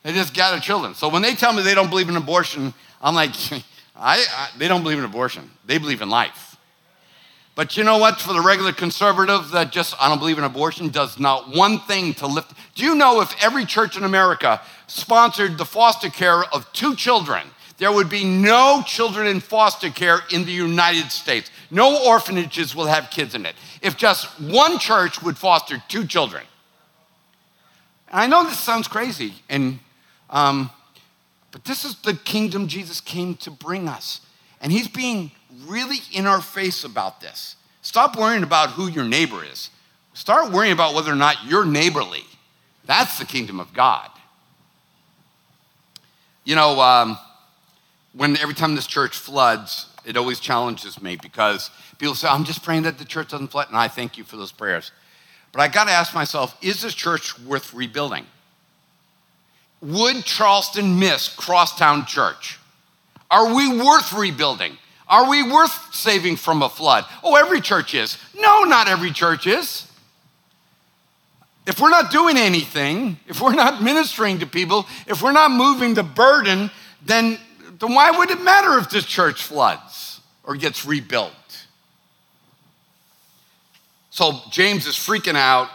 They 0.03 0.12
just 0.12 0.35
gather 0.35 0.61
children. 0.61 0.95
So 0.95 1.09
when 1.09 1.23
they 1.23 1.35
tell 1.35 1.53
me 1.53 1.62
they 1.62 1.75
don't 1.75 1.90
believe 1.90 2.09
in 2.09 2.16
abortion, 2.16 2.75
I'm 3.01 3.14
like, 3.14 3.31
I, 3.53 3.62
I, 3.97 4.49
they 4.59 4.69
don't 4.69 4.83
believe 4.83 4.99
in 4.99 5.05
abortion. 5.05 5.51
They 5.64 5.79
believe 5.79 6.03
in 6.03 6.11
life. 6.11 6.50
But 7.61 7.77
you 7.77 7.85
know 7.85 7.99
what? 7.99 8.18
For 8.23 8.33
the 8.33 8.40
regular 8.40 8.73
conservative 8.73 9.51
that 9.51 9.70
just, 9.70 9.94
I 10.01 10.09
don't 10.09 10.18
believe 10.18 10.38
in 10.38 10.44
abortion, 10.44 10.88
does 10.88 11.18
not 11.20 11.55
one 11.55 11.79
thing 11.81 12.14
to 12.14 12.27
lift. 12.27 12.55
Do 12.75 12.87
you 12.87 12.94
know 12.94 13.20
if 13.20 13.35
every 13.44 13.66
church 13.66 13.99
in 13.99 14.05
America 14.05 14.62
sponsored 14.87 15.59
the 15.59 15.66
foster 15.66 16.09
care 16.09 16.42
of 16.55 16.73
two 16.73 16.96
children, 16.96 17.42
there 17.77 17.92
would 17.92 18.09
be 18.09 18.25
no 18.25 18.83
children 18.87 19.27
in 19.27 19.40
foster 19.40 19.90
care 19.90 20.20
in 20.33 20.46
the 20.46 20.53
United 20.53 21.12
States. 21.12 21.51
No 21.70 22.03
orphanages 22.03 22.75
will 22.75 22.87
have 22.87 23.11
kids 23.11 23.35
in 23.35 23.44
it. 23.44 23.55
If 23.83 23.99
just 23.99 24.40
one 24.40 24.79
church 24.79 25.23
would 25.23 25.37
foster 25.37 25.83
two 25.87 26.07
children. 26.07 26.44
And 28.11 28.23
I 28.23 28.27
know 28.27 28.42
this 28.42 28.59
sounds 28.59 28.88
crazy, 28.88 29.35
and 29.51 29.81
um, 30.31 30.70
but 31.53 31.66
this 31.66 31.85
is 31.85 31.96
the 31.96 32.14
kingdom 32.14 32.68
Jesus 32.68 33.03
came 33.03 33.35
to 33.35 33.51
bring 33.51 33.87
us. 33.87 34.23
And 34.62 34.73
he's 34.73 34.88
being 34.88 35.33
really 35.66 35.99
in 36.12 36.27
our 36.27 36.40
face 36.40 36.85
about 36.85 37.20
this. 37.20 37.57
Stop 37.83 38.16
worrying 38.16 38.42
about 38.42 38.70
who 38.70 38.88
your 38.88 39.05
neighbor 39.05 39.44
is. 39.44 39.70
Start 40.14 40.53
worrying 40.53 40.73
about 40.73 40.94
whether 40.94 41.12
or 41.12 41.16
not 41.16 41.44
you're 41.46 41.64
neighborly. 41.64 42.25
That's 42.85 43.18
the 43.18 43.25
kingdom 43.25 43.61
of 43.61 43.73
God. 43.73 44.11
You 46.44 46.57
know, 46.57 46.81
um, 46.81 47.18
when 48.12 48.37
every 48.38 48.55
time 48.55 48.75
this 48.75 48.87
church 48.87 49.16
floods, 49.16 49.87
it 50.05 50.16
always 50.16 50.40
challenges 50.40 51.01
me 51.01 51.16
because 51.16 51.70
people 51.99 52.14
say, 52.14 52.29
I'm 52.29 52.44
just 52.44 52.62
praying 52.62 52.83
that 52.83 52.99
the 52.99 53.05
church 53.05 53.31
doesn't 53.31 53.49
flood. 53.49 53.68
And 53.68 53.77
I 53.77 53.88
thank 53.88 54.18
you 54.18 54.25
for 54.25 54.37
those 54.37 54.53
prayers. 54.53 54.92
But 55.53 55.61
I 55.61 55.68
got 55.68 55.85
to 55.85 55.92
ask 55.92 56.14
myself, 56.14 56.57
is 56.62 56.83
this 56.83 56.94
church 56.94 57.38
worth 57.40 57.75
rebuilding? 57.75 58.27
Would 59.81 60.25
Charleston 60.25 60.99
miss 60.99 61.35
Crosstowne 61.35 62.07
Church? 62.07 62.59
Are 63.30 63.55
we 63.55 63.68
worth 63.78 64.12
rebuilding? 64.12 64.76
Are 65.11 65.29
we 65.29 65.43
worth 65.43 65.93
saving 65.93 66.37
from 66.37 66.63
a 66.63 66.69
flood? 66.69 67.05
Oh, 67.25 67.35
every 67.35 67.61
church 67.61 67.95
is. 67.95 68.17
No, 68.39 68.63
not 68.63 68.89
every 68.89 69.11
church 69.11 69.49
is. 69.49 69.91
If 71.67 71.81
we're 71.81 71.91
not 71.91 72.13
doing 72.13 72.37
anything, 72.37 73.19
if 73.27 73.41
we're 73.41 73.55
not 73.55 73.83
ministering 73.83 74.39
to 74.39 74.47
people, 74.47 74.87
if 75.09 75.21
we're 75.21 75.33
not 75.33 75.51
moving 75.51 75.95
the 75.95 76.05
burden, 76.05 76.71
then, 77.05 77.39
then 77.81 77.93
why 77.93 78.13
would 78.13 78.31
it 78.31 78.41
matter 78.41 78.79
if 78.79 78.89
this 78.89 79.05
church 79.05 79.43
floods 79.43 80.21
or 80.45 80.55
gets 80.55 80.87
rebuilt? 80.87 81.33
So 84.11 84.39
James 84.51 84.87
is 84.87 84.95
freaking 84.95 85.37
out. 85.37 85.71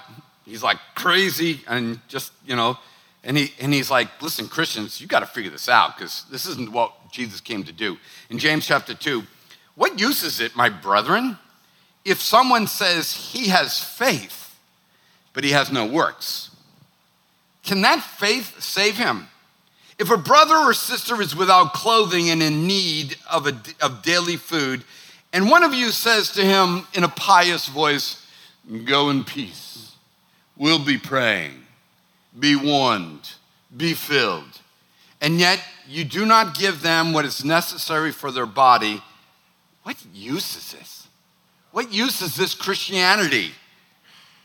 He's 0.46 0.64
like 0.64 0.78
crazy 0.96 1.62
and 1.68 2.00
just, 2.08 2.32
you 2.46 2.56
know, 2.56 2.78
and, 3.24 3.36
he, 3.38 3.54
and 3.60 3.74
he's 3.74 3.92
like, 3.92 4.22
listen, 4.22 4.48
Christians, 4.48 5.02
you 5.02 5.08
got 5.08 5.22
to 5.22 5.26
figure 5.26 5.52
this 5.52 5.68
out 5.68 5.98
because 5.98 6.24
this 6.32 6.46
isn't 6.46 6.72
what 6.72 6.94
Jesus 7.16 7.42
came 7.42 7.64
to 7.64 7.72
do. 7.72 7.98
In 8.30 8.38
James 8.38 8.68
chapter 8.68 8.94
2, 8.94 9.24
what 9.76 10.00
use 10.00 10.24
is 10.24 10.40
it, 10.40 10.56
my 10.56 10.70
brethren, 10.70 11.38
if 12.04 12.22
someone 12.22 12.68
says 12.68 13.12
he 13.12 13.48
has 13.50 13.84
faith, 13.84 14.58
but 15.34 15.44
he 15.44 15.52
has 15.52 15.72
no 15.72 15.86
works? 15.86 16.52
can 17.66 17.82
that 17.82 18.02
faith 18.02 18.62
save 18.62 18.98
him? 18.98 19.28
If 19.98 20.12
a 20.12 20.18
brother 20.18 20.56
or 20.56 20.74
sister 20.74 21.22
is 21.22 21.36
without 21.36 21.74
clothing 21.74 22.30
and 22.30 22.42
in 22.42 22.68
need 22.68 23.18
of, 23.30 23.48
a, 23.48 23.58
of 23.82 24.04
daily 24.04 24.38
food, 24.38 24.84
and 25.34 25.50
one 25.50 25.64
of 25.64 25.74
you 25.74 25.90
says 25.90 26.30
to 26.32 26.46
him 26.46 26.88
in 26.94 27.04
a 27.04 27.10
pious 27.10 27.68
voice, 27.68 28.22
Go 28.86 29.10
in 29.10 29.24
peace, 29.24 29.96
we'll 30.58 30.84
be 30.84 30.98
praying, 30.98 31.54
be 32.40 32.56
warned, 32.56 33.32
be 33.76 33.94
filled, 33.94 34.62
and 35.26 35.40
yet 35.40 35.60
you 35.88 36.04
do 36.04 36.24
not 36.24 36.56
give 36.56 36.84
them 36.84 37.12
what 37.12 37.26
is 37.26 37.44
necessary 37.44 38.12
for 38.12 38.30
their 38.30 38.46
body, 38.46 39.02
what 39.82 39.98
use 40.14 40.56
is 40.56 40.72
this? 40.72 41.08
What 41.72 41.92
use 41.92 42.22
is 42.22 42.36
this 42.36 42.54
Christianity 42.54 43.50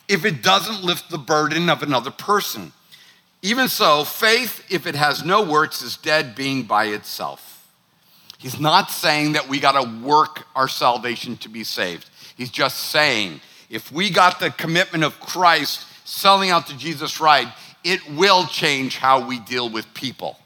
if 0.08 0.24
it 0.24 0.42
doesn't 0.42 0.82
lift 0.82 1.10
the 1.10 1.18
burden 1.18 1.68
of 1.68 1.82
another 1.82 2.10
person? 2.10 2.72
Even 3.42 3.68
so, 3.68 4.04
faith, 4.04 4.64
if 4.70 4.86
it 4.86 4.94
has 4.94 5.22
no 5.22 5.42
works, 5.42 5.82
is 5.82 5.98
dead 5.98 6.34
being 6.34 6.62
by 6.62 6.86
itself. 6.86 7.68
He's 8.38 8.58
not 8.58 8.90
saying 8.90 9.32
that 9.32 9.50
we 9.50 9.60
got 9.60 9.72
to 9.72 10.02
work 10.02 10.46
our 10.56 10.66
salvation 10.66 11.36
to 11.38 11.50
be 11.50 11.62
saved. 11.62 12.08
He's 12.38 12.50
just 12.50 12.90
saying 12.90 13.42
if 13.68 13.92
we 13.92 14.08
got 14.08 14.40
the 14.40 14.50
commitment 14.50 15.04
of 15.04 15.20
Christ 15.20 15.84
selling 16.06 16.48
out 16.48 16.68
to 16.68 16.76
Jesus 16.78 17.20
right, 17.20 17.48
it 17.84 18.00
will 18.12 18.46
change 18.46 18.96
how 18.96 19.26
we 19.26 19.40
deal 19.40 19.68
with 19.68 19.92
people. 19.92 20.38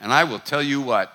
And 0.00 0.12
I 0.12 0.24
will 0.24 0.38
tell 0.38 0.62
you 0.62 0.80
what, 0.80 1.12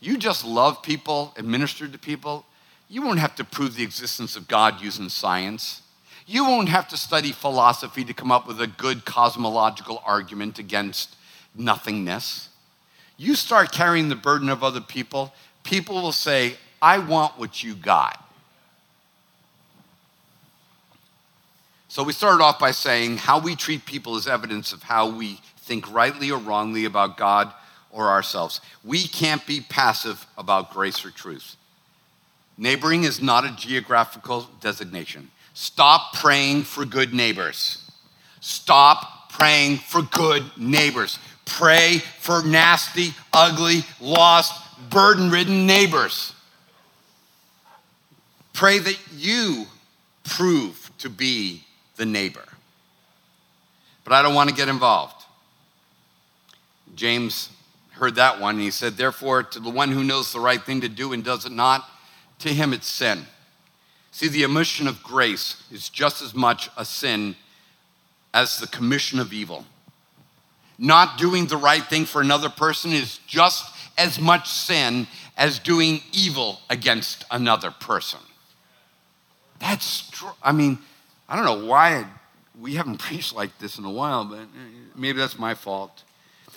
you 0.00 0.16
just 0.18 0.44
love 0.44 0.82
people, 0.82 1.32
administer 1.36 1.88
to 1.88 1.98
people, 1.98 2.44
you 2.88 3.02
won't 3.02 3.20
have 3.20 3.36
to 3.36 3.44
prove 3.44 3.76
the 3.76 3.84
existence 3.84 4.36
of 4.36 4.48
God 4.48 4.80
using 4.80 5.08
science. 5.08 5.82
You 6.26 6.44
won't 6.44 6.68
have 6.68 6.88
to 6.88 6.96
study 6.96 7.32
philosophy 7.32 8.04
to 8.04 8.12
come 8.12 8.32
up 8.32 8.46
with 8.46 8.60
a 8.60 8.66
good 8.66 9.04
cosmological 9.04 10.02
argument 10.04 10.58
against 10.58 11.16
nothingness. 11.54 12.48
You 13.16 13.34
start 13.34 13.72
carrying 13.72 14.08
the 14.08 14.16
burden 14.16 14.48
of 14.48 14.64
other 14.64 14.80
people, 14.80 15.32
people 15.62 16.02
will 16.02 16.12
say, 16.12 16.56
I 16.82 16.98
want 16.98 17.38
what 17.38 17.62
you 17.62 17.74
got. 17.74 18.24
So 21.88 22.02
we 22.02 22.12
started 22.12 22.42
off 22.42 22.58
by 22.58 22.70
saying 22.70 23.18
how 23.18 23.40
we 23.40 23.56
treat 23.56 23.84
people 23.84 24.16
is 24.16 24.26
evidence 24.26 24.72
of 24.72 24.84
how 24.84 25.10
we 25.10 25.40
think 25.58 25.92
rightly 25.92 26.30
or 26.30 26.38
wrongly 26.38 26.84
about 26.84 27.16
God 27.16 27.52
or 27.92 28.08
ourselves. 28.08 28.60
We 28.84 29.04
can't 29.04 29.44
be 29.46 29.60
passive 29.60 30.26
about 30.38 30.72
grace 30.72 31.04
or 31.04 31.10
truth. 31.10 31.56
Neighboring 32.56 33.04
is 33.04 33.22
not 33.22 33.44
a 33.44 33.56
geographical 33.56 34.48
designation. 34.60 35.30
Stop 35.54 36.14
praying 36.14 36.62
for 36.62 36.84
good 36.84 37.12
neighbors. 37.14 37.90
Stop 38.40 39.30
praying 39.30 39.78
for 39.78 40.02
good 40.02 40.44
neighbors. 40.56 41.18
Pray 41.46 41.98
for 42.20 42.42
nasty, 42.42 43.14
ugly, 43.32 43.84
lost, 44.00 44.52
burden 44.90 45.30
ridden 45.30 45.66
neighbors. 45.66 46.34
Pray 48.52 48.78
that 48.78 48.98
you 49.16 49.66
prove 50.24 50.90
to 50.98 51.08
be 51.08 51.64
the 51.96 52.06
neighbor. 52.06 52.44
But 54.04 54.12
I 54.12 54.22
don't 54.22 54.34
want 54.34 54.50
to 54.50 54.54
get 54.54 54.68
involved. 54.68 55.24
James 56.94 57.48
heard 58.00 58.16
that 58.16 58.40
one 58.40 58.56
and 58.56 58.64
he 58.64 58.70
said, 58.70 58.96
Therefore, 58.96 59.42
to 59.42 59.60
the 59.60 59.70
one 59.70 59.92
who 59.92 60.02
knows 60.02 60.32
the 60.32 60.40
right 60.40 60.60
thing 60.60 60.80
to 60.80 60.88
do 60.88 61.12
and 61.12 61.22
does 61.22 61.44
it 61.44 61.52
not, 61.52 61.88
to 62.40 62.48
him 62.48 62.72
it's 62.72 62.88
sin. 62.88 63.26
See, 64.10 64.26
the 64.26 64.44
omission 64.44 64.88
of 64.88 65.02
grace 65.02 65.62
is 65.70 65.88
just 65.88 66.22
as 66.22 66.34
much 66.34 66.70
a 66.76 66.84
sin 66.84 67.36
as 68.34 68.58
the 68.58 68.66
commission 68.66 69.20
of 69.20 69.32
evil. 69.32 69.64
Not 70.78 71.18
doing 71.18 71.46
the 71.46 71.58
right 71.58 71.84
thing 71.84 72.06
for 72.06 72.20
another 72.20 72.48
person 72.48 72.90
is 72.92 73.18
just 73.26 73.76
as 73.98 74.18
much 74.18 74.48
sin 74.48 75.06
as 75.36 75.58
doing 75.58 76.00
evil 76.12 76.60
against 76.70 77.24
another 77.30 77.70
person. 77.70 78.20
That's, 79.58 80.10
I 80.42 80.52
mean, 80.52 80.78
I 81.28 81.36
don't 81.36 81.44
know 81.44 81.66
why 81.66 82.06
we 82.58 82.74
haven't 82.74 82.98
preached 83.06 83.34
like 83.34 83.58
this 83.58 83.78
in 83.78 83.84
a 83.84 83.90
while, 83.90 84.24
but 84.24 84.40
maybe 84.96 85.18
that's 85.18 85.38
my 85.38 85.54
fault. 85.54 86.02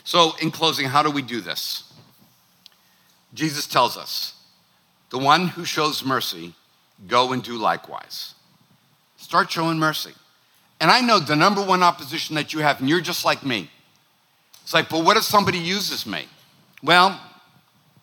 So, 0.04 0.34
in 0.42 0.52
closing, 0.52 0.88
how 0.88 1.04
do 1.04 1.10
we 1.10 1.22
do 1.22 1.42
this? 1.42 1.92
Jesus 3.34 3.66
tells 3.66 3.98
us 3.98 4.36
the 5.10 5.18
one 5.18 5.48
who 5.48 5.66
shows 5.66 6.04
mercy, 6.04 6.54
go 7.08 7.34
and 7.34 7.42
do 7.42 7.54
likewise. 7.54 8.36
Start 9.18 9.52
showing 9.52 9.80
mercy. 9.80 10.12
And 10.82 10.92
I 10.92 11.02
know 11.02 11.20
the 11.20 11.36
number 11.36 11.64
one 11.64 11.82
opposition 11.84 12.36
that 12.36 12.54
you 12.54 12.60
have, 12.60 12.80
and 12.80 12.90
you're 12.90 13.02
just 13.02 13.24
like 13.24 13.46
me. 13.46 13.70
It's 14.64 14.74
like, 14.74 14.90
but 14.90 15.04
what 15.04 15.18
if 15.18 15.24
somebody 15.24 15.58
uses 15.58 16.06
me? 16.06 16.26
Well, 16.82 17.20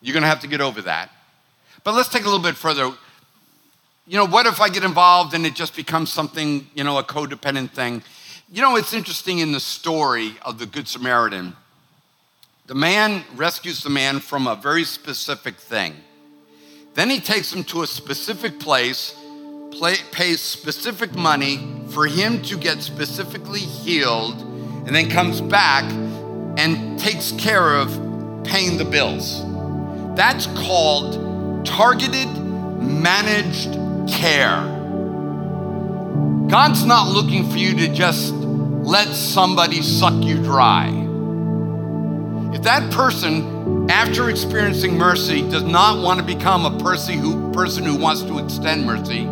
you're 0.01 0.14
going 0.14 0.22
to 0.22 0.28
have 0.28 0.40
to 0.40 0.48
get 0.48 0.61
over 0.61 0.82
that. 0.82 1.11
But 1.84 1.94
let's 1.94 2.09
take 2.09 2.22
a 2.22 2.26
little 2.26 2.42
bit 2.42 2.57
further 2.57 2.92
you 4.11 4.16
know, 4.16 4.26
what 4.26 4.44
if 4.46 4.61
I 4.61 4.68
get 4.68 4.82
involved 4.82 5.34
and 5.34 5.46
it 5.46 5.55
just 5.55 5.76
becomes 5.76 6.12
something, 6.12 6.66
you 6.74 6.82
know, 6.82 6.98
a 6.98 7.05
codependent 7.05 7.70
thing? 7.70 8.03
You 8.51 8.61
know, 8.61 8.74
it's 8.74 8.92
interesting 8.92 9.38
in 9.38 9.53
the 9.53 9.61
story 9.61 10.34
of 10.42 10.59
the 10.59 10.66
Good 10.66 10.88
Samaritan. 10.88 11.55
The 12.71 12.77
man 12.77 13.25
rescues 13.35 13.83
the 13.83 13.91
man 13.91 14.21
from 14.21 14.47
a 14.47 14.55
very 14.55 14.85
specific 14.85 15.57
thing. 15.57 15.93
Then 16.95 17.11
he 17.11 17.18
takes 17.18 17.53
him 17.53 17.64
to 17.64 17.83
a 17.83 17.87
specific 17.89 18.61
place, 18.61 19.12
play, 19.73 19.97
pays 20.12 20.41
specific 20.41 21.12
money 21.12 21.68
for 21.89 22.07
him 22.07 22.41
to 22.43 22.57
get 22.57 22.81
specifically 22.81 23.59
healed, 23.59 24.41
and 24.87 24.95
then 24.95 25.11
comes 25.11 25.41
back 25.41 25.83
and 26.61 26.97
takes 26.97 27.33
care 27.33 27.75
of 27.75 27.89
paying 28.45 28.79
the 28.79 28.85
bills. 28.85 29.43
That's 30.14 30.47
called 30.47 31.66
targeted, 31.66 32.29
managed 32.81 33.73
care. 34.09 34.61
God's 36.49 36.85
not 36.85 37.09
looking 37.09 37.51
for 37.51 37.57
you 37.57 37.75
to 37.79 37.93
just 37.93 38.33
let 38.33 39.09
somebody 39.09 39.83
suck 39.83 40.23
you 40.23 40.37
dry. 40.37 40.99
If 42.53 42.62
that 42.62 42.92
person, 42.92 43.88
after 43.90 44.28
experiencing 44.28 44.98
mercy, 44.98 45.42
does 45.48 45.62
not 45.62 46.03
want 46.03 46.18
to 46.20 46.26
become 46.26 46.66
a 46.66 46.82
person 46.82 47.18
who, 47.18 47.53
person 47.53 47.84
who 47.84 47.96
wants 47.96 48.22
to 48.22 48.38
extend 48.38 48.84
mercy, 48.84 49.24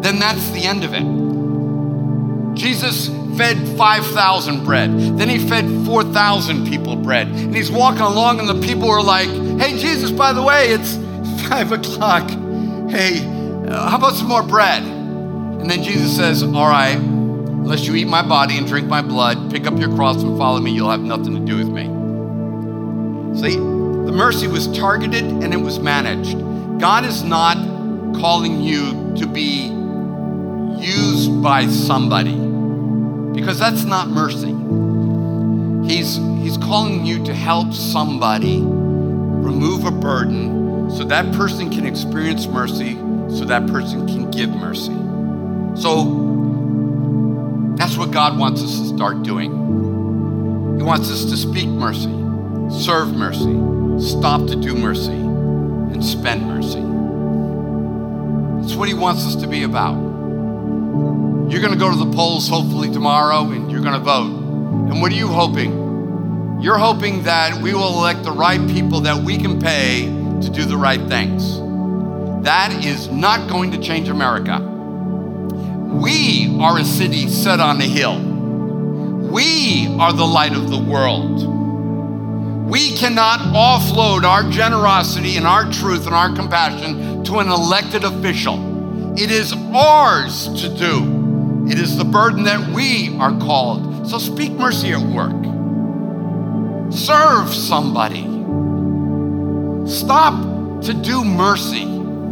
then 0.00 0.18
that's 0.18 0.50
the 0.50 0.64
end 0.64 0.84
of 0.84 0.94
it. 0.94 2.56
Jesus 2.56 3.08
fed 3.36 3.56
5,000 3.76 4.64
bread. 4.64 4.90
Then 5.18 5.28
he 5.28 5.38
fed 5.38 5.64
4,000 5.86 6.66
people 6.66 6.96
bread. 6.96 7.28
And 7.28 7.54
he's 7.54 7.70
walking 7.70 8.02
along, 8.02 8.38
and 8.38 8.48
the 8.48 8.66
people 8.66 8.90
are 8.90 9.02
like, 9.02 9.28
Hey, 9.60 9.76
Jesus, 9.78 10.10
by 10.10 10.32
the 10.32 10.42
way, 10.42 10.68
it's 10.68 10.96
five 11.48 11.72
o'clock. 11.72 12.28
Hey, 12.90 13.18
how 13.68 13.96
about 13.96 14.14
some 14.14 14.28
more 14.28 14.42
bread? 14.42 14.82
And 14.82 15.70
then 15.70 15.82
Jesus 15.82 16.16
says, 16.16 16.42
All 16.42 16.68
right, 16.68 16.96
unless 16.96 17.86
you 17.86 17.94
eat 17.94 18.08
my 18.08 18.22
body 18.22 18.56
and 18.56 18.66
drink 18.66 18.88
my 18.88 19.02
blood, 19.02 19.50
pick 19.50 19.66
up 19.66 19.78
your 19.78 19.94
cross 19.94 20.22
and 20.22 20.38
follow 20.38 20.60
me, 20.60 20.70
you'll 20.70 20.90
have 20.90 21.00
nothing 21.00 21.34
to 21.34 21.40
do 21.40 21.56
with 21.56 21.68
me. 21.68 21.99
See, 23.34 23.56
the 23.56 24.12
mercy 24.12 24.46
was 24.46 24.66
targeted 24.76 25.24
and 25.24 25.52
it 25.52 25.60
was 25.60 25.78
managed. 25.78 26.38
God 26.80 27.04
is 27.04 27.22
not 27.22 27.56
calling 28.16 28.60
you 28.60 29.14
to 29.16 29.26
be 29.26 29.68
used 30.78 31.42
by 31.42 31.66
somebody 31.66 32.34
because 33.32 33.58
that's 33.58 33.84
not 33.84 34.08
mercy. 34.08 34.54
He's, 35.86 36.16
he's 36.42 36.56
calling 36.56 37.04
you 37.06 37.24
to 37.24 37.34
help 37.34 37.72
somebody 37.72 38.60
remove 38.60 39.84
a 39.84 39.90
burden 39.90 40.90
so 40.90 41.04
that 41.04 41.32
person 41.34 41.70
can 41.70 41.86
experience 41.86 42.46
mercy 42.46 42.98
so 43.30 43.44
that 43.44 43.66
person 43.68 44.06
can 44.06 44.30
give 44.30 44.50
mercy. 44.50 44.94
So 45.80 46.04
that's 47.76 47.96
what 47.96 48.10
God 48.10 48.38
wants 48.38 48.62
us 48.62 48.78
to 48.80 48.86
start 48.86 49.22
doing. 49.22 49.50
He 50.78 50.82
wants 50.82 51.10
us 51.10 51.24
to 51.26 51.36
speak 51.36 51.68
mercy, 51.68 52.10
serve 52.70 53.14
mercy, 53.14 54.00
stop 54.00 54.46
to 54.46 54.56
do 54.56 54.74
mercy, 54.74 55.12
and 55.12 56.04
spend 56.04 56.46
mercy. 56.46 56.80
That's 58.60 58.74
what 58.74 58.88
He 58.88 58.94
wants 58.94 59.26
us 59.26 59.36
to 59.36 59.46
be 59.46 59.64
about. 59.64 59.94
You're 61.50 61.60
going 61.60 61.72
to 61.72 61.78
go 61.78 61.90
to 61.90 61.96
the 61.96 62.12
polls 62.14 62.48
hopefully 62.48 62.92
tomorrow 62.92 63.50
and 63.50 63.72
you're 63.72 63.80
going 63.80 63.94
to 63.94 63.98
vote. 63.98 64.30
And 64.30 65.02
what 65.02 65.10
are 65.10 65.16
you 65.16 65.26
hoping? 65.26 66.60
You're 66.60 66.78
hoping 66.78 67.24
that 67.24 67.60
we 67.60 67.74
will 67.74 67.98
elect 67.98 68.22
the 68.22 68.30
right 68.30 68.64
people 68.68 69.00
that 69.00 69.20
we 69.24 69.36
can 69.36 69.60
pay 69.60 70.04
to 70.04 70.50
do 70.50 70.64
the 70.64 70.76
right 70.76 71.00
things. 71.08 71.58
That 72.44 72.84
is 72.84 73.08
not 73.08 73.50
going 73.50 73.72
to 73.72 73.78
change 73.78 74.08
America. 74.08 74.60
We 74.60 76.56
are 76.60 76.78
a 76.78 76.84
city 76.84 77.28
set 77.28 77.58
on 77.58 77.80
a 77.80 77.84
hill. 77.84 78.20
We 78.20 79.88
are 79.98 80.12
the 80.12 80.24
light 80.24 80.52
of 80.52 80.70
the 80.70 80.78
world. 80.78 81.59
We 82.70 82.96
cannot 82.96 83.40
offload 83.52 84.22
our 84.22 84.48
generosity 84.48 85.36
and 85.36 85.44
our 85.44 85.68
truth 85.72 86.06
and 86.06 86.14
our 86.14 86.32
compassion 86.32 87.24
to 87.24 87.40
an 87.40 87.48
elected 87.48 88.04
official. 88.04 89.18
It 89.18 89.32
is 89.32 89.52
ours 89.74 90.46
to 90.62 90.68
do. 90.68 91.66
It 91.68 91.80
is 91.80 91.96
the 91.96 92.04
burden 92.04 92.44
that 92.44 92.72
we 92.72 93.18
are 93.18 93.36
called. 93.38 94.08
So 94.08 94.18
speak 94.18 94.52
mercy 94.52 94.92
at 94.92 95.00
work. 95.00 95.34
Serve 96.92 97.52
somebody. 97.52 98.22
Stop 99.90 100.82
to 100.82 100.94
do 100.94 101.24
mercy. 101.24 101.84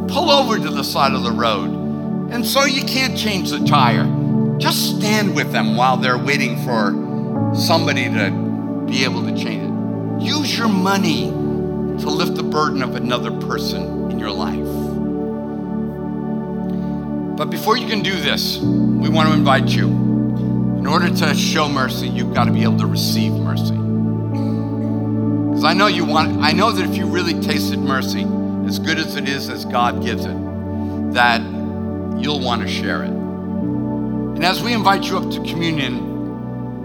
Pull 0.06 0.30
over 0.30 0.56
to 0.56 0.70
the 0.70 0.84
side 0.84 1.14
of 1.14 1.24
the 1.24 1.32
road. 1.32 2.30
And 2.30 2.46
so 2.46 2.64
you 2.64 2.84
can't 2.84 3.18
change 3.18 3.50
the 3.50 3.66
tire. 3.66 4.06
Just 4.58 4.98
stand 4.98 5.34
with 5.34 5.50
them 5.50 5.76
while 5.76 5.96
they're 5.96 6.16
waiting 6.16 6.62
for 6.62 6.92
somebody 7.56 8.04
to 8.04 8.84
be 8.86 9.02
able 9.02 9.24
to 9.24 9.36
change 9.36 9.64
it. 9.64 9.67
Use 10.20 10.56
your 10.58 10.68
money 10.68 11.30
to 11.30 12.10
lift 12.10 12.34
the 12.34 12.42
burden 12.42 12.82
of 12.82 12.96
another 12.96 13.30
person 13.30 14.10
in 14.10 14.18
your 14.18 14.30
life. 14.32 14.58
But 17.36 17.50
before 17.50 17.76
you 17.76 17.86
can 17.86 18.02
do 18.02 18.20
this, 18.20 18.58
we 18.58 19.08
want 19.08 19.28
to 19.28 19.34
invite 19.34 19.68
you. 19.68 19.86
In 19.86 20.86
order 20.86 21.08
to 21.08 21.34
show 21.34 21.68
mercy, 21.68 22.08
you've 22.08 22.34
got 22.34 22.44
to 22.44 22.52
be 22.52 22.62
able 22.62 22.78
to 22.78 22.86
receive 22.86 23.32
mercy. 23.32 23.76
Because 25.48 25.64
I 25.64 25.72
know 25.72 25.86
you 25.86 26.04
want, 26.04 26.42
I 26.42 26.52
know 26.52 26.72
that 26.72 26.88
if 26.88 26.96
you 26.96 27.06
really 27.06 27.40
tasted 27.40 27.78
mercy, 27.78 28.26
as 28.66 28.78
good 28.78 28.98
as 28.98 29.16
it 29.16 29.28
is 29.28 29.48
as 29.48 29.64
God 29.64 30.02
gives 30.02 30.24
it, 30.24 30.36
that 31.14 31.40
you'll 32.20 32.40
want 32.40 32.62
to 32.62 32.68
share 32.68 33.04
it. 33.04 33.10
And 33.10 34.44
as 34.44 34.62
we 34.62 34.72
invite 34.72 35.04
you 35.04 35.16
up 35.16 35.30
to 35.32 35.38
communion, 35.44 36.17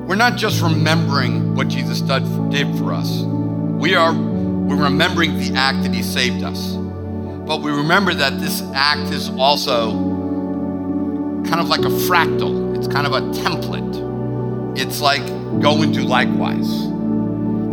we're 0.08 0.16
not 0.16 0.36
just 0.36 0.62
remembering 0.62 1.56
what 1.56 1.70
Jesus 1.70 2.02
did 2.02 2.78
for 2.78 2.94
us. 2.94 3.22
We 3.22 3.96
are 3.96 4.14
we're 4.14 4.84
remembering 4.84 5.38
the 5.38 5.54
act 5.56 5.84
that 5.84 5.94
he 5.94 6.04
saved 6.04 6.44
us. 6.44 6.74
But 6.74 7.62
we 7.62 7.72
remember 7.72 8.14
that 8.14 8.40
this 8.40 8.62
act 8.74 9.12
is 9.12 9.30
also 9.30 9.92
kind 11.46 11.60
of 11.60 11.68
like 11.68 11.82
a 11.82 11.90
fractal. 11.90 12.78
It's 12.78 12.88
kind 12.88 13.06
of 13.06 13.14
a 13.14 13.22
template. 13.42 14.78
It's 14.78 15.02
like 15.02 15.26
go 15.62 15.82
and 15.82 15.94
do 15.94 16.04
likewise. 16.04 16.68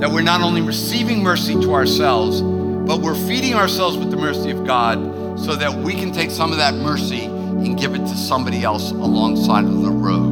That 0.01 0.11
we're 0.11 0.23
not 0.23 0.41
only 0.41 0.63
receiving 0.63 1.23
mercy 1.23 1.55
to 1.55 1.75
ourselves, 1.75 2.43
but 2.43 3.01
we're 3.01 3.15
feeding 3.27 3.55
ourselves 3.55 3.97
with 3.97 4.11
the 4.11 4.17
mercy 4.17 4.51
of 4.51 4.67
God 4.67 5.39
so 5.39 5.57
that 5.57 5.73
we 5.73 5.95
can 5.95 6.13
take 6.13 6.31
some 6.31 6.53
of 6.53 6.59
that 6.59 6.75
mercy 6.75 7.25
and 7.25 7.79
give 7.79 7.95
it 7.95 8.01
to 8.01 8.17
somebody 8.17 8.63
else 8.63 8.91
alongside 8.91 9.65
of 9.65 9.83
the 9.83 9.91
road. 9.91 10.30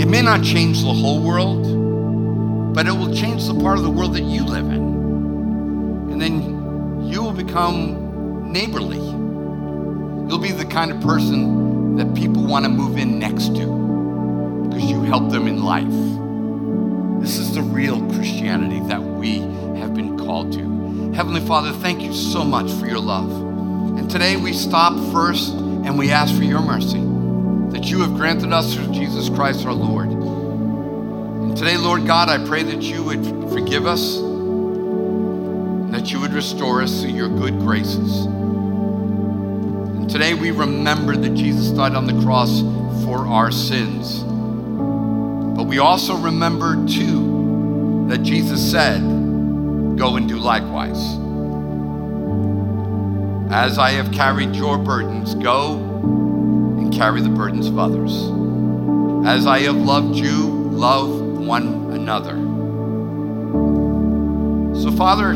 It 0.00 0.08
may 0.08 0.22
not 0.22 0.42
change 0.42 0.80
the 0.80 0.94
whole 0.94 1.22
world, 1.22 2.74
but 2.74 2.86
it 2.86 2.92
will 2.92 3.14
change 3.14 3.46
the 3.46 3.52
part 3.52 3.76
of 3.76 3.84
the 3.84 3.90
world 3.90 4.14
that 4.14 4.22
you 4.22 4.42
live 4.44 4.64
in. 4.64 6.10
And 6.10 6.18
then 6.18 7.06
you 7.06 7.22
will 7.22 7.34
become 7.34 8.50
neighborly. 8.50 8.96
You'll 8.96 10.38
be 10.38 10.52
the 10.52 10.64
kind 10.64 10.90
of 10.90 11.02
person 11.02 11.96
that 11.96 12.14
people 12.14 12.46
want 12.46 12.64
to 12.64 12.70
move 12.70 12.96
in 12.96 13.18
next 13.18 13.48
to 13.56 14.66
because 14.70 14.84
you 14.84 15.02
help 15.02 15.30
them 15.30 15.46
in 15.46 15.62
life. 15.62 17.20
This 17.20 17.36
is 17.36 17.54
the 17.54 17.60
real 17.60 18.00
Christianity 18.14 18.80
that 18.88 19.02
we 19.02 19.40
have 19.80 19.92
been 19.92 20.16
called 20.16 20.54
to. 20.54 21.12
Heavenly 21.12 21.42
Father, 21.42 21.72
thank 21.72 22.00
you 22.00 22.14
so 22.14 22.42
much 22.42 22.72
for 22.72 22.86
your 22.86 23.00
love. 23.00 23.30
And 23.98 24.10
today 24.10 24.38
we 24.38 24.54
stop 24.54 24.94
first 25.12 25.52
and 25.52 25.98
we 25.98 26.10
ask 26.10 26.34
for 26.34 26.44
your 26.44 26.62
mercy 26.62 27.09
that 27.72 27.84
you 27.84 28.00
have 28.00 28.14
granted 28.14 28.52
us 28.52 28.74
through 28.74 28.92
Jesus 28.92 29.28
Christ 29.28 29.64
our 29.64 29.72
Lord. 29.72 30.08
And 30.10 31.56
today, 31.56 31.76
Lord 31.76 32.04
God, 32.06 32.28
I 32.28 32.44
pray 32.46 32.62
that 32.64 32.82
you 32.82 33.04
would 33.04 33.24
forgive 33.52 33.86
us 33.86 34.16
and 34.16 35.94
that 35.94 36.10
you 36.10 36.20
would 36.20 36.32
restore 36.32 36.82
us 36.82 37.00
through 37.00 37.10
your 37.10 37.28
good 37.28 37.58
graces. 37.60 38.26
And 38.26 40.10
today 40.10 40.34
we 40.34 40.50
remember 40.50 41.16
that 41.16 41.34
Jesus 41.34 41.70
died 41.70 41.94
on 41.94 42.06
the 42.06 42.20
cross 42.22 42.60
for 43.04 43.26
our 43.26 43.52
sins. 43.52 44.24
But 45.56 45.64
we 45.64 45.78
also 45.78 46.16
remember, 46.16 46.74
too, 46.86 48.06
that 48.08 48.22
Jesus 48.22 48.70
said, 48.70 49.00
Go 49.96 50.16
and 50.16 50.28
do 50.28 50.38
likewise. 50.38 51.18
As 53.52 53.78
I 53.78 53.90
have 53.90 54.10
carried 54.12 54.56
your 54.56 54.78
burdens, 54.78 55.34
go 55.34 55.89
carry 57.00 57.22
the 57.22 57.30
burdens 57.30 57.66
of 57.66 57.78
others. 57.78 58.12
As 59.26 59.46
I 59.46 59.60
have 59.60 59.76
loved 59.76 60.16
you, 60.16 60.48
love 60.70 61.38
one 61.38 61.90
another. 61.94 62.34
So, 64.78 64.90
Father, 64.98 65.32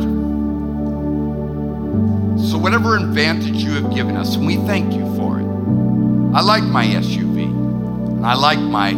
so 2.37 2.59
whatever 2.59 2.99
advantage 2.99 3.65
you 3.65 3.71
have 3.81 3.95
given 3.95 4.15
us, 4.15 4.37
and 4.37 4.47
we 4.47 4.57
thank 4.67 4.93
you 4.93 5.07
for 5.17 5.41
it. 5.41 5.47
I 6.37 6.43
like 6.43 6.65
my 6.65 6.85
SUV, 6.85 7.45
and 7.45 8.27
I 8.27 8.35
like 8.35 8.59
my 8.59 8.91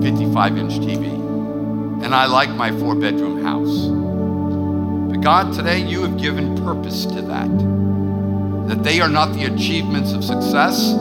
55 0.00 0.58
inch 0.58 0.74
TV, 0.74 2.04
and 2.04 2.14
I 2.14 2.26
like 2.26 2.50
my 2.50 2.70
four 2.78 2.94
bedroom 2.94 3.42
house. 3.42 3.88
But 5.10 5.22
God, 5.22 5.52
today 5.54 5.80
you 5.80 6.02
have 6.02 6.16
given 6.18 6.56
purpose 6.62 7.04
to 7.04 7.20
that. 7.22 7.50
That 8.68 8.84
they 8.84 9.00
are 9.00 9.08
not 9.08 9.32
the 9.32 9.46
achievements 9.46 10.12
of 10.12 10.22
success, 10.22 10.94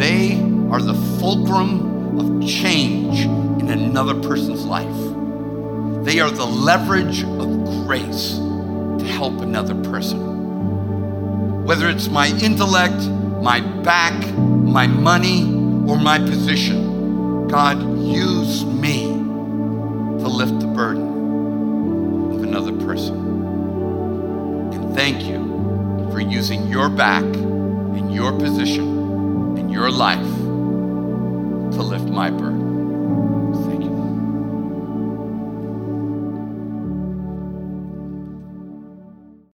they 0.00 0.32
are 0.70 0.80
the 0.80 0.94
fulcrum 1.20 2.18
of 2.18 2.48
change 2.48 3.20
in 3.20 3.68
another 3.68 4.14
person's 4.14 4.64
life. 4.64 6.04
They 6.06 6.20
are 6.20 6.30
the 6.30 6.46
leverage 6.46 7.22
of 7.22 7.64
grace 7.84 8.36
to 8.36 9.04
help 9.04 9.42
another 9.42 9.74
person. 9.90 11.64
Whether 11.66 11.90
it's 11.90 12.08
my 12.08 12.28
intellect, 12.28 12.96
my 13.42 13.60
back, 13.82 14.14
my 14.38 14.86
money, 14.86 15.42
or 15.86 15.98
my 15.98 16.18
position, 16.18 17.46
God, 17.48 17.78
use 18.00 18.64
me 18.64 19.02
to 19.02 20.28
lift 20.28 20.60
the 20.60 20.66
burden 20.66 22.32
of 22.32 22.42
another 22.42 22.72
person. 22.86 23.16
And 24.72 24.94
thank 24.94 25.24
you 25.24 26.08
for 26.10 26.20
using 26.20 26.68
your 26.68 26.88
back 26.88 27.22
and 27.22 28.14
your 28.14 28.32
position 28.32 28.99
your 29.70 29.90
life 29.90 30.18
to 31.74 31.82
lift 31.82 32.06
my 32.06 32.30
burden. 32.30 32.49